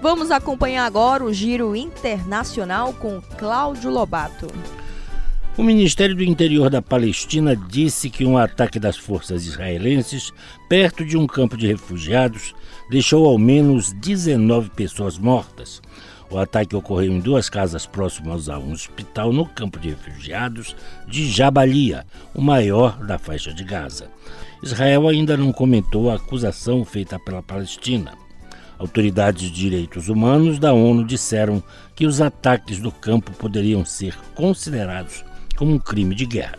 Vamos 0.00 0.30
acompanhar 0.30 0.84
agora 0.84 1.24
o 1.24 1.32
giro 1.32 1.74
internacional 1.74 2.92
com 2.92 3.20
Cláudio 3.36 3.90
Lobato. 3.90 4.46
O 5.54 5.62
Ministério 5.62 6.16
do 6.16 6.24
Interior 6.24 6.70
da 6.70 6.80
Palestina 6.80 7.54
disse 7.54 8.08
que 8.08 8.24
um 8.24 8.38
ataque 8.38 8.80
das 8.80 8.96
forças 8.96 9.44
israelenses 9.44 10.32
perto 10.66 11.04
de 11.04 11.14
um 11.14 11.26
campo 11.26 11.58
de 11.58 11.66
refugiados 11.66 12.54
deixou 12.88 13.26
ao 13.26 13.36
menos 13.36 13.92
19 13.92 14.70
pessoas 14.70 15.18
mortas. 15.18 15.82
O 16.30 16.38
ataque 16.38 16.74
ocorreu 16.74 17.12
em 17.12 17.20
duas 17.20 17.50
casas 17.50 17.84
próximas 17.84 18.48
a 18.48 18.58
um 18.58 18.72
hospital 18.72 19.30
no 19.30 19.44
campo 19.44 19.78
de 19.78 19.90
refugiados 19.90 20.74
de 21.06 21.30
Jabalia, 21.30 22.06
o 22.34 22.40
maior 22.40 23.04
da 23.04 23.18
faixa 23.18 23.52
de 23.52 23.62
Gaza. 23.62 24.10
Israel 24.62 25.06
ainda 25.06 25.36
não 25.36 25.52
comentou 25.52 26.10
a 26.10 26.14
acusação 26.14 26.82
feita 26.82 27.18
pela 27.18 27.42
Palestina. 27.42 28.14
Autoridades 28.78 29.50
de 29.50 29.50
direitos 29.50 30.08
humanos 30.08 30.58
da 30.58 30.72
ONU 30.72 31.04
disseram 31.04 31.62
que 31.94 32.06
os 32.06 32.22
ataques 32.22 32.78
do 32.78 32.90
campo 32.90 33.32
poderiam 33.32 33.84
ser 33.84 34.16
considerados 34.34 35.22
como 35.62 35.74
um 35.74 35.78
crime 35.78 36.12
de 36.12 36.26
guerra. 36.26 36.58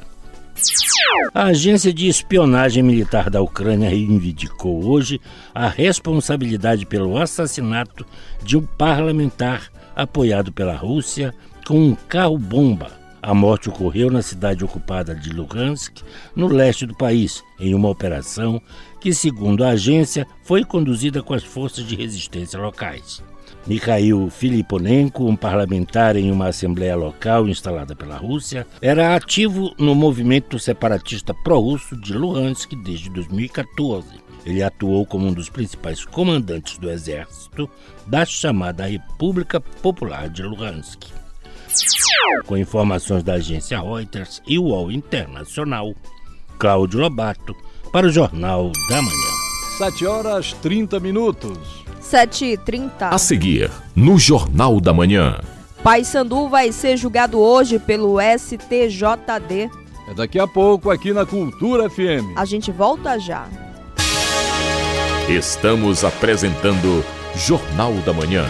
A 1.34 1.48
agência 1.48 1.92
de 1.92 2.08
espionagem 2.08 2.82
militar 2.82 3.30
da 3.30 3.42
Ucrânia 3.42 3.89
reivindicou 3.89 4.86
hoje 4.86 5.20
a 5.54 5.68
responsabilidade 5.68 6.86
pelo 6.86 7.18
assassinato 7.18 8.06
de 8.42 8.56
um 8.56 8.66
parlamentar 8.66 9.70
apoiado 9.94 10.54
pela 10.54 10.74
Rússia 10.74 11.36
com 11.68 11.89
um 11.89 11.96
carro-bomba. 11.96 12.94
A 13.22 13.34
morte 13.34 13.68
ocorreu 13.68 14.10
na 14.10 14.22
cidade 14.22 14.63
ocupada 14.63 15.13
de 15.13 15.32
Luhansk, 15.32 16.02
no 16.34 16.48
leste 16.48 16.86
do 16.86 16.96
país, 16.96 17.44
em 17.60 17.76
uma 17.76 17.89
operação 17.89 18.62
que, 19.02 19.13
segundo 19.13 19.66
a 19.66 19.72
agência, 19.72 20.26
foi 20.44 20.63
conduzida 20.63 21.22
com 21.22 21.34
as 21.34 21.44
forças 21.44 21.86
de 21.86 21.94
resistência 21.94 22.58
locais. 22.58 23.22
Mikhail 23.65 24.30
Filiponenko, 24.30 25.26
um 25.26 25.36
parlamentar 25.36 26.17
em 26.17 26.32
uma 26.32 26.47
assembleia 26.47 26.95
local 26.95 27.47
instalada 27.47 27.95
pela 27.95 28.17
Rússia, 28.17 28.67
era 28.82 29.15
ativo 29.15 29.73
no 29.78 29.95
movimento 29.95 30.60
separatista 30.60 31.34
pró-russo 31.34 31.95
de 31.95 32.13
Luhansk 32.13 32.73
desde 32.84 33.10
2014. 33.10 34.21
Ele 34.45 34.62
atuou 34.62 35.06
como 35.06 35.28
um 35.28 35.34
dos 35.34 35.47
principais 35.47 36.04
comandantes 36.04 36.78
do 36.78 36.89
exército 36.89 37.69
da 38.06 38.26
chamada 38.26 38.86
República 38.86 39.62
Popular 39.62 40.30
de 40.30 40.43
Luhansk. 40.43 41.06
Com 42.45 42.58
informações 42.58 43.23
da 43.23 43.36
agência 43.36 43.82
Reuters 43.82 44.41
e 44.45 44.60
UOL 44.60 44.91
Internacional, 44.91 45.95
Cláudio 46.60 46.99
Lobato, 46.99 47.56
para 47.91 48.08
o 48.08 48.12
Jornal 48.12 48.71
da 48.89 49.02
Manhã. 49.02 49.34
7 49.78 50.06
horas 50.06 50.54
30 50.62 50.99
minutos. 50.99 51.83
7h30. 52.04 52.92
A 53.00 53.18
seguir, 53.18 53.72
no 53.96 54.20
Jornal 54.20 54.80
da 54.80 54.94
Manhã. 54.94 55.39
Paysandu 55.84 56.48
vai 56.48 56.72
ser 56.72 56.98
julgado 56.98 57.39
hoje 57.39 57.80
pelo 57.80 58.18
STJD. 58.20 59.70
É 60.08 60.13
daqui 60.16 60.39
a 60.39 60.48
pouco 60.48 60.89
aqui 60.89 61.13
na 61.13 61.26
Cultura 61.26 61.89
FM. 61.89 62.38
A 62.38 62.46
gente 62.46 62.72
volta 62.72 63.18
já. 63.18 63.48
Estamos 65.28 66.04
apresentando 66.04 67.04
Jornal 67.36 67.94
da 68.06 68.13
Manhã. 68.13 68.46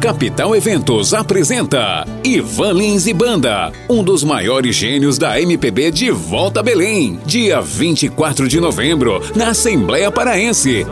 Capital 0.00 0.56
Eventos 0.56 1.12
apresenta 1.12 2.06
Ivan 2.24 2.72
Lins 2.72 3.06
e 3.06 3.12
Banda, 3.12 3.70
um 3.86 4.02
dos 4.02 4.24
maiores 4.24 4.74
gênios 4.74 5.18
da 5.18 5.38
MPB 5.38 5.90
de 5.90 6.10
volta 6.10 6.60
a 6.60 6.62
Belém, 6.62 7.20
dia 7.26 7.60
24 7.60 8.48
de 8.48 8.58
novembro, 8.58 9.20
na 9.36 9.48
Assembleia 9.50 10.10
Paraense. 10.10 10.86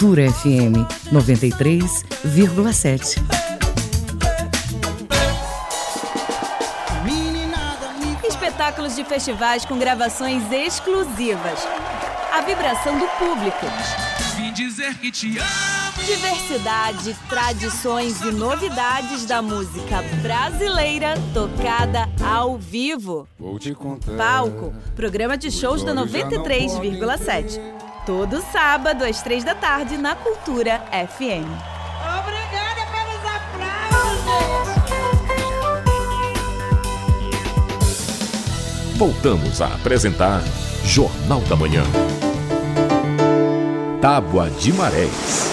Cultura 0.01 0.33
FM 0.33 0.81
93,7. 1.13 3.21
Espetáculos 8.27 8.95
de 8.95 9.05
festivais 9.05 9.63
com 9.63 9.77
gravações 9.77 10.51
exclusivas. 10.51 11.59
A 12.33 12.41
vibração 12.41 12.97
do 12.97 13.05
público. 13.09 13.67
Vim 14.37 14.51
dizer 14.51 14.95
que 14.95 15.11
te 15.11 15.37
amo. 15.37 15.47
Diversidade, 16.03 17.15
tradições 17.29 18.21
e 18.21 18.31
novidades 18.31 19.27
da 19.27 19.43
música 19.43 20.01
brasileira 20.23 21.13
tocada 21.31 22.09
ao 22.25 22.57
vivo. 22.57 23.27
Vou 23.37 23.59
te 23.59 23.75
contar. 23.75 24.17
Palco, 24.17 24.73
programa 24.95 25.37
de 25.37 25.51
shows 25.51 25.83
da 25.83 25.93
93,7. 25.93 27.90
Todo 28.05 28.41
sábado 28.41 29.03
às 29.03 29.21
três 29.21 29.43
da 29.43 29.53
tarde 29.53 29.95
na 29.95 30.15
Cultura 30.15 30.81
FM. 30.89 31.45
Obrigada 32.19 32.81
pelos 32.89 33.23
aplausos! 33.35 34.41
Voltamos 38.97 39.61
a 39.61 39.67
apresentar 39.67 40.41
Jornal 40.83 41.41
da 41.41 41.55
Manhã. 41.55 41.83
Tábua 44.01 44.49
de 44.49 44.73
Marés. 44.73 45.51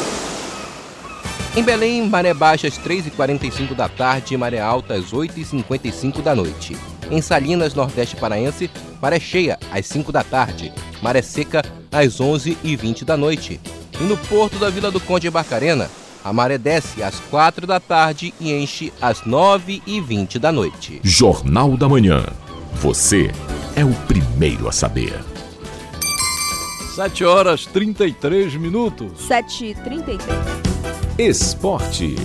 Em 1.54 1.62
Belém, 1.62 2.08
maré 2.08 2.32
baixa 2.32 2.66
às 2.66 2.78
3h45 2.78 3.74
da 3.74 3.90
tarde 3.90 4.32
e 4.32 4.38
maré 4.38 4.58
alta 4.58 4.94
às 4.94 5.12
8h55 5.12 6.22
da 6.22 6.34
noite. 6.34 6.78
Em 7.11 7.20
Salinas, 7.20 7.74
Nordeste 7.74 8.16
Paraense, 8.16 8.70
maré 9.02 9.20
cheia 9.20 9.58
às 9.70 9.84
5 9.84 10.11
da 10.11 10.24
tarde, 10.24 10.72
maré 11.02 11.20
seca 11.20 11.62
às 11.90 12.18
11h20 12.18 13.05
da 13.05 13.16
noite. 13.16 13.61
E 14.01 14.05
no 14.05 14.16
porto 14.16 14.59
da 14.59 14.70
Vila 14.70 14.90
do 14.90 15.01
Conde 15.01 15.27
em 15.27 15.31
Barcarena, 15.31 15.90
a 16.24 16.33
maré 16.33 16.59
desce 16.59 17.03
às 17.03 17.18
4 17.31 17.66
da 17.66 17.81
tarde 17.81 18.35
e 18.40 18.53
enche 18.53 18.92
às 19.01 19.22
9h20 19.22 20.38
da 20.38 20.53
noite. 20.53 21.01
Jornal 21.03 21.77
da 21.77 21.88
Manhã. 21.88 22.24
Você 22.74 23.31
é 23.74 23.85
o 23.85 23.92
primeiro 24.07 24.68
a 24.68 24.72
saber. 24.72 25.18
7 26.94 27.24
horas 27.24 27.64
33 27.66 28.55
minutos. 28.57 29.12
7h33. 29.29 30.18
Esporte. 31.18 32.16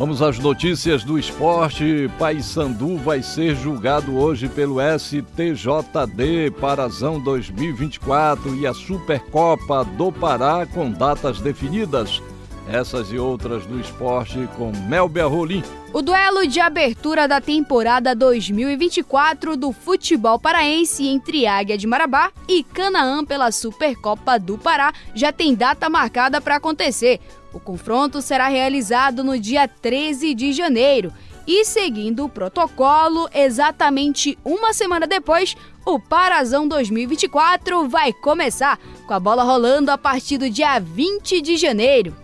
Vamos 0.00 0.22
às 0.22 0.38
notícias 0.38 1.04
do 1.04 1.18
esporte. 1.18 2.10
Paysandu 2.18 2.96
vai 2.96 3.22
ser 3.22 3.54
julgado 3.54 4.16
hoje 4.16 4.48
pelo 4.48 4.76
STJD 4.80 6.52
Parazão 6.58 7.20
2024 7.20 8.56
e 8.56 8.66
a 8.66 8.72
Supercopa 8.72 9.84
do 9.84 10.10
Pará 10.10 10.64
com 10.64 10.90
datas 10.90 11.42
definidas. 11.42 12.22
Essas 12.66 13.12
e 13.12 13.18
outras 13.18 13.66
do 13.66 13.78
esporte 13.78 14.48
com 14.56 14.72
Melber 14.88 15.28
Rolim. 15.28 15.62
O 15.92 16.00
duelo 16.00 16.46
de 16.46 16.60
abertura 16.60 17.28
da 17.28 17.38
temporada 17.38 18.14
2024 18.14 19.54
do 19.54 19.70
futebol 19.70 20.38
paraense 20.38 21.06
entre 21.08 21.46
Águia 21.46 21.76
de 21.76 21.86
Marabá 21.86 22.30
e 22.48 22.62
Canaã 22.62 23.22
pela 23.22 23.52
Supercopa 23.52 24.38
do 24.38 24.56
Pará 24.56 24.94
já 25.14 25.30
tem 25.30 25.54
data 25.54 25.90
marcada 25.90 26.40
para 26.40 26.56
acontecer. 26.56 27.20
O 27.52 27.58
confronto 27.58 28.22
será 28.22 28.48
realizado 28.48 29.24
no 29.24 29.38
dia 29.38 29.66
13 29.66 30.34
de 30.34 30.52
janeiro. 30.52 31.12
E 31.46 31.64
seguindo 31.64 32.24
o 32.24 32.28
protocolo, 32.28 33.28
exatamente 33.34 34.38
uma 34.44 34.72
semana 34.72 35.06
depois, 35.06 35.56
o 35.84 35.98
Parazão 35.98 36.68
2024 36.68 37.88
vai 37.88 38.12
começar, 38.12 38.78
com 39.06 39.14
a 39.14 39.18
bola 39.18 39.42
rolando 39.42 39.90
a 39.90 39.98
partir 39.98 40.38
do 40.38 40.48
dia 40.48 40.78
20 40.78 41.40
de 41.40 41.56
janeiro. 41.56 42.14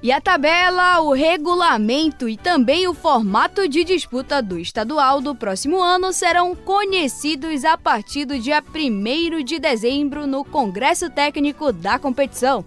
E 0.00 0.12
a 0.12 0.20
tabela, 0.20 1.00
o 1.00 1.12
regulamento 1.12 2.28
e 2.28 2.36
também 2.36 2.86
o 2.86 2.94
formato 2.94 3.66
de 3.66 3.82
disputa 3.82 4.40
do 4.40 4.56
estadual 4.56 5.20
do 5.20 5.34
próximo 5.34 5.82
ano 5.82 6.12
serão 6.12 6.54
conhecidos 6.54 7.64
a 7.64 7.76
partir 7.76 8.24
do 8.24 8.38
dia 8.38 8.62
1 8.62 9.42
de 9.42 9.58
dezembro 9.58 10.24
no 10.24 10.44
Congresso 10.44 11.10
Técnico 11.10 11.72
da 11.72 11.98
competição. 11.98 12.64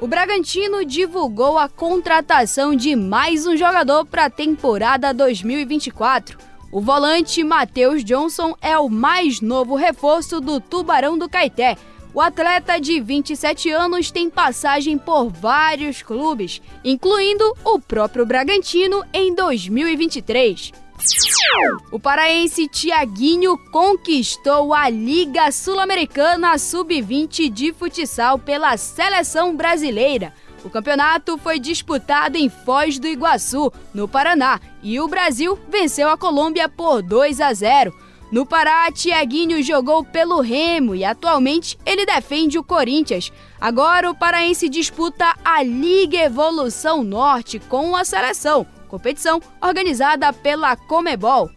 O 0.00 0.06
Bragantino 0.06 0.84
divulgou 0.84 1.58
a 1.58 1.68
contratação 1.68 2.74
de 2.74 2.96
mais 2.96 3.46
um 3.46 3.56
jogador 3.56 4.04
para 4.04 4.26
a 4.26 4.30
temporada 4.30 5.14
2024. 5.14 6.36
O 6.72 6.80
volante 6.80 7.42
Matheus 7.44 8.02
Johnson 8.04 8.54
é 8.60 8.76
o 8.76 8.88
mais 8.88 9.40
novo 9.40 9.76
reforço 9.76 10.40
do 10.40 10.60
Tubarão 10.60 11.16
do 11.16 11.28
Caeté 11.28 11.76
o 12.14 12.20
atleta 12.20 12.80
de 12.80 13.00
27 13.00 13.70
anos 13.72 14.12
tem 14.12 14.30
passagem 14.30 14.96
por 14.96 15.28
vários 15.30 16.00
clubes, 16.00 16.62
incluindo 16.84 17.44
o 17.64 17.80
próprio 17.80 18.24
Bragantino 18.24 19.02
em 19.12 19.34
2023. 19.34 20.83
O 21.92 21.98
paraense 21.98 22.66
Tiaguinho 22.68 23.58
conquistou 23.70 24.72
a 24.72 24.88
Liga 24.88 25.50
Sul-Americana 25.52 26.56
Sub-20 26.58 27.50
de 27.50 27.72
futsal 27.72 28.38
pela 28.38 28.76
seleção 28.76 29.54
brasileira. 29.56 30.32
O 30.64 30.70
campeonato 30.70 31.36
foi 31.36 31.58
disputado 31.58 32.36
em 32.36 32.48
Foz 32.48 32.98
do 32.98 33.06
Iguaçu, 33.06 33.70
no 33.92 34.08
Paraná, 34.08 34.60
e 34.82 34.98
o 34.98 35.06
Brasil 35.06 35.58
venceu 35.68 36.08
a 36.08 36.16
Colômbia 36.16 36.68
por 36.68 37.02
2 37.02 37.40
a 37.40 37.52
0. 37.52 37.94
No 38.32 38.46
Pará, 38.46 38.90
Tiaguinho 38.90 39.62
jogou 39.62 40.02
pelo 40.02 40.40
Remo 40.40 40.94
e 40.94 41.04
atualmente 41.04 41.78
ele 41.84 42.06
defende 42.06 42.58
o 42.58 42.64
Corinthians. 42.64 43.30
Agora 43.60 44.10
o 44.10 44.14
paraense 44.14 44.68
disputa 44.68 45.36
a 45.44 45.62
Liga 45.62 46.16
Evolução 46.16 47.04
Norte 47.04 47.60
com 47.60 47.94
a 47.94 48.04
seleção, 48.04 48.66
competição 48.94 49.42
organizada 49.60 50.32
pela 50.32 50.76
Comebol. 50.76 51.50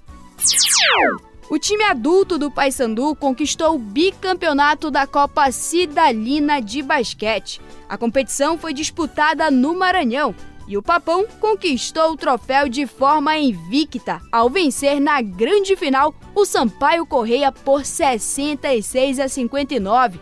O 1.51 1.59
time 1.59 1.83
adulto 1.83 2.35
do 2.35 2.49
Paysandu 2.49 3.15
conquistou 3.15 3.75
o 3.75 3.79
bicampeonato 3.79 4.89
da 4.89 5.05
Copa 5.05 5.51
Cidalina 5.51 6.59
de 6.59 6.81
basquete. 6.81 7.61
A 7.87 7.95
competição 7.95 8.57
foi 8.57 8.73
disputada 8.73 9.51
no 9.51 9.77
Maranhão 9.77 10.33
e 10.67 10.77
o 10.77 10.83
Papão 10.83 11.25
conquistou 11.39 12.11
o 12.11 12.17
troféu 12.17 12.67
de 12.67 12.85
forma 12.85 13.37
invicta 13.37 14.21
ao 14.31 14.49
vencer 14.49 14.99
na 14.99 15.21
grande 15.21 15.75
final 15.75 16.13
o 16.35 16.45
Sampaio 16.45 17.05
Correia 17.05 17.51
por 17.51 17.85
66 17.85 19.19
a 19.19 19.27
59. 19.27 20.19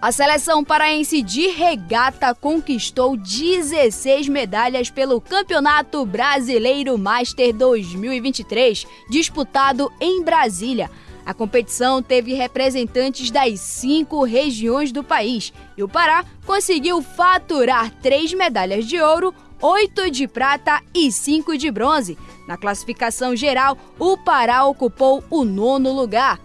A 0.00 0.12
seleção 0.12 0.62
paraense 0.62 1.22
de 1.22 1.48
regata 1.48 2.34
conquistou 2.34 3.16
16 3.16 4.28
medalhas 4.28 4.90
pelo 4.90 5.20
Campeonato 5.20 6.04
Brasileiro 6.04 6.96
Master 6.98 7.54
2023, 7.54 8.86
disputado 9.08 9.90
em 10.00 10.22
Brasília. 10.22 10.90
A 11.24 11.34
competição 11.34 12.02
teve 12.02 12.34
representantes 12.34 13.30
das 13.30 13.60
cinco 13.60 14.24
regiões 14.24 14.90
do 14.92 15.04
país 15.04 15.52
e 15.76 15.82
o 15.82 15.88
Pará 15.88 16.24
conseguiu 16.46 17.02
faturar 17.02 17.90
três 18.02 18.32
medalhas 18.32 18.86
de 18.86 19.00
ouro, 19.00 19.34
oito 19.60 20.10
de 20.10 20.26
prata 20.26 20.80
e 20.94 21.12
cinco 21.12 21.56
de 21.56 21.70
bronze. 21.70 22.18
Na 22.48 22.56
classificação 22.56 23.36
geral, 23.36 23.76
o 23.98 24.16
Pará 24.16 24.64
ocupou 24.64 25.22
o 25.30 25.44
nono 25.44 25.92
lugar. 25.92 26.40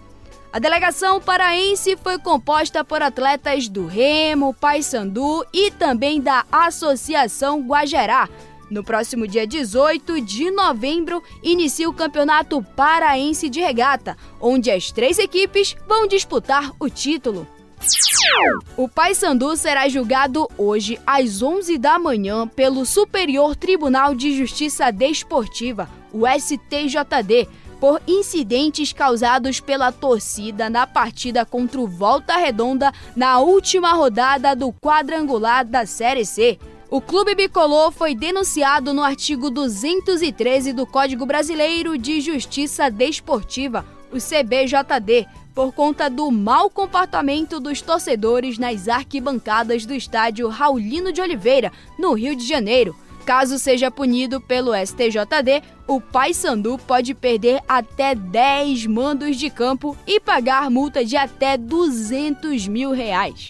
A 0.56 0.60
delegação 0.60 1.20
paraense 1.20 1.98
foi 1.98 2.18
composta 2.18 2.82
por 2.82 3.02
atletas 3.02 3.68
do 3.68 3.88
Remo, 3.88 4.54
Paysandu 4.54 5.46
e 5.52 5.70
também 5.70 6.22
da 6.22 6.46
Associação 6.50 7.62
Guajerá. 7.62 8.30
No 8.70 8.84
próximo 8.84 9.28
dia 9.28 9.46
18 9.46 10.20
de 10.22 10.50
novembro, 10.50 11.22
inicia 11.44 11.88
o 11.88 11.94
Campeonato 11.94 12.62
Paraense 12.76 13.48
de 13.50 13.60
Regata, 13.60 14.18
onde 14.42 14.72
as 14.72 14.92
três 14.92 15.20
equipes 15.20 15.76
vão 15.88 16.08
disputar 16.08 16.72
o 16.80 16.90
título. 16.90 17.48
O 18.76 18.90
Paysandu 18.90 19.56
será 19.56 19.88
julgado 19.88 20.50
hoje 20.58 21.00
às 21.06 21.44
11 21.44 21.78
da 21.78 22.00
manhã 22.00 22.48
pelo 22.48 22.86
Superior 22.86 23.56
Tribunal 23.56 24.16
de 24.16 24.36
Justiça 24.36 24.92
Desportiva, 24.92 25.88
o 26.12 26.24
STJD, 26.28 27.48
por 27.80 28.02
incidentes 28.08 28.92
causados 28.92 29.60
pela 29.60 29.92
torcida 29.92 30.70
na 30.70 30.88
partida 30.88 31.46
contra 31.46 31.80
o 31.80 31.88
Volta 31.88 32.36
Redonda 32.38 32.92
na 33.16 33.40
última 33.40 33.92
rodada 33.92 34.56
do 34.56 34.74
quadrangular 34.74 35.64
da 35.66 35.86
Série 35.86 36.26
C. 36.26 36.58
O 36.90 37.02
Clube 37.02 37.34
Bicolor 37.34 37.92
foi 37.92 38.14
denunciado 38.14 38.94
no 38.94 39.02
artigo 39.02 39.50
213 39.50 40.72
do 40.72 40.86
Código 40.86 41.26
Brasileiro 41.26 41.98
de 41.98 42.22
Justiça 42.22 42.92
Desportiva, 42.92 43.84
o 44.12 44.18
CBJD, 44.18 45.28
por 45.56 45.74
conta 45.74 46.08
do 46.12 46.30
mau 46.30 46.70
comportamento 46.70 47.60
dos 47.60 47.82
torcedores 47.82 48.60
nas 48.60 48.88
arquibancadas 48.88 49.84
do 49.84 49.96
estádio 49.96 50.48
Raulino 50.48 51.12
de 51.12 51.22
Oliveira, 51.22 51.72
no 51.98 52.14
Rio 52.14 52.36
de 52.36 52.46
Janeiro. 52.48 52.96
Caso 53.26 53.58
seja 53.58 53.90
punido 53.90 54.40
pelo 54.40 54.72
STJD, 54.76 55.64
o 55.88 56.00
Paysandu 56.00 56.78
pode 56.78 57.16
perder 57.16 57.64
até 57.68 58.14
10 58.14 58.86
mandos 58.86 59.38
de 59.38 59.50
campo 59.50 59.98
e 60.06 60.20
pagar 60.20 60.70
multa 60.70 61.04
de 61.04 61.18
até 61.18 61.58
200 61.58 62.68
mil 62.68 62.92
reais. 62.92 63.50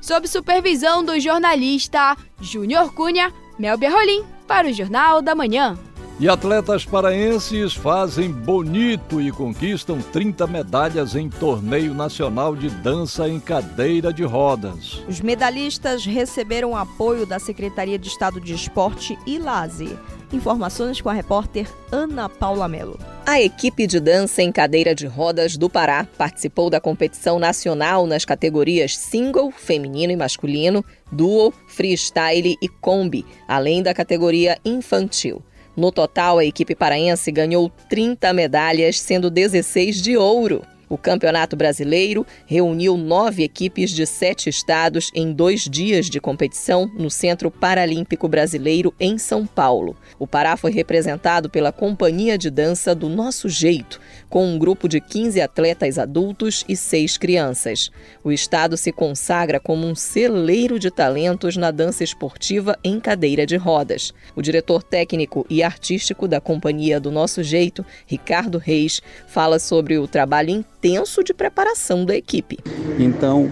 Sob 0.00 0.26
supervisão 0.26 1.04
do 1.04 1.18
jornalista 1.20 2.16
Júnior 2.40 2.92
Cunha, 2.92 3.32
Mel 3.58 3.78
Berrolim, 3.78 4.24
para 4.46 4.68
o 4.68 4.72
Jornal 4.72 5.22
da 5.22 5.34
Manhã. 5.34 5.78
E 6.18 6.28
atletas 6.28 6.84
paraenses 6.84 7.74
fazem 7.74 8.30
bonito 8.30 9.20
e 9.20 9.32
conquistam 9.32 10.00
30 10.00 10.46
medalhas 10.46 11.16
em 11.16 11.28
torneio 11.28 11.92
nacional 11.92 12.54
de 12.54 12.70
dança 12.70 13.28
em 13.28 13.40
cadeira 13.40 14.12
de 14.12 14.22
rodas. 14.22 15.02
Os 15.08 15.20
medalhistas 15.20 16.06
receberam 16.06 16.76
apoio 16.76 17.26
da 17.26 17.40
Secretaria 17.40 17.98
de 17.98 18.06
Estado 18.06 18.40
de 18.40 18.54
Esporte 18.54 19.18
e 19.26 19.38
Lazer. 19.38 19.98
Informações 20.34 21.00
com 21.00 21.08
a 21.08 21.12
repórter 21.12 21.68
Ana 21.92 22.28
Paula 22.28 22.66
Melo. 22.66 22.98
A 23.24 23.40
equipe 23.40 23.86
de 23.86 24.00
dança 24.00 24.42
em 24.42 24.50
cadeira 24.50 24.92
de 24.92 25.06
rodas 25.06 25.56
do 25.56 25.70
Pará 25.70 26.08
participou 26.18 26.68
da 26.68 26.80
competição 26.80 27.38
nacional 27.38 28.04
nas 28.04 28.24
categorias 28.24 28.96
single, 28.96 29.52
feminino 29.52 30.12
e 30.12 30.16
masculino, 30.16 30.84
duo, 31.12 31.54
freestyle 31.68 32.56
e 32.60 32.68
combi, 32.68 33.24
além 33.46 33.80
da 33.80 33.94
categoria 33.94 34.58
infantil. 34.64 35.40
No 35.76 35.92
total, 35.92 36.38
a 36.38 36.44
equipe 36.44 36.74
paraense 36.74 37.30
ganhou 37.30 37.70
30 37.88 38.32
medalhas, 38.32 39.00
sendo 39.00 39.30
16 39.30 40.02
de 40.02 40.16
ouro. 40.16 40.62
O 40.88 40.98
Campeonato 40.98 41.56
Brasileiro 41.56 42.26
reuniu 42.46 42.96
nove 42.96 43.42
equipes 43.42 43.90
de 43.90 44.06
sete 44.06 44.48
estados 44.48 45.10
em 45.14 45.32
dois 45.32 45.62
dias 45.62 46.10
de 46.10 46.20
competição 46.20 46.90
no 46.96 47.10
Centro 47.10 47.50
Paralímpico 47.50 48.28
Brasileiro, 48.28 48.94
em 49.00 49.16
São 49.18 49.46
Paulo. 49.46 49.96
O 50.18 50.26
Pará 50.26 50.56
foi 50.56 50.72
representado 50.72 51.48
pela 51.48 51.72
Companhia 51.72 52.36
de 52.36 52.50
Dança 52.50 52.94
do 52.94 53.08
Nosso 53.08 53.48
Jeito, 53.48 54.00
com 54.28 54.46
um 54.46 54.58
grupo 54.58 54.88
de 54.88 55.00
15 55.00 55.40
atletas 55.40 55.98
adultos 55.98 56.64
e 56.68 56.76
seis 56.76 57.16
crianças. 57.16 57.90
O 58.22 58.30
estado 58.30 58.76
se 58.76 58.92
consagra 58.92 59.58
como 59.58 59.86
um 59.86 59.94
celeiro 59.94 60.78
de 60.78 60.90
talentos 60.90 61.56
na 61.56 61.70
dança 61.70 62.04
esportiva 62.04 62.78
em 62.82 63.00
cadeira 63.00 63.46
de 63.46 63.56
rodas. 63.56 64.12
O 64.36 64.42
diretor 64.42 64.82
técnico 64.82 65.46
e 65.48 65.62
artístico 65.62 66.28
da 66.28 66.40
Companhia 66.40 67.00
do 67.00 67.10
Nosso 67.10 67.42
Jeito, 67.42 67.84
Ricardo 68.06 68.58
Reis, 68.58 69.00
fala 69.26 69.58
sobre 69.58 69.98
o 69.98 70.06
trabalho 70.06 70.50
intenso 70.84 71.24
de 71.24 71.32
preparação 71.32 72.04
da 72.04 72.14
equipe. 72.14 72.58
Então, 72.98 73.50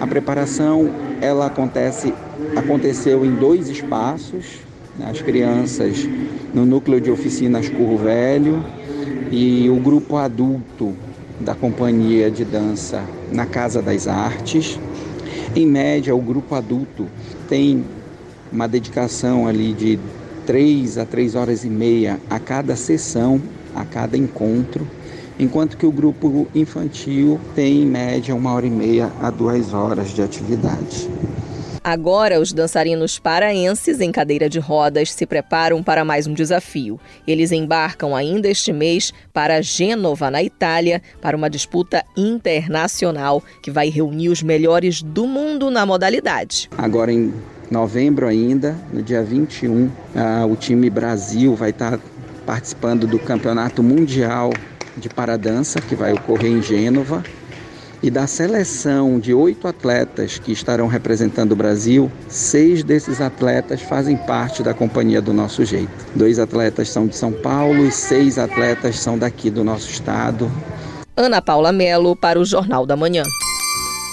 a 0.00 0.06
preparação 0.06 0.90
ela 1.20 1.46
acontece 1.46 2.12
aconteceu 2.56 3.24
em 3.24 3.36
dois 3.36 3.68
espaços, 3.68 4.58
né? 4.98 5.08
as 5.08 5.22
crianças 5.22 6.08
no 6.52 6.66
núcleo 6.66 7.00
de 7.00 7.10
oficinas 7.10 7.68
Curro 7.68 7.98
Velho 7.98 8.64
e 9.30 9.70
o 9.70 9.76
grupo 9.76 10.16
adulto 10.16 10.94
da 11.38 11.54
companhia 11.54 12.30
de 12.30 12.44
dança 12.44 13.04
na 13.30 13.46
Casa 13.46 13.80
das 13.80 14.08
Artes. 14.08 14.78
Em 15.54 15.66
média, 15.66 16.14
o 16.14 16.20
grupo 16.20 16.54
adulto 16.56 17.06
tem 17.48 17.84
uma 18.50 18.66
dedicação 18.66 19.46
ali 19.46 19.72
de 19.72 19.98
três 20.44 20.98
a 20.98 21.04
três 21.04 21.36
horas 21.36 21.64
e 21.64 21.68
meia 21.68 22.18
a 22.28 22.40
cada 22.40 22.74
sessão, 22.74 23.40
a 23.74 23.84
cada 23.84 24.16
encontro 24.16 24.86
enquanto 25.38 25.76
que 25.76 25.86
o 25.86 25.92
grupo 25.92 26.48
infantil 26.54 27.40
tem 27.54 27.82
em 27.82 27.86
média 27.86 28.34
uma 28.34 28.52
hora 28.52 28.66
e 28.66 28.70
meia 28.70 29.12
a 29.20 29.30
duas 29.30 29.72
horas 29.72 30.10
de 30.10 30.22
atividade. 30.22 31.08
Agora, 31.86 32.40
os 32.40 32.52
dançarinos 32.52 33.16
paraenses 33.16 34.00
em 34.00 34.10
cadeira 34.10 34.48
de 34.48 34.58
rodas 34.58 35.12
se 35.12 35.24
preparam 35.24 35.84
para 35.84 36.04
mais 36.04 36.26
um 36.26 36.34
desafio. 36.34 36.98
Eles 37.24 37.52
embarcam 37.52 38.16
ainda 38.16 38.48
este 38.48 38.72
mês 38.72 39.12
para 39.32 39.62
Gênova, 39.62 40.28
na 40.28 40.42
Itália, 40.42 41.00
para 41.22 41.36
uma 41.36 41.48
disputa 41.48 42.04
internacional 42.16 43.40
que 43.62 43.70
vai 43.70 43.88
reunir 43.88 44.30
os 44.30 44.42
melhores 44.42 45.00
do 45.00 45.28
mundo 45.28 45.70
na 45.70 45.86
modalidade. 45.86 46.68
Agora, 46.76 47.12
em 47.12 47.32
novembro 47.70 48.26
ainda, 48.26 48.76
no 48.92 49.00
dia 49.00 49.22
21, 49.22 49.88
ah, 50.16 50.44
o 50.44 50.56
time 50.56 50.90
Brasil 50.90 51.54
vai 51.54 51.70
estar 51.70 52.00
participando 52.44 53.06
do 53.06 53.18
Campeonato 53.20 53.80
Mundial 53.80 54.50
de 54.96 55.08
Paradança, 55.08 55.80
que 55.80 55.94
vai 55.94 56.12
ocorrer 56.12 56.50
em 56.50 56.62
Gênova. 56.62 57.22
E 58.02 58.10
da 58.10 58.26
seleção 58.26 59.18
de 59.18 59.32
oito 59.32 59.66
atletas 59.66 60.38
que 60.38 60.52
estarão 60.52 60.86
representando 60.86 61.52
o 61.52 61.56
Brasil, 61.56 62.12
seis 62.28 62.84
desses 62.84 63.20
atletas 63.20 63.80
fazem 63.80 64.16
parte 64.16 64.62
da 64.62 64.74
companhia 64.74 65.20
do 65.20 65.32
nosso 65.32 65.64
jeito. 65.64 65.90
Dois 66.14 66.38
atletas 66.38 66.90
são 66.90 67.06
de 67.06 67.16
São 67.16 67.32
Paulo 67.32 67.86
e 67.86 67.90
seis 67.90 68.38
atletas 68.38 68.98
são 69.00 69.18
daqui 69.18 69.50
do 69.50 69.64
nosso 69.64 69.90
estado. 69.90 70.50
Ana 71.16 71.40
Paula 71.40 71.72
Melo 71.72 72.14
para 72.14 72.38
o 72.38 72.44
Jornal 72.44 72.84
da 72.84 72.94
Manhã. 72.94 73.22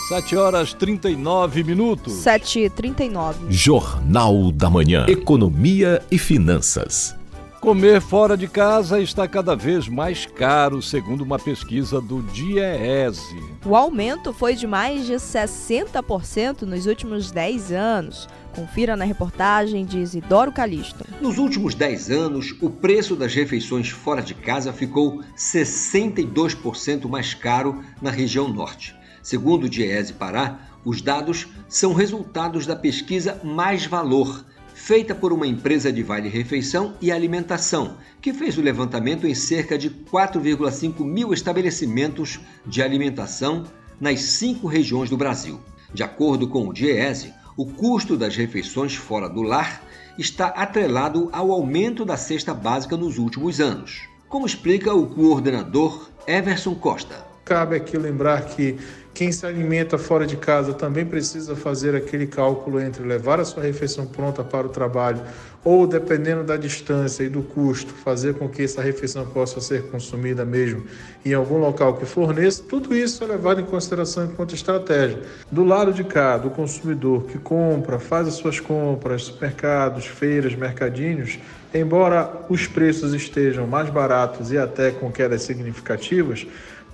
7 0.07 0.35
horas 0.35 0.73
39 0.73 1.63
minutos. 1.63 2.13
7 2.13 2.59
e 2.59 2.69
39 2.69 3.45
Jornal 3.49 4.51
da 4.51 4.69
Manhã. 4.69 5.05
Economia 5.07 6.01
e 6.11 6.17
finanças. 6.17 7.15
Comer 7.63 8.01
fora 8.01 8.35
de 8.35 8.45
casa 8.45 8.99
está 8.99 9.25
cada 9.25 9.55
vez 9.55 9.87
mais 9.87 10.25
caro, 10.25 10.81
segundo 10.81 11.21
uma 11.21 11.39
pesquisa 11.39 12.01
do 12.01 12.21
DIEESE. 12.21 13.41
O 13.65 13.73
aumento 13.73 14.33
foi 14.33 14.53
de 14.53 14.67
mais 14.67 15.05
de 15.05 15.13
60% 15.13 16.63
nos 16.63 16.87
últimos 16.87 17.31
10 17.31 17.71
anos. 17.71 18.27
Confira 18.53 18.97
na 18.97 19.05
reportagem 19.05 19.85
de 19.85 19.97
Isidoro 19.97 20.51
Calixto. 20.51 21.05
Nos 21.21 21.37
últimos 21.37 21.73
10 21.73 22.11
anos, 22.11 22.53
o 22.59 22.69
preço 22.69 23.15
das 23.15 23.33
refeições 23.33 23.87
fora 23.87 24.21
de 24.21 24.33
casa 24.33 24.73
ficou 24.73 25.21
62% 25.33 27.07
mais 27.07 27.33
caro 27.33 27.81
na 28.01 28.11
região 28.11 28.49
norte. 28.49 28.93
Segundo 29.21 29.67
o 29.67 29.69
Diese 29.69 30.11
Pará, 30.11 30.59
os 30.83 31.01
dados 31.01 31.47
são 31.69 31.93
resultados 31.93 32.67
da 32.67 32.75
pesquisa 32.75 33.39
Mais 33.41 33.85
Valor, 33.85 34.43
feita 34.83 35.15
por 35.15 35.31
uma 35.31 35.47
empresa 35.47 35.93
de 35.93 36.03
vale 36.03 36.27
refeição 36.27 36.95
e 36.99 37.09
alimentação, 37.09 37.95
que 38.21 38.33
fez 38.33 38.57
o 38.57 38.61
levantamento 38.61 39.25
em 39.25 39.33
cerca 39.33 39.77
de 39.77 39.89
4,5 39.89 41.05
mil 41.05 41.33
estabelecimentos 41.33 42.41
de 42.65 42.81
alimentação 42.81 43.63
nas 43.97 44.19
cinco 44.19 44.67
regiões 44.67 45.09
do 45.09 45.15
Brasil. 45.15 45.57
De 45.93 46.03
acordo 46.03 46.49
com 46.49 46.67
o 46.67 46.73
Diese, 46.73 47.33
o 47.55 47.65
custo 47.65 48.17
das 48.17 48.35
refeições 48.35 48.93
fora 48.93 49.29
do 49.29 49.41
lar 49.41 49.81
está 50.19 50.47
atrelado 50.47 51.29
ao 51.31 51.53
aumento 51.53 52.03
da 52.03 52.17
cesta 52.17 52.53
básica 52.53 52.97
nos 52.97 53.17
últimos 53.17 53.61
anos, 53.61 54.01
como 54.27 54.45
explica 54.45 54.93
o 54.93 55.07
coordenador 55.07 56.09
Everson 56.27 56.75
Costa. 56.75 57.25
Cabe 57.45 57.77
aqui 57.77 57.97
lembrar 57.97 58.47
que 58.47 58.77
quem 59.13 59.31
se 59.31 59.45
alimenta 59.45 59.97
fora 59.97 60.25
de 60.25 60.35
casa 60.35 60.73
também 60.73 61.05
precisa 61.05 61.55
fazer 61.55 61.95
aquele 61.95 62.25
cálculo 62.25 62.79
entre 62.79 63.03
levar 63.03 63.39
a 63.39 63.45
sua 63.45 63.61
refeição 63.61 64.07
pronta 64.07 64.43
para 64.43 64.65
o 64.65 64.69
trabalho 64.69 65.21
ou, 65.63 65.85
dependendo 65.85 66.43
da 66.43 66.57
distância 66.57 67.23
e 67.23 67.29
do 67.29 67.43
custo, 67.43 67.93
fazer 67.93 68.33
com 68.33 68.49
que 68.49 68.63
essa 68.63 68.81
refeição 68.81 69.25
possa 69.25 69.61
ser 69.61 69.83
consumida 69.83 70.43
mesmo 70.43 70.83
em 71.23 71.33
algum 71.33 71.57
local 71.57 71.95
que 71.95 72.05
forneça. 72.05 72.63
Tudo 72.67 72.95
isso 72.95 73.23
é 73.23 73.27
levado 73.27 73.61
em 73.61 73.65
consideração 73.65 74.25
enquanto 74.25 74.55
estratégia. 74.55 75.21
Do 75.51 75.63
lado 75.63 75.93
de 75.93 76.03
cá, 76.03 76.37
do 76.37 76.49
consumidor 76.49 77.25
que 77.25 77.37
compra, 77.37 77.99
faz 77.99 78.27
as 78.27 78.33
suas 78.33 78.59
compras, 78.59 79.25
supermercados, 79.25 80.05
feiras, 80.05 80.55
mercadinhos, 80.55 81.39
embora 81.73 82.29
os 82.49 82.67
preços 82.67 83.13
estejam 83.13 83.65
mais 83.67 83.89
baratos 83.89 84.51
e 84.51 84.57
até 84.57 84.91
com 84.91 85.11
quedas 85.11 85.43
significativas, 85.43 86.45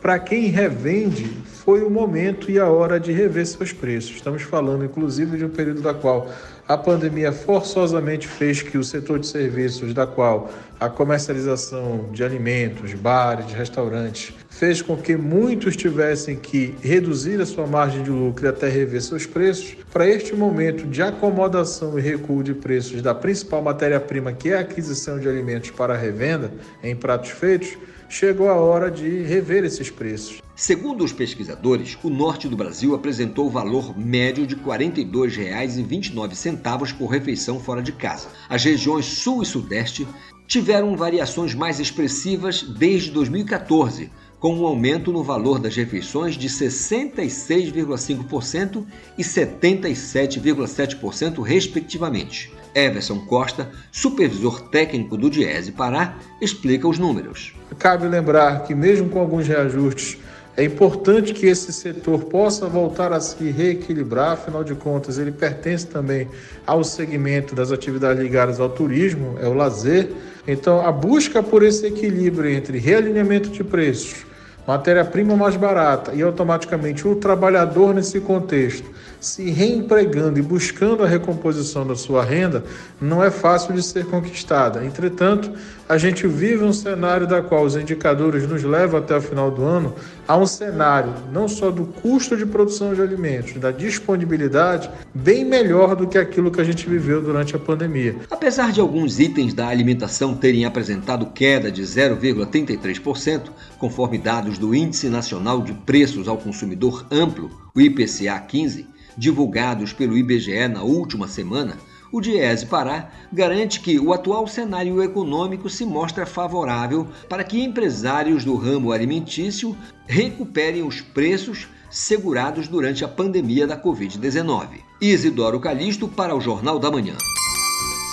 para 0.01 0.17
quem 0.17 0.45
revende, 0.45 1.29
foi 1.45 1.83
o 1.83 1.89
momento 1.89 2.49
e 2.49 2.57
a 2.57 2.67
hora 2.67 2.99
de 2.99 3.11
rever 3.11 3.45
seus 3.45 3.73
preços. 3.73 4.15
Estamos 4.15 4.41
falando, 4.41 4.85
inclusive, 4.85 5.37
de 5.37 5.45
um 5.45 5.49
período 5.49 5.81
da 5.81 5.93
qual 5.93 6.29
a 6.67 6.77
pandemia 6.77 7.31
forçosamente 7.31 8.27
fez 8.27 8.61
que 8.61 8.77
o 8.77 8.83
setor 8.83 9.19
de 9.19 9.27
serviços, 9.27 9.93
da 9.93 10.07
qual 10.07 10.49
a 10.79 10.87
comercialização 10.87 12.09
de 12.11 12.23
alimentos, 12.23 12.93
bares, 12.93 13.51
restaurantes, 13.51 14.33
fez 14.49 14.81
com 14.81 14.95
que 14.95 15.17
muitos 15.17 15.75
tivessem 15.75 16.35
que 16.35 16.75
reduzir 16.81 17.41
a 17.41 17.45
sua 17.45 17.67
margem 17.67 18.01
de 18.01 18.09
lucro 18.09 18.45
e 18.45 18.49
até 18.49 18.69
rever 18.69 19.01
seus 19.01 19.25
preços. 19.25 19.75
Para 19.91 20.07
este 20.07 20.33
momento 20.33 20.87
de 20.87 21.01
acomodação 21.01 21.99
e 21.99 22.01
recuo 22.01 22.41
de 22.41 22.53
preços 22.53 23.01
da 23.01 23.13
principal 23.13 23.61
matéria-prima, 23.61 24.31
que 24.31 24.49
é 24.49 24.57
a 24.57 24.61
aquisição 24.61 25.19
de 25.19 25.27
alimentos 25.27 25.71
para 25.71 25.97
revenda 25.97 26.51
em 26.81 26.95
pratos 26.95 27.31
feitos, 27.31 27.77
chegou 28.09 28.49
a 28.49 28.55
hora 28.55 28.89
de 28.89 29.21
rever 29.21 29.63
esses 29.63 29.89
preços. 29.89 30.41
Segundo 30.55 31.05
os 31.05 31.13
pesquisadores, 31.13 31.97
o 32.03 32.09
norte 32.09 32.49
do 32.49 32.57
Brasil 32.57 32.93
apresentou 32.93 33.45
o 33.45 33.49
valor 33.49 33.97
médio 33.97 34.45
de 34.45 34.55
R$ 34.55 34.61
42,29 34.65 36.97
por 36.97 37.07
refeição 37.07 37.57
fora 37.59 37.81
de 37.81 37.93
casa. 37.93 38.27
As 38.49 38.65
regiões 38.65 39.05
sul 39.05 39.41
e 39.41 39.45
sudeste 39.45 40.05
tiveram 40.45 40.97
variações 40.97 41.53
mais 41.53 41.79
expressivas 41.79 42.63
desde 42.63 43.11
2014, 43.11 44.11
com 44.39 44.55
um 44.55 44.65
aumento 44.65 45.13
no 45.13 45.23
valor 45.23 45.59
das 45.59 45.75
refeições 45.75 46.35
de 46.35 46.49
66,5% 46.49 48.85
e 49.17 49.21
77,7%, 49.21 51.41
respectivamente. 51.41 52.51
Everson 52.75 53.19
Costa, 53.19 53.69
supervisor 53.91 54.69
técnico 54.69 55.17
do 55.17 55.29
Diese 55.29 55.71
Pará, 55.71 56.15
explica 56.41 56.87
os 56.87 56.97
números. 56.97 57.53
Cabe 57.77 58.07
lembrar 58.07 58.63
que, 58.63 58.75
mesmo 58.75 59.09
com 59.09 59.19
alguns 59.19 59.47
reajustes, 59.47 60.17
é 60.59 60.63
importante 60.65 61.33
que 61.33 61.45
esse 61.45 61.71
setor 61.71 62.25
possa 62.25 62.67
voltar 62.67 63.13
a 63.13 63.21
se 63.21 63.49
reequilibrar, 63.49 64.33
afinal 64.33 64.61
de 64.61 64.75
contas, 64.75 65.17
ele 65.17 65.31
pertence 65.31 65.87
também 65.87 66.27
ao 66.67 66.83
segmento 66.83 67.55
das 67.55 67.71
atividades 67.71 68.21
ligadas 68.21 68.59
ao 68.59 68.67
turismo, 68.67 69.37
é 69.41 69.47
o 69.47 69.53
lazer. 69.53 70.11
Então, 70.45 70.85
a 70.85 70.91
busca 70.91 71.41
por 71.41 71.63
esse 71.63 71.85
equilíbrio 71.85 72.49
entre 72.49 72.77
realinhamento 72.77 73.49
de 73.49 73.63
preços, 73.63 74.25
matéria-prima 74.67 75.33
mais 75.35 75.55
barata 75.55 76.13
e 76.13 76.21
automaticamente 76.21 77.07
o 77.07 77.15
trabalhador 77.15 77.93
nesse 77.93 78.19
contexto 78.19 78.89
se 79.19 79.49
reempregando 79.49 80.39
e 80.39 80.41
buscando 80.41 81.03
a 81.03 81.07
recomposição 81.07 81.85
da 81.85 81.95
sua 81.95 82.23
renda, 82.23 82.63
não 83.01 83.23
é 83.23 83.29
fácil 83.29 83.73
de 83.73 83.83
ser 83.83 84.05
conquistada. 84.05 84.83
Entretanto, 84.85 85.51
a 85.89 85.97
gente 85.97 86.27
vive 86.27 86.63
um 86.63 86.71
cenário 86.71 87.27
da 87.27 87.41
qual 87.41 87.63
os 87.63 87.75
indicadores 87.75 88.47
nos 88.47 88.63
levam 88.63 88.99
até 88.99 89.17
o 89.17 89.21
final 89.21 89.49
do 89.49 89.63
ano 89.63 89.93
a 90.27 90.37
um 90.37 90.45
cenário 90.45 91.13
não 91.33 91.47
só 91.47 91.71
do 91.71 91.85
custo 91.85 92.37
de 92.37 92.45
produção 92.45 92.93
de 92.93 93.01
alimentos, 93.01 93.53
da 93.55 93.71
disponibilidade, 93.71 94.89
bem 95.13 95.43
melhor 95.43 95.95
do 95.95 96.07
que 96.07 96.17
aquilo 96.17 96.51
que 96.51 96.61
a 96.61 96.63
gente 96.63 96.87
viveu 96.87 97.21
durante 97.21 97.55
a 97.55 97.59
pandemia. 97.59 98.15
Apesar 98.29 98.71
de 98.71 98.79
alguns 98.79 99.19
itens 99.19 99.53
da 99.53 99.67
alimentação 99.67 100.35
terem 100.35 100.63
apresentado 100.63 101.25
queda 101.25 101.71
de 101.71 101.81
0,33%, 101.81 103.49
conforme 103.79 104.17
dados 104.17 104.57
do 104.57 104.75
Índice 104.75 105.09
Nacional 105.09 105.61
de 105.61 105.73
Preços 105.73 106.27
ao 106.27 106.37
Consumidor 106.37 107.05
Amplo, 107.11 107.49
o 107.73 107.81
IPCA 107.81 108.39
15, 108.39 108.87
divulgados 109.19 109.91
pelo 109.91 110.17
IBGE 110.17 110.69
na 110.69 110.81
última 110.81 111.27
semana, 111.27 111.77
o 112.11 112.21
Diese 112.21 112.65
Pará 112.65 113.11
garante 113.31 113.81
que 113.81 113.99
o 113.99 114.13
atual 114.13 114.47
cenário 114.47 115.03
econômico 115.03 115.69
se 115.69 115.85
mostra 115.85 116.25
favorável 116.25 117.07
para 117.27 117.43
que 117.43 117.61
empresários 117.61 118.43
do 118.43 118.55
ramo 118.55 118.91
alimentício 118.91 119.77
recuperem 120.07 120.81
os 120.81 121.01
preços 121.01 121.67
segurados 121.89 122.67
durante 122.67 123.03
a 123.03 123.07
pandemia 123.07 123.67
da 123.67 123.79
Covid-19. 123.79 124.67
Isidoro 125.01 125.59
Calixto 125.59 126.07
para 126.07 126.35
o 126.35 126.41
Jornal 126.41 126.79
da 126.79 126.89
Manhã. 126.89 127.15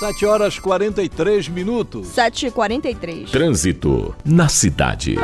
7 0.01 0.27
horas 0.27 0.59
43 0.59 1.49
minutos. 1.49 2.09
7 2.09 2.49
e 2.49 2.51
43 2.51 3.31
Trânsito 3.31 4.15
na 4.25 4.49
cidade. 4.49 5.17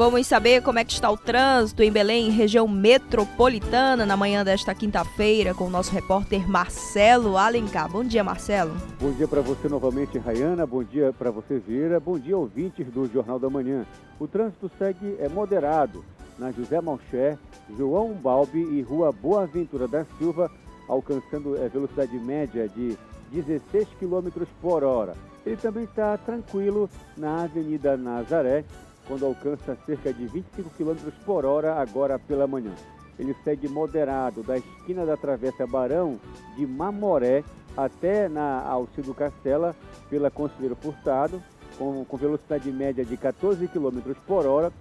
Vamos 0.00 0.26
saber 0.26 0.62
como 0.62 0.78
é 0.78 0.84
que 0.84 0.94
está 0.94 1.10
o 1.10 1.16
trânsito 1.18 1.82
em 1.82 1.92
Belém, 1.92 2.30
região 2.30 2.66
metropolitana, 2.66 4.06
na 4.06 4.16
manhã 4.16 4.42
desta 4.42 4.74
quinta-feira, 4.74 5.52
com 5.52 5.64
o 5.64 5.70
nosso 5.70 5.92
repórter 5.92 6.48
Marcelo 6.48 7.36
Alencar. 7.36 7.86
Bom 7.92 8.02
dia, 8.02 8.24
Marcelo. 8.24 8.74
Bom 8.98 9.12
dia 9.12 9.28
para 9.28 9.42
você 9.42 9.68
novamente, 9.68 10.16
Rayana. 10.16 10.66
Bom 10.66 10.82
dia 10.82 11.12
para 11.12 11.30
você, 11.30 11.58
Vieira. 11.58 12.00
Bom 12.00 12.18
dia, 12.18 12.34
ouvintes 12.34 12.86
do 12.86 13.06
Jornal 13.12 13.38
da 13.38 13.50
Manhã. 13.50 13.84
O 14.18 14.26
trânsito 14.26 14.70
segue 14.78 15.16
é 15.20 15.28
moderado 15.28 16.02
na 16.38 16.50
José 16.50 16.80
Malcher, 16.80 17.36
João 17.76 18.14
Balbi 18.14 18.58
e 18.58 18.80
Rua 18.80 19.12
Boa 19.12 19.46
Ventura 19.46 19.86
da 19.86 20.06
Silva, 20.16 20.50
alcançando 20.88 21.58
é, 21.62 21.68
velocidade 21.68 22.18
média 22.18 22.66
de 22.70 22.96
16 23.30 23.86
km 24.00 24.46
por 24.62 24.82
hora. 24.82 25.14
Ele 25.44 25.58
também 25.58 25.84
está 25.84 26.16
tranquilo 26.16 26.88
na 27.18 27.44
Avenida 27.44 27.98
Nazaré, 27.98 28.64
quando 29.10 29.26
alcança 29.26 29.76
cerca 29.84 30.12
de 30.12 30.24
25 30.28 30.70
km 30.70 31.10
por 31.26 31.44
hora 31.44 31.74
agora 31.74 32.16
pela 32.16 32.46
manhã. 32.46 32.70
Ele 33.18 33.34
segue 33.42 33.66
moderado 33.66 34.40
da 34.40 34.56
esquina 34.56 35.04
da 35.04 35.16
Travessa 35.16 35.66
Barão 35.66 36.20
de 36.56 36.64
Mamoré 36.64 37.42
até 37.76 38.28
na 38.28 38.62
Alcido 38.62 39.12
Castela 39.12 39.74
pela 40.08 40.30
Conselheiro 40.30 40.76
Furtado, 40.76 41.42
com, 41.76 42.04
com 42.04 42.16
velocidade 42.16 42.70
média 42.70 43.04
de 43.04 43.16
14 43.16 43.66
km 43.66 44.14
por 44.24 44.46
hora, 44.46 44.72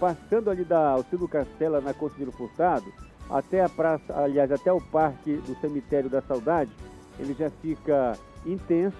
passando 0.00 0.50
ali 0.50 0.64
da 0.64 0.90
Alcido 0.90 1.28
Castela 1.28 1.80
na 1.80 1.94
Conselheiro 1.94 2.32
Furtado, 2.32 2.92
até 3.30 3.62
a 3.62 3.68
praça, 3.68 4.12
aliás, 4.16 4.50
até 4.50 4.72
o 4.72 4.80
parque 4.80 5.36
do 5.36 5.54
cemitério 5.60 6.10
da 6.10 6.20
Saudade, 6.22 6.72
ele 7.20 7.34
já 7.34 7.50
fica 7.50 8.18
intenso, 8.44 8.96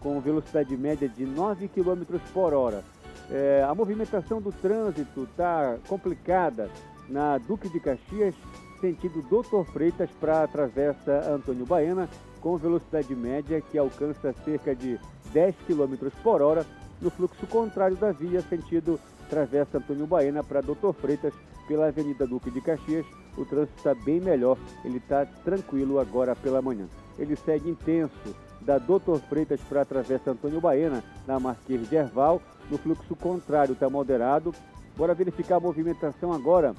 com 0.00 0.18
velocidade 0.18 0.74
média 0.78 1.06
de 1.06 1.26
9 1.26 1.68
km 1.68 2.18
por 2.32 2.54
hora. 2.54 2.82
É, 3.30 3.64
a 3.68 3.72
movimentação 3.74 4.40
do 4.40 4.50
trânsito 4.50 5.22
está 5.22 5.78
complicada 5.86 6.68
na 7.08 7.38
Duque 7.38 7.68
de 7.68 7.78
Caxias, 7.78 8.34
sentido 8.80 9.22
Doutor 9.22 9.64
Freitas 9.66 10.10
para 10.20 10.42
a 10.42 10.48
Travessa 10.48 11.30
Antônio 11.30 11.64
Baena, 11.64 12.08
com 12.40 12.56
velocidade 12.56 13.14
média 13.14 13.60
que 13.60 13.78
alcança 13.78 14.34
cerca 14.44 14.74
de 14.74 14.98
10 15.32 15.54
km 15.66 16.10
por 16.22 16.42
hora 16.42 16.66
no 17.00 17.10
fluxo 17.10 17.46
contrário 17.46 17.96
da 17.96 18.10
via, 18.10 18.40
sentido 18.42 18.98
Travessa 19.28 19.78
Antônio 19.78 20.06
Baena 20.06 20.42
para 20.42 20.60
Doutor 20.60 20.92
Freitas, 20.94 21.32
pela 21.68 21.86
Avenida 21.86 22.26
Duque 22.26 22.50
de 22.50 22.60
Caxias. 22.60 23.06
O 23.36 23.44
trânsito 23.44 23.78
está 23.78 23.94
bem 23.94 24.20
melhor, 24.20 24.58
ele 24.84 24.96
está 24.96 25.24
tranquilo 25.24 26.00
agora 26.00 26.34
pela 26.34 26.60
manhã. 26.60 26.88
Ele 27.16 27.36
segue 27.36 27.70
intenso 27.70 28.34
da 28.60 28.78
Doutor 28.78 29.20
Freitas 29.20 29.60
para 29.60 29.82
a 29.82 29.84
Travessa 29.84 30.30
Antônio 30.30 30.60
Baena, 30.60 31.02
na 31.26 31.40
Marquês 31.40 31.88
de 31.88 31.96
Erval. 31.96 32.40
No 32.70 32.78
fluxo 32.78 33.16
contrário 33.16 33.72
está 33.72 33.88
moderado. 33.88 34.54
Bora 34.96 35.14
verificar 35.14 35.56
a 35.56 35.60
movimentação 35.60 36.32
agora 36.32 36.74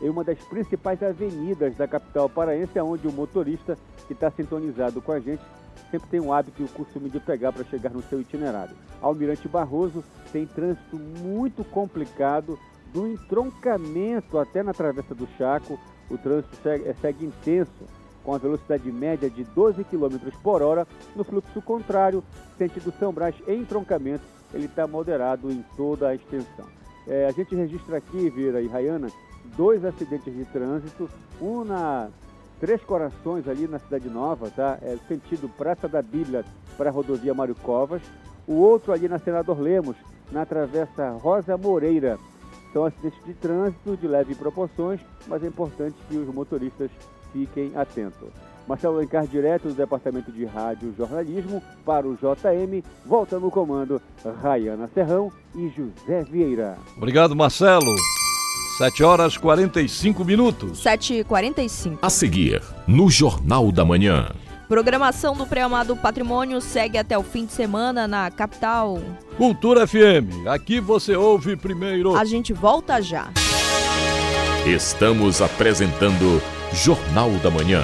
em 0.00 0.08
uma 0.08 0.24
das 0.24 0.38
principais 0.38 1.02
avenidas 1.02 1.76
da 1.76 1.86
capital 1.86 2.28
paraense, 2.28 2.78
onde 2.80 3.06
o 3.06 3.12
motorista 3.12 3.76
que 4.06 4.12
está 4.12 4.30
sintonizado 4.30 5.02
com 5.02 5.12
a 5.12 5.20
gente 5.20 5.42
sempre 5.90 6.08
tem 6.08 6.20
o 6.20 6.32
hábito 6.32 6.62
e 6.62 6.64
o 6.64 6.68
costume 6.68 7.08
de 7.10 7.20
pegar 7.20 7.52
para 7.52 7.64
chegar 7.64 7.90
no 7.90 8.02
seu 8.02 8.20
itinerário. 8.20 8.76
Almirante 9.00 9.48
Barroso 9.48 10.04
tem 10.32 10.46
trânsito 10.46 10.96
muito 10.96 11.64
complicado 11.64 12.58
do 12.92 13.06
entroncamento 13.06 14.38
até 14.38 14.62
na 14.62 14.72
Travessa 14.72 15.14
do 15.14 15.28
Chaco. 15.36 15.78
O 16.10 16.16
trânsito 16.16 16.56
segue, 16.62 16.94
segue 17.00 17.26
intenso 17.26 17.84
com 18.28 18.34
a 18.34 18.38
velocidade 18.38 18.92
média 18.92 19.30
de 19.30 19.42
12 19.42 19.82
km 19.84 20.18
por 20.42 20.60
hora. 20.60 20.86
No 21.16 21.24
fluxo 21.24 21.62
contrário, 21.62 22.22
sentido 22.58 22.92
São 22.98 23.10
Brás 23.10 23.34
em 23.46 23.60
entroncamento, 23.60 24.22
ele 24.52 24.66
está 24.66 24.86
moderado 24.86 25.50
em 25.50 25.64
toda 25.78 26.08
a 26.08 26.14
extensão. 26.14 26.66
É, 27.06 27.26
a 27.26 27.30
gente 27.30 27.54
registra 27.54 27.96
aqui, 27.96 28.28
Vira 28.28 28.60
e 28.60 28.66
Rayana, 28.66 29.08
dois 29.56 29.82
acidentes 29.82 30.36
de 30.36 30.44
trânsito, 30.44 31.08
um 31.40 31.64
na 31.64 32.10
Três 32.60 32.82
Corações 32.82 33.48
ali 33.48 33.66
na 33.66 33.78
Cidade 33.78 34.10
Nova, 34.10 34.50
tá? 34.50 34.78
É 34.82 34.98
sentido 35.08 35.48
Praça 35.48 35.88
da 35.88 36.02
Bíblia 36.02 36.44
para 36.76 36.90
a 36.90 36.92
rodovia 36.92 37.32
Mário 37.32 37.54
Covas, 37.54 38.02
o 38.46 38.56
outro 38.56 38.92
ali 38.92 39.08
na 39.08 39.18
Senador 39.18 39.58
Lemos, 39.58 39.96
na 40.30 40.44
Travessa 40.44 41.12
Rosa 41.12 41.56
Moreira. 41.56 42.18
São 42.74 42.84
acidentes 42.84 43.24
de 43.24 43.32
trânsito 43.32 43.96
de 43.96 44.06
leve 44.06 44.34
proporções, 44.34 45.00
mas 45.26 45.42
é 45.42 45.46
importante 45.46 45.96
que 46.10 46.16
os 46.18 46.28
motoristas 46.34 46.90
fiquem 47.32 47.72
atentos. 47.74 48.28
Marcelo 48.68 48.96
Alencar, 48.96 49.26
direto 49.26 49.68
do 49.68 49.74
Departamento 49.74 50.30
de 50.30 50.44
Rádio 50.44 50.94
Jornalismo, 50.96 51.62
para 51.86 52.06
o 52.06 52.14
JM, 52.14 52.84
volta 53.06 53.38
no 53.38 53.50
comando 53.50 54.00
Rayana 54.42 54.90
Serrão 54.92 55.32
e 55.56 55.70
José 55.70 56.22
Vieira. 56.24 56.76
Obrigado, 56.96 57.34
Marcelo. 57.34 57.96
7 58.76 59.02
horas 59.02 59.36
45 59.38 60.24
minutos. 60.24 60.82
7 60.82 61.14
e 61.14 61.24
45. 61.24 61.98
A 62.00 62.10
seguir, 62.10 62.62
no 62.86 63.10
Jornal 63.10 63.72
da 63.72 63.84
Manhã. 63.84 64.28
Programação 64.68 65.34
do 65.34 65.46
Pré-Amado 65.46 65.96
Patrimônio 65.96 66.60
segue 66.60 66.98
até 66.98 67.16
o 67.16 67.22
fim 67.22 67.46
de 67.46 67.52
semana 67.52 68.06
na 68.06 68.30
capital. 68.30 69.00
Cultura 69.38 69.86
FM, 69.86 70.46
aqui 70.46 70.78
você 70.78 71.16
ouve 71.16 71.56
primeiro. 71.56 72.14
A 72.14 72.24
gente 72.26 72.52
volta 72.52 73.00
já. 73.00 73.30
Estamos 74.66 75.40
apresentando 75.40 76.42
Jornal 76.72 77.30
da 77.42 77.50
Manhã. 77.50 77.82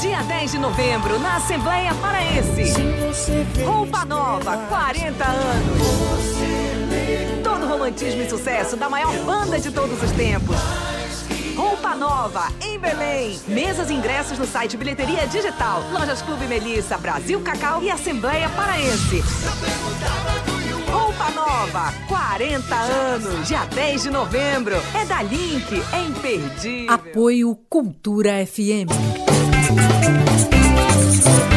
Dia 0.00 0.22
10 0.22 0.52
de 0.52 0.58
novembro, 0.58 1.18
na 1.18 1.36
Assembleia 1.36 1.94
Paraense. 1.94 2.72
Roupa 3.64 4.04
Nova, 4.04 4.56
40 4.68 5.24
anos. 5.24 5.82
Todo 7.44 7.66
romantismo 7.66 8.22
e 8.22 8.30
sucesso 8.30 8.76
da 8.76 8.88
maior 8.88 9.12
banda 9.24 9.60
de 9.60 9.70
todos 9.70 10.02
os 10.02 10.10
tempos. 10.12 10.56
Roupa 11.56 11.94
Nova, 11.94 12.48
em 12.60 12.78
Belém. 12.78 13.38
Mesas 13.46 13.90
e 13.90 13.94
ingressos 13.94 14.38
no 14.38 14.46
site 14.46 14.76
Bilheteria 14.76 15.26
Digital. 15.26 15.82
Lojas 15.92 16.22
Clube 16.22 16.46
Melissa, 16.46 16.96
Brasil 16.96 17.40
Cacau 17.40 17.82
e 17.82 17.90
Assembleia 17.90 18.48
Paraense. 18.50 19.22
Roupa 21.18 21.30
Nova, 21.32 21.92
40 22.06 22.74
anos. 22.76 23.48
Dia 23.48 23.64
10 23.64 24.04
de 24.04 24.10
novembro. 24.10 24.76
É 24.94 25.04
da 25.04 25.20
Link, 25.20 25.82
é 25.92 26.02
imperdível. 26.02 26.94
Apoio 26.94 27.56
Cultura 27.68 28.46
FM. 28.46 28.88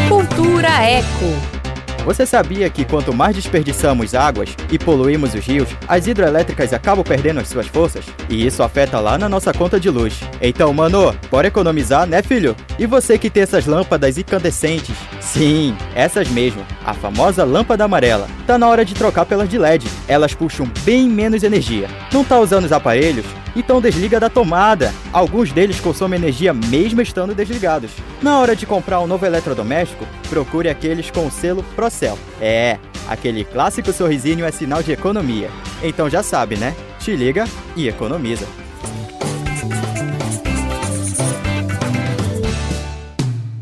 Cultura 0.10 0.70
Eco. 0.84 1.61
Você 2.04 2.26
sabia 2.26 2.68
que 2.70 2.84
quanto 2.84 3.14
mais 3.14 3.36
desperdiçamos 3.36 4.16
águas 4.16 4.56
e 4.72 4.80
poluímos 4.80 5.36
os 5.36 5.46
rios, 5.46 5.70
as 5.88 6.08
hidrelétricas 6.08 6.74
acabam 6.74 7.04
perdendo 7.04 7.40
as 7.40 7.48
suas 7.48 7.68
forças? 7.68 8.06
E 8.28 8.46
isso 8.46 8.64
afeta 8.64 9.00
lá 9.00 9.20
na 9.20 9.30
nossa 9.30 9.54
conta 9.54 9.80
de 9.80 9.90
luz. 9.90 10.20
Então, 10.42 10.74
mano, 10.74 11.16
bora 11.30 11.48
economizar, 11.48 12.08
né, 12.08 12.24
filho? 12.24 12.56
E 12.80 12.88
você 12.88 13.20
que 13.20 13.30
tem 13.30 13.44
essas 13.44 13.68
lâmpadas 13.68 14.18
incandescentes? 14.18 14.96
Sim, 15.20 15.76
essas 15.94 16.28
mesmo, 16.28 16.66
a 16.84 16.94
famosa 16.94 17.44
lâmpada 17.44 17.84
amarela. 17.84 18.28
Tá 18.48 18.58
na 18.58 18.68
hora 18.68 18.84
de 18.84 18.96
trocar 18.96 19.26
pelas 19.26 19.48
de 19.48 19.60
LED. 19.60 19.88
Elas 20.08 20.34
puxam 20.34 20.68
bem 20.84 21.08
menos 21.08 21.44
energia. 21.44 21.88
Não 22.12 22.24
tá 22.24 22.40
usando 22.40 22.66
os 22.66 22.72
aparelhos? 22.72 23.26
Então 23.56 23.82
desliga 23.82 24.20
da 24.20 24.30
tomada. 24.30 24.94
Alguns 25.12 25.52
deles 25.52 25.80
consomem 25.80 26.20
energia 26.20 26.54
mesmo 26.54 27.02
estando 27.02 27.36
desligados. 27.36 27.92
Na 28.22 28.40
hora 28.40 28.56
de 28.56 28.66
comprar 28.66 29.00
um 29.02 29.08
novo 29.08 29.26
eletrodoméstico, 29.26 30.06
procure 30.30 30.70
aqueles 30.70 31.12
com 31.12 31.28
o 31.28 31.32
selo 31.32 31.64
Procel. 31.76 32.18
É, 32.40 32.78
aquele 33.08 33.44
clássico 33.44 33.92
sorrisinho 33.92 34.46
é 34.46 34.52
sinal 34.52 34.82
de 34.82 34.92
economia. 34.92 35.50
Então 35.84 36.10
já 36.10 36.24
sabe, 36.24 36.56
né? 36.56 36.76
Te 37.00 37.16
liga 37.16 37.46
e 37.76 37.88
economiza. 37.88 38.48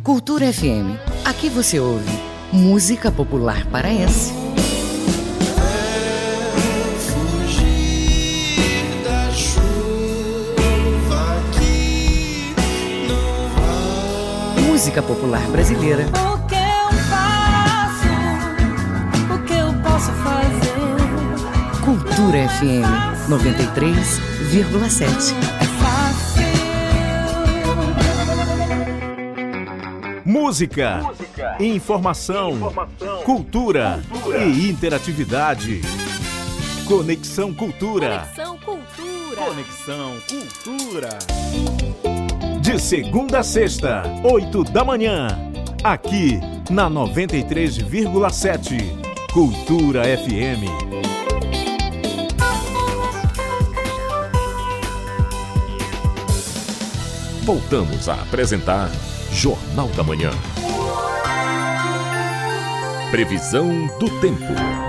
Cultura 0.04 0.52
FM. 0.52 0.98
Aqui 1.24 1.50
você 1.50 1.80
ouve 1.80 2.10
música 2.52 3.12
popular 3.12 3.66
paraense. 3.68 4.49
Música 14.80 15.04
popular 15.04 15.46
brasileira. 15.50 16.06
O 16.06 16.48
que 16.48 16.56
eu 16.56 16.90
faço? 17.10 18.08
O 19.34 19.40
que 19.44 19.54
eu 19.54 19.74
posso 19.84 20.10
fazer? 20.24 20.72
Cultura 21.84 22.48
FM 22.48 22.88
93,7. 23.28 25.36
Música, 30.24 31.02
informação, 31.60 32.72
cultura, 33.26 34.02
e 34.48 34.70
interatividade. 34.70 35.82
Conexão 36.86 37.54
Cultura. 37.54 38.30
Conexão 38.34 38.58
Cultura. 38.60 39.42
Conexão 39.42 40.18
Cultura. 40.30 41.20
De 42.70 42.78
segunda 42.78 43.40
a 43.40 43.44
sexta, 43.44 44.04
oito 44.24 44.64
da 44.64 44.86
manhã. 44.86 45.28
Aqui 45.84 46.40
na 46.70 46.88
93,7. 46.88 48.78
Cultura 49.34 50.04
FM. 50.04 50.70
Voltamos 57.44 58.08
a 58.08 58.22
apresentar 58.22 58.92
Jornal 59.32 59.88
da 59.98 60.04
Manhã. 60.04 60.30
Previsão 63.10 63.88
do 63.98 64.08
tempo. 64.20 64.89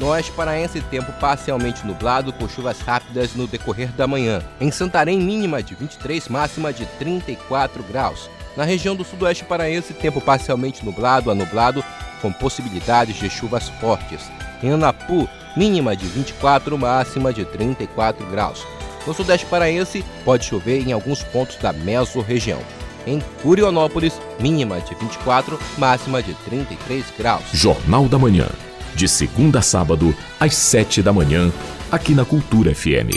No 0.00 0.06
oeste 0.06 0.32
paraense, 0.32 0.80
tempo 0.80 1.12
parcialmente 1.20 1.86
nublado 1.86 2.32
com 2.32 2.48
chuvas 2.48 2.80
rápidas 2.80 3.34
no 3.34 3.46
decorrer 3.46 3.92
da 3.92 4.06
manhã. 4.06 4.40
Em 4.58 4.70
Santarém, 4.70 5.20
mínima 5.20 5.62
de 5.62 5.74
23, 5.74 6.26
máxima 6.26 6.72
de 6.72 6.86
34 6.98 7.82
graus. 7.82 8.30
Na 8.56 8.64
região 8.64 8.96
do 8.96 9.04
sudoeste 9.04 9.44
paraense, 9.44 9.92
tempo 9.92 10.18
parcialmente 10.18 10.82
nublado 10.86 11.30
a 11.30 11.34
nublado 11.34 11.84
com 12.22 12.32
possibilidades 12.32 13.16
de 13.16 13.28
chuvas 13.28 13.68
fortes. 13.68 14.22
Em 14.62 14.72
Anapu, 14.72 15.28
mínima 15.54 15.94
de 15.94 16.06
24, 16.06 16.78
máxima 16.78 17.30
de 17.30 17.44
34 17.44 18.24
graus. 18.28 18.66
No 19.06 19.12
sudeste 19.12 19.44
paraense, 19.44 20.02
pode 20.24 20.46
chover 20.46 20.80
em 20.80 20.92
alguns 20.92 21.22
pontos 21.22 21.56
da 21.56 21.74
mesorregião. 21.74 22.60
Em 23.06 23.20
Curionópolis, 23.42 24.18
mínima 24.40 24.80
de 24.80 24.94
24, 24.94 25.60
máxima 25.76 26.22
de 26.22 26.32
33 26.46 27.04
graus. 27.18 27.44
Jornal 27.52 28.08
da 28.08 28.18
Manhã. 28.18 28.48
De 28.94 29.08
segunda 29.08 29.60
a 29.60 29.62
sábado, 29.62 30.14
às 30.38 30.54
sete 30.54 31.02
da 31.02 31.12
manhã, 31.12 31.52
aqui 31.90 32.14
na 32.14 32.24
Cultura 32.24 32.74
FM. 32.74 33.14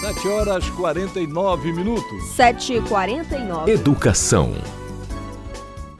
7 0.00 0.28
horas 0.28 0.68
49 0.70 1.72
minutos. 1.72 2.24
7 2.36 2.74
e 2.74 2.80
49 2.82 3.72
Educação. 3.72 4.52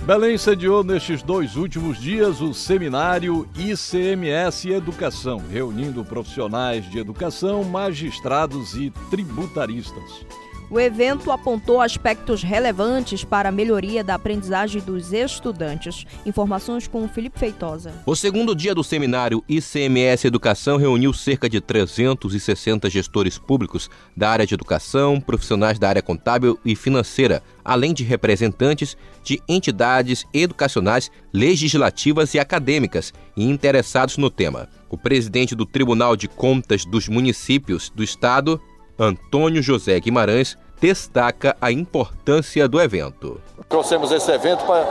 Belém 0.05 0.37
sediou 0.37 0.85
nestes 0.85 1.23
dois 1.23 1.57
últimos 1.57 1.99
dias 1.99 2.43
o 2.43 2.53
seminário 2.53 3.49
ICMS 3.57 4.71
Educação, 4.71 5.43
reunindo 5.51 6.05
profissionais 6.05 6.89
de 6.91 6.99
educação, 6.99 7.65
magistrados 7.65 8.75
e 8.75 8.91
tributaristas. 9.09 10.27
O 10.71 10.81
evento 10.81 11.31
apontou 11.31 11.81
aspectos 11.81 12.43
relevantes 12.43 13.23
para 13.23 13.51
a 13.51 13.53
melhoria 13.53 14.03
da 14.03 14.15
aprendizagem 14.15 14.81
dos 14.81 15.13
estudantes. 15.13 16.07
Informações 16.25 16.89
com 16.89 17.07
Felipe 17.07 17.39
Feitosa. 17.39 17.93
O 18.07 18.17
segundo 18.17 18.55
dia 18.55 18.75
do 18.75 18.83
seminário 18.83 19.45
ICMS 19.49 20.27
Educação 20.27 20.77
reuniu 20.77 21.13
cerca 21.13 21.49
de 21.49 21.61
360 21.61 22.89
gestores 22.89 23.39
públicos 23.39 23.91
da 24.17 24.31
área 24.31 24.47
de 24.47 24.55
educação, 24.55 25.21
profissionais 25.21 25.79
da 25.79 25.89
área 25.89 26.03
contábil 26.03 26.59
e 26.65 26.75
financeira, 26.75 27.43
além 27.65 27.93
de 27.93 28.03
representantes 28.03 28.97
de 29.23 29.41
entidades 29.49 30.25
educacionais, 30.33 31.11
legislativas 31.33 32.35
e 32.35 32.39
acadêmicas 32.39 33.13
e 33.37 33.45
interessados 33.45 34.17
no 34.17 34.31
tema. 34.31 34.69
O 34.89 34.97
presidente 34.97 35.55
do 35.55 35.67
Tribunal 35.67 36.17
de 36.17 36.29
Contas 36.29 36.85
dos 36.85 37.09
Municípios 37.09 37.91
do 37.91 38.03
Estado, 38.03 38.61
Antônio 38.99 39.63
José 39.63 39.99
Guimarães, 39.99 40.57
destaca 40.81 41.57
a 41.61 41.73
importância 41.73 42.69
do 42.69 42.81
evento. 42.81 43.41
Trouxemos 43.69 44.13
esse 44.13 44.31
evento 44.31 44.65
para 44.65 44.85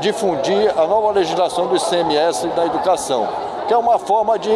difundir 0.00 0.70
a 0.70 0.86
nova 0.86 1.12
legislação 1.12 1.66
do 1.66 1.76
ICMS 1.76 2.48
da 2.48 2.66
educação, 2.66 3.28
que 3.66 3.72
é 3.72 3.76
uma 3.76 3.98
forma 3.98 4.38
de 4.38 4.50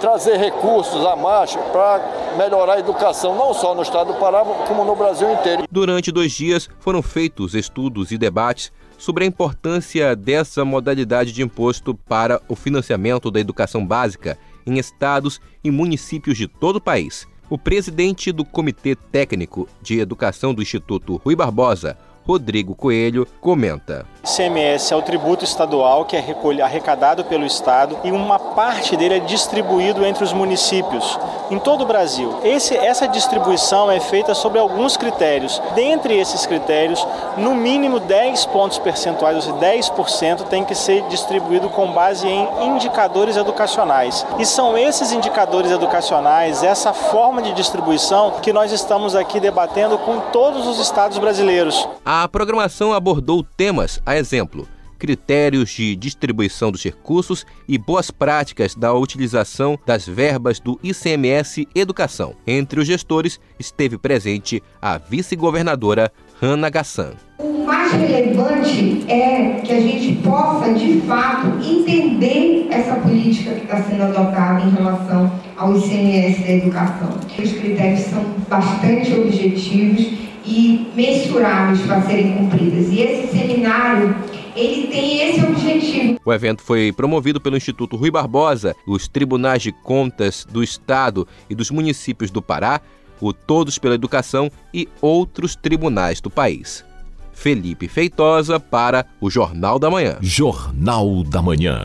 trazer 0.00 0.36
recursos 0.36 1.04
a 1.06 1.16
mais 1.16 1.54
para 1.72 2.34
melhorar 2.36 2.74
a 2.74 2.78
educação, 2.80 3.34
não 3.34 3.54
só 3.54 3.74
no 3.74 3.82
estado 3.82 4.12
do 4.12 4.18
Pará, 4.18 4.44
como 4.66 4.84
no 4.84 4.94
Brasil 4.94 5.32
inteiro. 5.32 5.64
Durante 5.70 6.12
dois 6.12 6.32
dias 6.32 6.68
foram 6.80 7.02
feitos 7.02 7.54
estudos 7.54 8.10
e 8.10 8.18
debates 8.18 8.72
sobre 8.98 9.24
a 9.24 9.26
importância 9.26 10.14
dessa 10.16 10.64
modalidade 10.64 11.32
de 11.32 11.42
imposto 11.42 11.94
para 11.94 12.40
o 12.48 12.56
financiamento 12.56 13.30
da 13.30 13.40
educação 13.40 13.86
básica 13.86 14.38
em 14.66 14.78
estados 14.78 15.40
e 15.62 15.70
municípios 15.70 16.36
de 16.36 16.46
todo 16.46 16.76
o 16.76 16.80
país. 16.80 17.26
O 17.48 17.56
presidente 17.56 18.32
do 18.32 18.44
Comitê 18.44 18.96
Técnico 18.96 19.68
de 19.80 20.00
Educação 20.00 20.52
do 20.52 20.60
Instituto 20.60 21.14
Rui 21.24 21.36
Barbosa, 21.36 21.96
Rodrigo 22.26 22.74
Coelho, 22.74 23.26
comenta. 23.40 24.04
ICMS 24.24 24.92
é 24.92 24.96
o 24.96 25.02
tributo 25.02 25.44
estadual 25.44 26.04
que 26.04 26.16
é 26.16 26.36
arrecadado 26.60 27.24
pelo 27.24 27.46
Estado 27.46 27.96
e 28.02 28.10
uma 28.10 28.40
parte 28.40 28.96
dele 28.96 29.14
é 29.14 29.20
distribuído 29.20 30.04
entre 30.04 30.24
os 30.24 30.32
municípios 30.32 31.16
em 31.48 31.60
todo 31.60 31.82
o 31.82 31.86
Brasil. 31.86 32.40
Esse, 32.42 32.76
essa 32.76 33.06
distribuição 33.06 33.88
é 33.88 34.00
feita 34.00 34.34
sobre 34.34 34.58
alguns 34.58 34.96
critérios. 34.96 35.62
Dentre 35.76 36.18
esses 36.18 36.44
critérios, 36.44 37.06
no 37.36 37.54
mínimo 37.54 38.00
10 38.00 38.46
pontos 38.46 38.78
percentuais, 38.78 39.36
ou 39.36 39.42
seja, 39.42 39.56
10% 39.56 40.48
tem 40.48 40.64
que 40.64 40.74
ser 40.74 41.02
distribuído 41.04 41.68
com 41.68 41.92
base 41.92 42.26
em 42.26 42.48
indicadores 42.66 43.36
educacionais. 43.36 44.26
E 44.40 44.44
são 44.44 44.76
esses 44.76 45.12
indicadores 45.12 45.70
educacionais, 45.70 46.64
essa 46.64 46.92
forma 46.92 47.40
de 47.40 47.52
distribuição 47.52 48.32
que 48.42 48.52
nós 48.52 48.72
estamos 48.72 49.14
aqui 49.14 49.38
debatendo 49.38 49.96
com 49.98 50.18
todos 50.32 50.66
os 50.66 50.80
estados 50.80 51.18
brasileiros. 51.18 51.88
A 52.04 52.15
programação 52.28 52.92
abordou 52.92 53.44
temas, 53.56 54.00
a 54.06 54.16
exemplo, 54.16 54.66
critérios 54.98 55.70
de 55.70 55.94
distribuição 55.94 56.72
dos 56.72 56.82
recursos 56.82 57.44
e 57.68 57.76
boas 57.78 58.10
práticas 58.10 58.74
da 58.74 58.92
utilização 58.94 59.78
das 59.86 60.06
verbas 60.06 60.58
do 60.58 60.78
ICMS 60.82 61.68
Educação. 61.74 62.34
Entre 62.46 62.80
os 62.80 62.86
gestores 62.86 63.38
esteve 63.58 63.98
presente 63.98 64.62
a 64.80 64.98
vice-governadora 64.98 66.12
Hanna 66.40 66.70
Gassan. 66.70 67.12
O 67.38 67.64
mais 67.64 67.92
relevante 67.92 69.04
é 69.08 69.60
que 69.64 69.72
a 69.72 69.80
gente 69.80 70.14
possa, 70.22 70.72
de 70.72 71.00
fato, 71.02 71.48
entender 71.62 72.68
essa 72.70 72.96
política 72.96 73.54
que 73.54 73.64
está 73.64 73.82
sendo 73.82 74.04
adotada 74.04 74.62
em 74.64 74.70
relação 74.70 75.30
ao 75.56 75.76
ICMS 75.76 76.42
da 76.42 76.52
educação. 76.52 77.10
Os 77.38 77.52
critérios 77.52 78.00
são 78.00 78.24
bastante 78.48 79.12
objetivos 79.12 80.26
e 80.46 80.86
mensuráveis 80.94 81.80
para 81.82 82.02
serem 82.02 82.34
cumpridas. 82.34 82.90
E 82.90 83.00
esse 83.00 83.36
seminário 83.36 84.14
ele 84.54 84.86
tem 84.86 85.28
esse 85.28 85.44
objetivo. 85.44 86.18
O 86.24 86.32
evento 86.32 86.62
foi 86.62 86.92
promovido 86.92 87.40
pelo 87.40 87.56
Instituto 87.56 87.96
Rui 87.96 88.10
Barbosa, 88.10 88.74
os 88.86 89.06
tribunais 89.06 89.62
de 89.62 89.72
contas 89.72 90.46
do 90.50 90.62
Estado 90.62 91.28
e 91.50 91.54
dos 91.54 91.70
municípios 91.70 92.30
do 92.30 92.40
Pará, 92.40 92.80
o 93.20 93.32
Todos 93.32 93.78
pela 93.78 93.94
Educação 93.94 94.50
e 94.72 94.88
outros 95.00 95.54
tribunais 95.54 96.20
do 96.20 96.30
país. 96.30 96.84
Felipe 97.32 97.86
Feitosa 97.86 98.58
para 98.58 99.04
o 99.20 99.28
Jornal 99.28 99.78
da 99.78 99.90
Manhã. 99.90 100.16
Jornal 100.22 101.22
da 101.22 101.42
Manhã. 101.42 101.84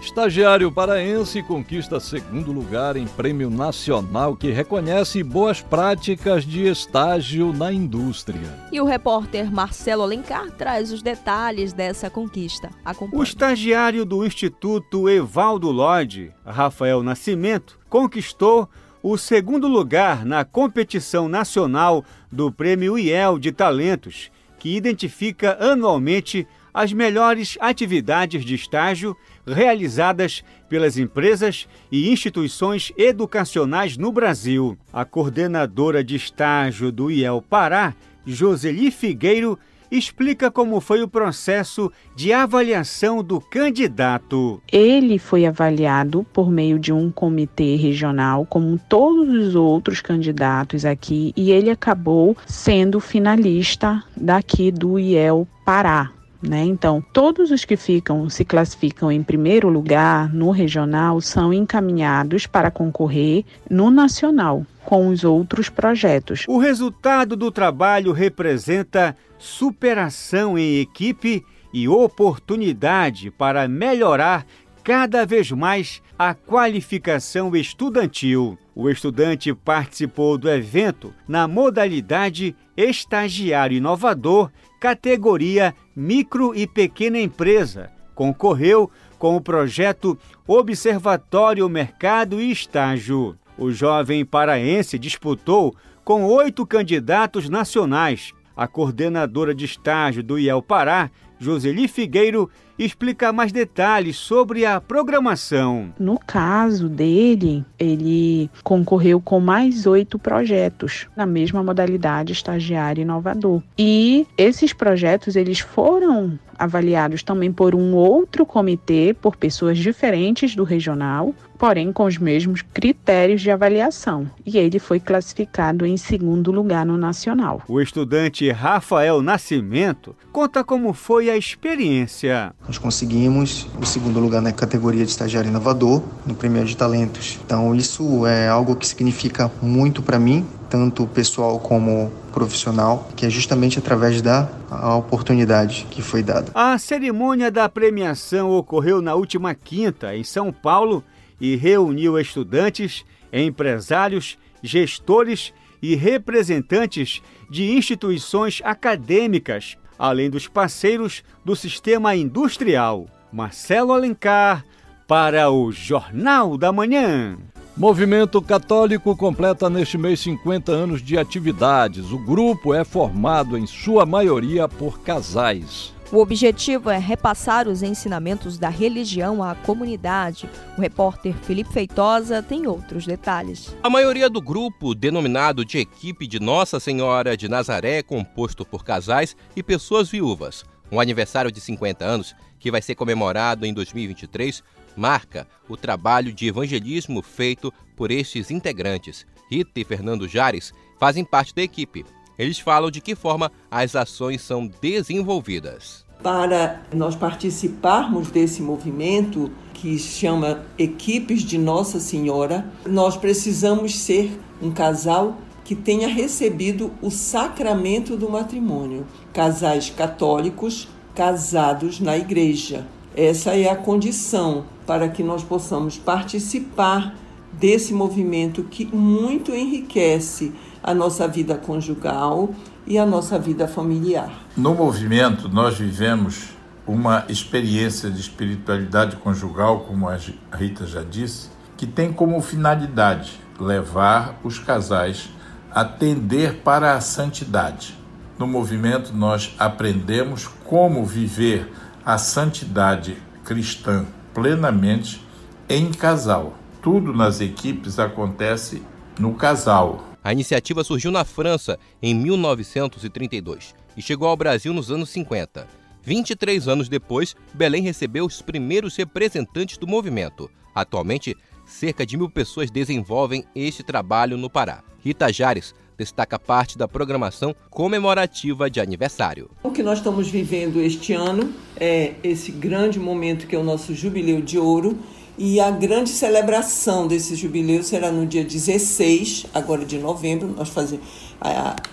Estagiário 0.00 0.72
paraense 0.72 1.42
conquista 1.42 2.00
segundo 2.00 2.52
lugar 2.52 2.96
em 2.96 3.06
prêmio 3.06 3.50
nacional 3.50 4.34
que 4.34 4.50
reconhece 4.50 5.22
boas 5.22 5.60
práticas 5.60 6.42
de 6.42 6.66
estágio 6.66 7.52
na 7.52 7.70
indústria. 7.70 8.58
E 8.72 8.80
o 8.80 8.86
repórter 8.86 9.52
Marcelo 9.52 10.02
Alencar 10.02 10.50
traz 10.52 10.90
os 10.90 11.02
detalhes 11.02 11.74
dessa 11.74 12.08
conquista. 12.08 12.70
Acompanhe. 12.82 13.20
O 13.20 13.22
estagiário 13.22 14.06
do 14.06 14.24
Instituto 14.24 15.06
Evaldo 15.06 15.70
Lodge, 15.70 16.32
Rafael 16.46 17.02
Nascimento, 17.02 17.78
conquistou 17.86 18.70
o 19.02 19.18
segundo 19.18 19.68
lugar 19.68 20.24
na 20.24 20.46
competição 20.46 21.28
nacional 21.28 22.02
do 22.32 22.50
Prêmio 22.50 22.98
IEL 22.98 23.38
de 23.38 23.52
Talentos, 23.52 24.30
que 24.58 24.74
identifica 24.74 25.58
anualmente 25.60 26.46
as 26.72 26.92
melhores 26.92 27.56
atividades 27.60 28.44
de 28.44 28.54
estágio 28.54 29.16
realizadas 29.46 30.42
pelas 30.68 30.96
empresas 30.96 31.66
e 31.90 32.10
instituições 32.10 32.92
educacionais 32.96 33.96
no 33.96 34.12
Brasil. 34.12 34.76
A 34.92 35.04
coordenadora 35.04 36.02
de 36.04 36.16
estágio 36.16 36.92
do 36.92 37.10
IEL 37.10 37.42
Pará, 37.42 37.94
Joseli 38.24 38.90
Figueiro, 38.90 39.58
explica 39.90 40.50
como 40.50 40.80
foi 40.80 41.02
o 41.02 41.08
processo 41.08 41.90
de 42.14 42.32
avaliação 42.32 43.22
do 43.24 43.40
candidato. 43.40 44.62
Ele 44.70 45.18
foi 45.18 45.46
avaliado 45.46 46.24
por 46.32 46.50
meio 46.50 46.78
de 46.78 46.92
um 46.92 47.10
comitê 47.10 47.74
regional, 47.76 48.46
como 48.46 48.78
todos 48.88 49.28
os 49.28 49.54
outros 49.54 50.00
candidatos 50.00 50.84
aqui, 50.84 51.32
e 51.36 51.50
ele 51.50 51.70
acabou 51.70 52.36
sendo 52.46 53.00
finalista 53.00 54.02
daqui 54.16 54.70
do 54.70 54.98
IEL 54.98 55.46
Pará. 55.64 56.12
Né? 56.42 56.64
Então, 56.64 57.04
todos 57.12 57.50
os 57.50 57.64
que 57.64 57.76
ficam 57.76 58.30
se 58.30 58.44
classificam 58.44 59.12
em 59.12 59.22
primeiro 59.22 59.68
lugar 59.68 60.32
no 60.32 60.50
regional 60.50 61.20
são 61.20 61.52
encaminhados 61.52 62.46
para 62.46 62.70
concorrer 62.70 63.44
no 63.68 63.90
nacional 63.90 64.64
com 64.84 65.08
os 65.08 65.22
outros 65.22 65.68
projetos. 65.68 66.44
O 66.48 66.58
resultado 66.58 67.36
do 67.36 67.50
trabalho 67.50 68.12
representa 68.12 69.14
superação 69.38 70.58
em 70.58 70.80
equipe 70.80 71.44
e 71.72 71.88
oportunidade 71.88 73.30
para 73.30 73.68
melhorar 73.68 74.44
cada 74.82 75.24
vez 75.26 75.50
mais 75.50 76.02
a 76.18 76.34
qualificação 76.34 77.54
estudantil. 77.54 78.58
O 78.74 78.88
estudante 78.88 79.54
participou 79.54 80.38
do 80.38 80.48
evento 80.48 81.14
na 81.28 81.46
modalidade 81.46 82.54
estagiário 82.76 83.76
inovador 83.76 84.50
categoria 84.80 85.74
Micro 85.94 86.54
e 86.54 86.66
Pequena 86.66 87.18
Empresa. 87.18 87.90
Concorreu 88.14 88.90
com 89.18 89.36
o 89.36 89.40
projeto 89.40 90.18
Observatório 90.46 91.68
Mercado 91.68 92.40
e 92.40 92.50
Estágio. 92.50 93.36
O 93.58 93.70
jovem 93.70 94.24
paraense 94.24 94.98
disputou 94.98 95.76
com 96.02 96.24
oito 96.24 96.66
candidatos 96.66 97.50
nacionais. 97.50 98.32
A 98.56 98.66
coordenadora 98.66 99.54
de 99.54 99.66
estágio 99.66 100.22
do 100.22 100.38
IEL 100.38 100.62
Pará, 100.62 101.10
Joseli 101.38 101.86
Figueiro, 101.86 102.50
explica 102.84 103.32
mais 103.32 103.52
detalhes 103.52 104.16
sobre 104.16 104.64
a 104.64 104.80
programação. 104.80 105.92
No 105.98 106.18
caso 106.18 106.88
dele, 106.88 107.64
ele 107.78 108.50
concorreu 108.64 109.20
com 109.20 109.38
mais 109.38 109.86
oito 109.86 110.18
projetos 110.18 111.06
na 111.16 111.26
mesma 111.26 111.62
modalidade 111.62 112.32
estagiário 112.32 113.02
inovador. 113.02 113.62
E 113.78 114.26
esses 114.36 114.72
projetos 114.72 115.36
eles 115.36 115.60
foram 115.60 116.38
avaliados 116.58 117.22
também 117.22 117.50
por 117.50 117.74
um 117.74 117.94
outro 117.94 118.44
comitê, 118.44 119.16
por 119.18 119.36
pessoas 119.36 119.78
diferentes 119.78 120.54
do 120.54 120.62
regional, 120.62 121.34
porém 121.60 121.92
com 121.92 122.06
os 122.06 122.16
mesmos 122.16 122.62
critérios 122.62 123.42
de 123.42 123.50
avaliação. 123.50 124.26
E 124.46 124.56
ele 124.56 124.78
foi 124.78 124.98
classificado 124.98 125.84
em 125.84 125.98
segundo 125.98 126.50
lugar 126.50 126.86
no 126.86 126.96
nacional. 126.96 127.60
O 127.68 127.82
estudante 127.82 128.50
Rafael 128.50 129.20
Nascimento 129.20 130.16
conta 130.32 130.64
como 130.64 130.94
foi 130.94 131.28
a 131.28 131.36
experiência. 131.36 132.54
nós 132.66 132.78
conseguimos 132.78 133.68
o 133.78 133.84
segundo 133.84 134.18
lugar 134.18 134.40
na 134.40 134.52
categoria 134.52 135.04
de 135.04 135.10
estagiário 135.10 135.50
inovador, 135.50 136.02
no 136.24 136.34
Prêmio 136.34 136.64
de 136.64 136.74
Talentos. 136.74 137.38
Então, 137.44 137.74
isso 137.74 138.26
é 138.26 138.48
algo 138.48 138.74
que 138.74 138.86
significa 138.86 139.52
muito 139.60 140.00
para 140.00 140.18
mim, 140.18 140.46
tanto 140.70 141.06
pessoal 141.08 141.58
como 141.58 142.10
profissional, 142.32 143.06
que 143.14 143.26
é 143.26 143.28
justamente 143.28 143.78
através 143.78 144.22
da 144.22 144.48
oportunidade 144.96 145.86
que 145.90 146.00
foi 146.00 146.22
dada. 146.22 146.52
A 146.54 146.78
cerimônia 146.78 147.50
da 147.50 147.68
premiação 147.68 148.50
ocorreu 148.50 149.02
na 149.02 149.14
última 149.14 149.54
quinta, 149.54 150.16
em 150.16 150.24
São 150.24 150.50
Paulo, 150.50 151.04
e 151.40 151.56
reuniu 151.56 152.18
estudantes, 152.18 153.04
empresários, 153.32 154.38
gestores 154.62 155.52
e 155.82 155.94
representantes 155.94 157.22
de 157.48 157.72
instituições 157.72 158.60
acadêmicas, 158.64 159.76
além 159.98 160.28
dos 160.28 160.46
parceiros 160.46 161.22
do 161.44 161.56
sistema 161.56 162.14
industrial. 162.14 163.06
Marcelo 163.32 163.92
Alencar, 163.92 164.64
para 165.06 165.50
o 165.50 165.72
Jornal 165.72 166.56
da 166.56 166.72
Manhã. 166.72 167.38
Movimento 167.76 168.42
Católico 168.42 169.16
completa 169.16 169.70
neste 169.70 169.96
mês 169.96 170.20
50 170.20 170.70
anos 170.70 171.02
de 171.02 171.16
atividades. 171.16 172.12
O 172.12 172.18
grupo 172.18 172.74
é 172.74 172.84
formado, 172.84 173.56
em 173.56 173.66
sua 173.66 174.04
maioria, 174.04 174.68
por 174.68 175.00
casais. 175.00 175.94
O 176.12 176.18
objetivo 176.18 176.90
é 176.90 176.98
repassar 176.98 177.68
os 177.68 177.84
ensinamentos 177.84 178.58
da 178.58 178.68
religião 178.68 179.44
à 179.44 179.54
comunidade. 179.54 180.50
O 180.76 180.80
repórter 180.80 181.32
Felipe 181.36 181.72
Feitosa 181.72 182.42
tem 182.42 182.66
outros 182.66 183.06
detalhes. 183.06 183.72
A 183.80 183.88
maioria 183.88 184.28
do 184.28 184.40
grupo, 184.40 184.92
denominado 184.92 185.64
de 185.64 185.78
Equipe 185.78 186.26
de 186.26 186.40
Nossa 186.40 186.80
Senhora 186.80 187.36
de 187.36 187.48
Nazaré, 187.48 187.98
é 187.98 188.02
composto 188.02 188.64
por 188.64 188.84
casais 188.84 189.36
e 189.54 189.62
pessoas 189.62 190.10
viúvas. 190.10 190.64
Um 190.90 190.98
aniversário 190.98 191.52
de 191.52 191.60
50 191.60 192.04
anos, 192.04 192.34
que 192.58 192.72
vai 192.72 192.82
ser 192.82 192.96
comemorado 192.96 193.64
em 193.64 193.72
2023, 193.72 194.64
marca 194.96 195.46
o 195.68 195.76
trabalho 195.76 196.32
de 196.32 196.48
evangelismo 196.48 197.22
feito 197.22 197.72
por 197.96 198.10
estes 198.10 198.50
integrantes. 198.50 199.24
Rita 199.48 199.78
e 199.78 199.84
Fernando 199.84 200.26
Jares 200.26 200.72
fazem 200.98 201.24
parte 201.24 201.54
da 201.54 201.62
equipe 201.62 202.04
eles 202.40 202.58
falam 202.58 202.90
de 202.90 203.02
que 203.02 203.14
forma 203.14 203.52
as 203.70 203.94
ações 203.94 204.40
são 204.40 204.66
desenvolvidas. 204.80 206.06
Para 206.22 206.80
nós 206.90 207.14
participarmos 207.14 208.30
desse 208.30 208.62
movimento 208.62 209.50
que 209.74 209.98
chama 209.98 210.64
Equipes 210.78 211.42
de 211.42 211.58
Nossa 211.58 212.00
Senhora, 212.00 212.66
nós 212.86 213.14
precisamos 213.14 213.94
ser 213.94 214.38
um 214.62 214.70
casal 214.70 215.36
que 215.64 215.74
tenha 215.74 216.08
recebido 216.08 216.90
o 217.02 217.10
sacramento 217.10 218.16
do 218.16 218.28
matrimônio. 218.30 219.06
Casais 219.34 219.90
católicos 219.90 220.88
casados 221.14 222.00
na 222.00 222.16
igreja. 222.16 222.86
Essa 223.14 223.54
é 223.54 223.68
a 223.68 223.76
condição 223.76 224.64
para 224.86 225.10
que 225.10 225.22
nós 225.22 225.42
possamos 225.42 225.98
participar 225.98 227.14
desse 227.52 227.92
movimento 227.92 228.64
que 228.64 228.86
muito 228.86 229.54
enriquece 229.54 230.52
a 230.82 230.94
nossa 230.94 231.28
vida 231.28 231.56
conjugal 231.56 232.50
e 232.86 232.98
a 232.98 233.06
nossa 233.06 233.38
vida 233.38 233.68
familiar. 233.68 234.30
No 234.56 234.74
movimento, 234.74 235.48
nós 235.48 235.78
vivemos 235.78 236.50
uma 236.86 237.24
experiência 237.28 238.10
de 238.10 238.20
espiritualidade 238.20 239.16
conjugal, 239.16 239.80
como 239.80 240.08
a 240.08 240.18
Rita 240.52 240.86
já 240.86 241.02
disse, 241.02 241.50
que 241.76 241.86
tem 241.86 242.12
como 242.12 242.40
finalidade 242.40 243.38
levar 243.58 244.38
os 244.42 244.58
casais 244.58 245.28
a 245.70 245.84
tender 245.84 246.56
para 246.64 246.94
a 246.94 247.00
santidade. 247.00 247.96
No 248.38 248.46
movimento, 248.46 249.12
nós 249.12 249.54
aprendemos 249.58 250.48
como 250.64 251.04
viver 251.04 251.70
a 252.04 252.18
santidade 252.18 253.16
cristã 253.44 254.06
plenamente 254.34 255.24
em 255.68 255.92
casal. 255.92 256.54
Tudo 256.82 257.12
nas 257.12 257.40
equipes 257.40 257.98
acontece 257.98 258.82
no 259.18 259.34
casal, 259.34 260.09
a 260.22 260.32
iniciativa 260.32 260.84
surgiu 260.84 261.10
na 261.10 261.24
França 261.24 261.78
em 262.02 262.14
1932 262.14 263.74
e 263.96 264.02
chegou 264.02 264.28
ao 264.28 264.36
Brasil 264.36 264.72
nos 264.72 264.90
anos 264.90 265.08
50. 265.10 265.66
23 266.02 266.68
anos 266.68 266.88
depois, 266.88 267.34
Belém 267.54 267.82
recebeu 267.82 268.24
os 268.24 268.40
primeiros 268.40 268.96
representantes 268.96 269.78
do 269.78 269.86
movimento. 269.86 270.50
Atualmente, 270.74 271.36
cerca 271.66 272.06
de 272.06 272.16
mil 272.16 272.28
pessoas 272.28 272.70
desenvolvem 272.70 273.44
este 273.54 273.82
trabalho 273.82 274.36
no 274.36 274.50
Pará. 274.50 274.82
Rita 275.02 275.32
Jares 275.32 275.74
destaca 275.96 276.38
parte 276.38 276.78
da 276.78 276.88
programação 276.88 277.54
comemorativa 277.68 278.70
de 278.70 278.80
aniversário. 278.80 279.50
O 279.62 279.70
que 279.70 279.82
nós 279.82 279.98
estamos 279.98 280.28
vivendo 280.28 280.80
este 280.80 281.12
ano 281.12 281.52
é 281.76 282.14
esse 282.22 282.50
grande 282.50 282.98
momento 282.98 283.46
que 283.46 283.54
é 283.54 283.58
o 283.58 283.64
nosso 283.64 283.94
Jubileu 283.94 284.40
de 284.40 284.58
Ouro 284.58 284.98
e 285.42 285.58
a 285.58 285.70
grande 285.70 286.10
celebração 286.10 287.06
desse 287.06 287.34
jubileu 287.34 287.82
será 287.82 288.12
no 288.12 288.26
dia 288.26 288.44
16, 288.44 289.46
agora 289.54 289.86
de 289.86 289.96
novembro. 289.96 290.48
Nós 290.48 290.68
fazemos. 290.68 291.06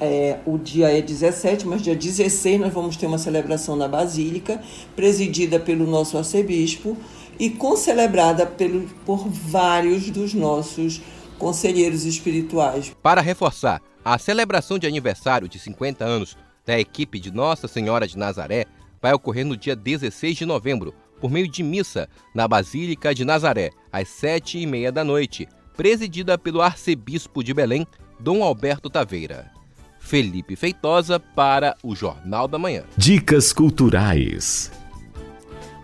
É, 0.01 0.39
o 0.45 0.57
dia 0.57 0.89
é 0.89 1.01
17, 1.01 1.65
mas 1.65 1.81
dia 1.81 1.95
16 1.95 2.59
nós 2.59 2.73
vamos 2.73 2.97
ter 2.97 3.05
uma 3.05 3.17
celebração 3.17 3.77
na 3.77 3.87
Basílica, 3.87 4.61
presidida 4.97 5.57
pelo 5.61 5.87
nosso 5.87 6.17
arcebispo 6.17 6.97
e 7.39 7.49
concelebrada 7.49 8.45
pelo, 8.45 8.81
por 9.05 9.29
vários 9.29 10.09
dos 10.09 10.33
nossos 10.33 11.01
conselheiros 11.39 12.03
espirituais. 12.03 12.93
Para 13.01 13.21
reforçar, 13.21 13.81
a 14.03 14.17
celebração 14.17 14.77
de 14.77 14.87
aniversário 14.87 15.47
de 15.47 15.57
50 15.57 16.03
anos 16.03 16.35
da 16.65 16.77
equipe 16.77 17.17
de 17.17 17.31
Nossa 17.31 17.69
Senhora 17.69 18.05
de 18.05 18.17
Nazaré 18.17 18.65
vai 19.01 19.13
ocorrer 19.13 19.45
no 19.45 19.55
dia 19.55 19.73
16 19.73 20.35
de 20.35 20.45
novembro, 20.45 20.93
por 21.20 21.32
meio 21.32 21.47
de 21.47 21.63
missa 21.63 22.07
na 22.34 22.47
Basílica 22.47 23.13
de 23.13 23.26
Nazaré, 23.26 23.72
às 23.91 24.07
sete 24.07 24.59
e 24.59 24.65
meia 24.65 24.91
da 24.91 25.03
noite, 25.03 25.47
presidida 25.76 26.38
pelo 26.38 26.61
arcebispo 26.61 27.43
de 27.43 27.53
Belém, 27.53 27.86
Dom 28.20 28.43
Alberto 28.43 28.89
Taveira. 28.89 29.51
Felipe 29.99 30.55
Feitosa 30.55 31.20
para 31.20 31.76
o 31.84 31.95
Jornal 31.95 32.47
da 32.47 32.57
Manhã. 32.57 32.84
Dicas 32.95 33.51
culturais. 33.51 34.72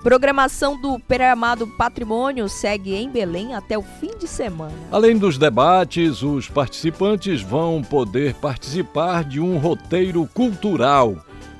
Programação 0.03 0.79
do 0.81 0.99
Peramado 0.99 1.65
Patrimônio 1.65 2.49
segue 2.49 2.93
em 2.93 3.09
Belém 3.09 3.55
até 3.55 3.77
o 3.77 3.81
fim 3.81 4.17
de 4.17 4.27
semana. 4.27 4.73
Além 4.91 5.17
dos 5.17 5.37
debates, 5.37 6.21
os 6.21 6.49
participantes 6.49 7.41
vão 7.41 7.81
poder 7.81 8.33
participar 8.35 9.23
de 9.23 9.39
um 9.39 9.57
roteiro 9.57 10.27
cultural. 10.33 11.17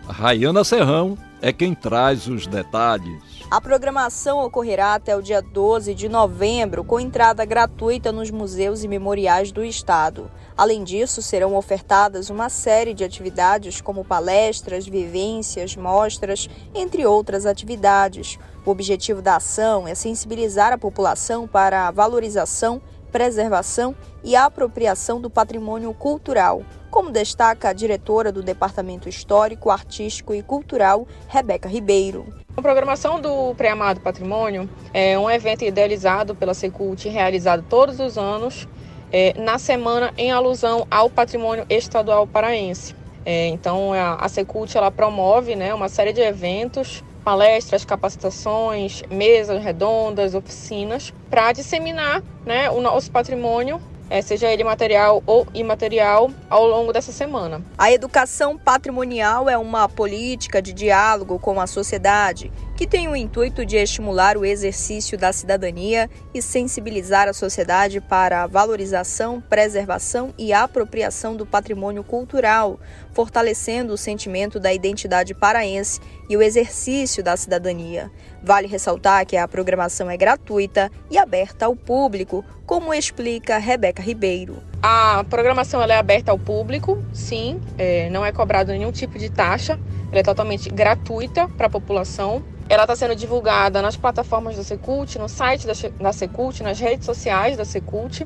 A 0.08 0.12
Rayana 0.12 0.66
Serrão 0.66 1.18
é 1.42 1.54
quem 1.54 1.74
traz 1.74 2.28
os 2.28 2.46
detalhes. 2.46 3.33
A 3.52 3.62
programação 3.62 4.39
ocorrerá 4.44 4.96
até 4.96 5.16
o 5.16 5.22
dia 5.22 5.41
12 5.41 5.94
de 5.94 6.10
novembro, 6.10 6.84
com 6.84 7.00
entrada 7.00 7.46
gratuita 7.46 8.12
nos 8.12 8.32
museus 8.32 8.84
e 8.84 8.88
memoriais 8.88 9.52
do 9.52 9.64
Estado. 9.64 10.32
Além 10.58 10.84
disso, 10.84 11.22
serão 11.22 11.56
ofertadas 11.56 12.30
uma 12.30 12.50
série 12.50 12.94
de 12.94 13.04
atividades 13.04 13.82
como 13.82 14.06
palestras, 14.06 14.88
vivências, 14.88 15.76
mostras, 15.76 16.50
entre 16.74 17.06
outras 17.06 17.46
atividades. 17.46 18.39
O 18.66 18.72
objetivo 18.72 19.22
da 19.22 19.36
ação 19.36 19.88
é 19.88 19.94
sensibilizar 19.94 20.74
a 20.74 20.78
população 20.78 21.48
para 21.48 21.88
a 21.88 21.91
valorização, 21.91 22.82
preservação 23.12 23.96
e 24.24 24.36
apropriação 24.36 25.22
do 25.22 25.30
patrimônio 25.30 25.94
cultural, 25.94 26.64
como 26.89 27.12
destaca 27.12 27.70
a 27.70 27.74
diretora 27.74 28.32
do 28.32 28.41
Departamento 28.41 29.08
Histórico, 29.08 29.70
Artístico 29.70 30.34
e 30.34 30.41
Cultural, 30.41 31.08
Rebeca 31.28 31.70
Ribeiro. 31.70 32.43
A 32.56 32.62
programação 32.62 33.20
do 33.20 33.56
Pré-Amado 33.56 33.99
Patrimônio 33.99 34.70
é 34.93 35.18
um 35.18 35.28
evento 35.28 35.66
idealizado 35.66 36.36
pela 36.36 36.54
Secult, 36.54 37.10
realizado 37.10 37.66
todos 37.68 37.99
os 37.99 38.16
anos 38.16 38.68
é, 39.12 39.34
na 39.39 39.58
semana 39.58 40.14
em 40.16 40.32
alusão 40.32 40.86
ao 40.89 41.10
patrimônio 41.10 41.66
estadual 41.68 42.28
paraense. 42.28 42.95
É, 43.26 43.47
então, 43.47 43.91
a, 43.91 44.16
a 44.16 44.30
Secult 44.30 44.78
ela 44.78 44.91
promove 44.91 45.56
né, 45.56 45.74
uma 45.74 45.89
série 45.89 46.14
de 46.14 46.22
eventos, 46.22 47.04
palestras, 47.24 47.84
capacitações, 47.86 49.01
mesas 49.10 49.64
redondas, 49.64 50.36
oficinas, 50.36 51.12
para 51.32 51.54
disseminar 51.54 52.22
né, 52.45 52.70
o 52.70 52.80
nosso 52.82 53.12
patrimônio 53.12 53.82
é, 54.14 54.22
seja 54.22 54.47
ele 54.47 54.64
material 54.64 55.24
ou 55.26 55.47
imaterial, 55.55 56.30
ao 56.47 56.68
longo 56.68 56.93
dessa 56.93 57.11
semana. 57.11 57.64
A 57.76 57.91
educação 57.91 58.55
patrimonial 58.55 59.49
é 59.49 59.57
uma 59.57 59.89
política 59.89 60.61
de 60.61 60.72
diálogo 60.72 61.39
com 61.39 61.59
a 61.59 61.66
sociedade 61.66 62.51
que 62.76 62.88
tem 62.88 63.08
o 63.08 63.16
intuito 63.16 63.66
de 63.66 63.78
estimular 63.78 64.38
o 64.38 64.46
exercício 64.46 65.18
da 65.18 65.32
cidadania 65.32 66.10
e 66.34 66.42
sensibilizar 66.42 67.28
a 67.28 67.34
sociedade 67.34 68.02
para 68.02 68.44
a 68.44 68.48
valorização, 68.48 69.40
preservação 69.40 70.34
e 70.38 70.52
apropriação 70.52 71.36
do 71.36 71.46
patrimônio 71.46 72.04
cultural, 72.04 72.80
fortalecendo 73.12 73.94
o 73.94 73.98
sentimento 73.98 74.60
da 74.60 74.74
identidade 74.74 75.36
paraense 75.36 76.00
e 76.28 76.36
o 76.36 76.42
exercício 76.42 77.24
da 77.24 77.38
cidadania. 77.38 78.12
Vale 78.42 78.68
ressaltar 78.68 79.26
que 79.26 79.38
a 79.38 79.48
programação 79.48 80.10
é 80.10 80.18
gratuita 80.18 80.92
e 81.12 81.18
aberta 81.18 81.66
ao 81.66 81.76
público, 81.76 82.44
como 82.66 82.94
explica 82.94 83.58
Rebeca 83.58 84.02
Ribeiro. 84.02 84.58
A 84.82 85.24
programação 85.30 85.82
é 85.82 85.98
aberta 85.98 86.32
ao 86.32 86.40
público, 86.40 87.02
sim, 87.14 87.62
é, 87.78 88.10
não 88.10 88.26
é 88.26 88.32
cobrado 88.32 88.72
nenhum 88.72 88.92
tipo 88.92 89.18
de 89.18 89.30
taxa, 89.30 89.80
ela 90.12 90.20
é 90.20 90.24
totalmente 90.24 90.70
gratuita 90.70 91.48
para 91.48 91.68
a 91.68 91.70
população. 91.70 92.44
Ela 92.74 92.86
está 92.86 92.96
sendo 92.96 93.16
divulgada 93.16 93.84
nas 93.84 93.96
plataformas 93.96 94.58
da 94.58 94.64
Secult, 94.64 95.20
no 95.20 95.30
site 95.30 95.68
da, 95.68 95.74
da 96.02 96.12
Secult, 96.12 96.64
nas 96.64 96.80
redes 96.80 97.06
sociais 97.06 97.56
da 97.56 97.64
Secult. 97.64 98.26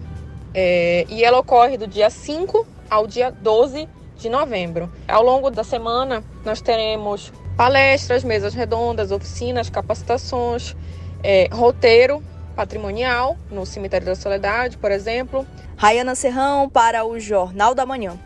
É, 0.53 1.05
e 1.09 1.21
ela 1.21 1.37
ocorre 1.37 1.77
do 1.77 1.85
dia 1.85 2.09
5 2.09 2.65
ao 2.89 3.05
dia 3.05 3.29
12 3.29 3.89
de 4.15 4.29
novembro. 4.29 4.89
Ao 5.05 5.21
longo 5.21 5.51
da 5.51 5.65
semana, 5.65 6.23
nós 6.45 6.61
teremos 6.61 7.33
palestras, 7.57 8.23
mesas 8.23 8.53
redondas, 8.53 9.11
oficinas, 9.11 9.69
capacitações, 9.69 10.77
é, 11.21 11.49
roteiro 11.51 12.23
patrimonial 12.55 13.35
no 13.51 13.65
Cemitério 13.65 14.07
da 14.07 14.15
Soledade, 14.15 14.77
por 14.77 14.91
exemplo. 14.91 15.45
Rayana 15.75 16.15
Serrão 16.15 16.69
para 16.69 17.03
o 17.03 17.19
Jornal 17.19 17.75
da 17.75 17.85
Manhã. 17.85 18.17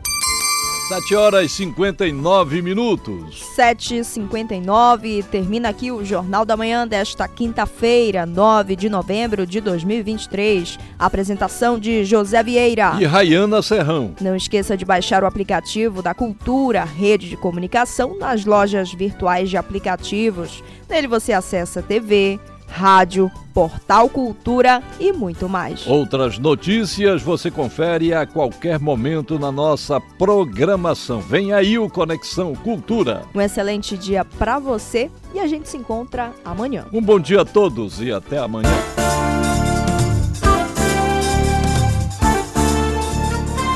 7 0.91 1.15
horas 1.15 1.45
e 1.45 1.47
59 1.47 2.61
minutos. 2.61 3.41
7h59, 3.55 5.23
termina 5.23 5.69
aqui 5.69 5.89
o 5.89 6.03
Jornal 6.03 6.43
da 6.43 6.57
Manhã 6.57 6.85
desta 6.85 7.29
quinta-feira, 7.29 8.25
9 8.25 8.75
de 8.75 8.89
novembro 8.89 9.47
de 9.47 9.61
2023. 9.61 10.77
Apresentação 10.99 11.79
de 11.79 12.03
José 12.03 12.43
Vieira 12.43 12.97
e 12.99 13.05
Rayana 13.05 13.61
Serrão. 13.61 14.13
Não 14.19 14.35
esqueça 14.35 14.75
de 14.75 14.83
baixar 14.83 15.23
o 15.23 15.27
aplicativo 15.27 16.01
da 16.01 16.13
Cultura, 16.13 16.83
rede 16.83 17.29
de 17.29 17.37
comunicação, 17.37 18.19
nas 18.19 18.43
lojas 18.43 18.93
virtuais 18.93 19.49
de 19.49 19.55
aplicativos. 19.55 20.61
Nele 20.89 21.07
você 21.07 21.31
acessa 21.31 21.81
TV, 21.81 22.37
rádio, 22.71 23.29
portal 23.53 24.09
Cultura 24.09 24.81
e 24.99 25.11
muito 25.11 25.49
mais. 25.49 25.85
Outras 25.85 26.39
notícias 26.39 27.21
você 27.21 27.51
confere 27.51 28.13
a 28.13 28.25
qualquer 28.25 28.79
momento 28.79 29.37
na 29.37 29.51
nossa 29.51 29.99
programação. 30.17 31.19
Vem 31.19 31.53
aí 31.53 31.77
o 31.77 31.89
Conexão 31.89 32.55
Cultura. 32.55 33.23
Um 33.35 33.41
excelente 33.41 33.97
dia 33.97 34.23
para 34.23 34.57
você 34.57 35.11
e 35.33 35.39
a 35.39 35.47
gente 35.47 35.67
se 35.67 35.77
encontra 35.77 36.31
amanhã. 36.45 36.85
Um 36.93 37.01
bom 37.01 37.19
dia 37.19 37.41
a 37.41 37.45
todos 37.45 38.01
e 38.01 38.11
até 38.11 38.37
amanhã. 38.37 38.71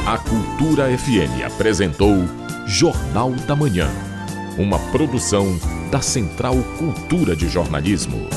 A 0.07 0.17
Cultura 0.19 0.85
FM 0.97 1.43
apresentou 1.45 2.15
Jornal 2.65 3.31
da 3.47 3.55
Manhã, 3.55 3.89
uma 4.57 4.79
produção 4.91 5.47
da 5.91 6.01
Central 6.01 6.55
Cultura 6.77 7.35
de 7.35 7.49
Jornalismo. 7.49 8.27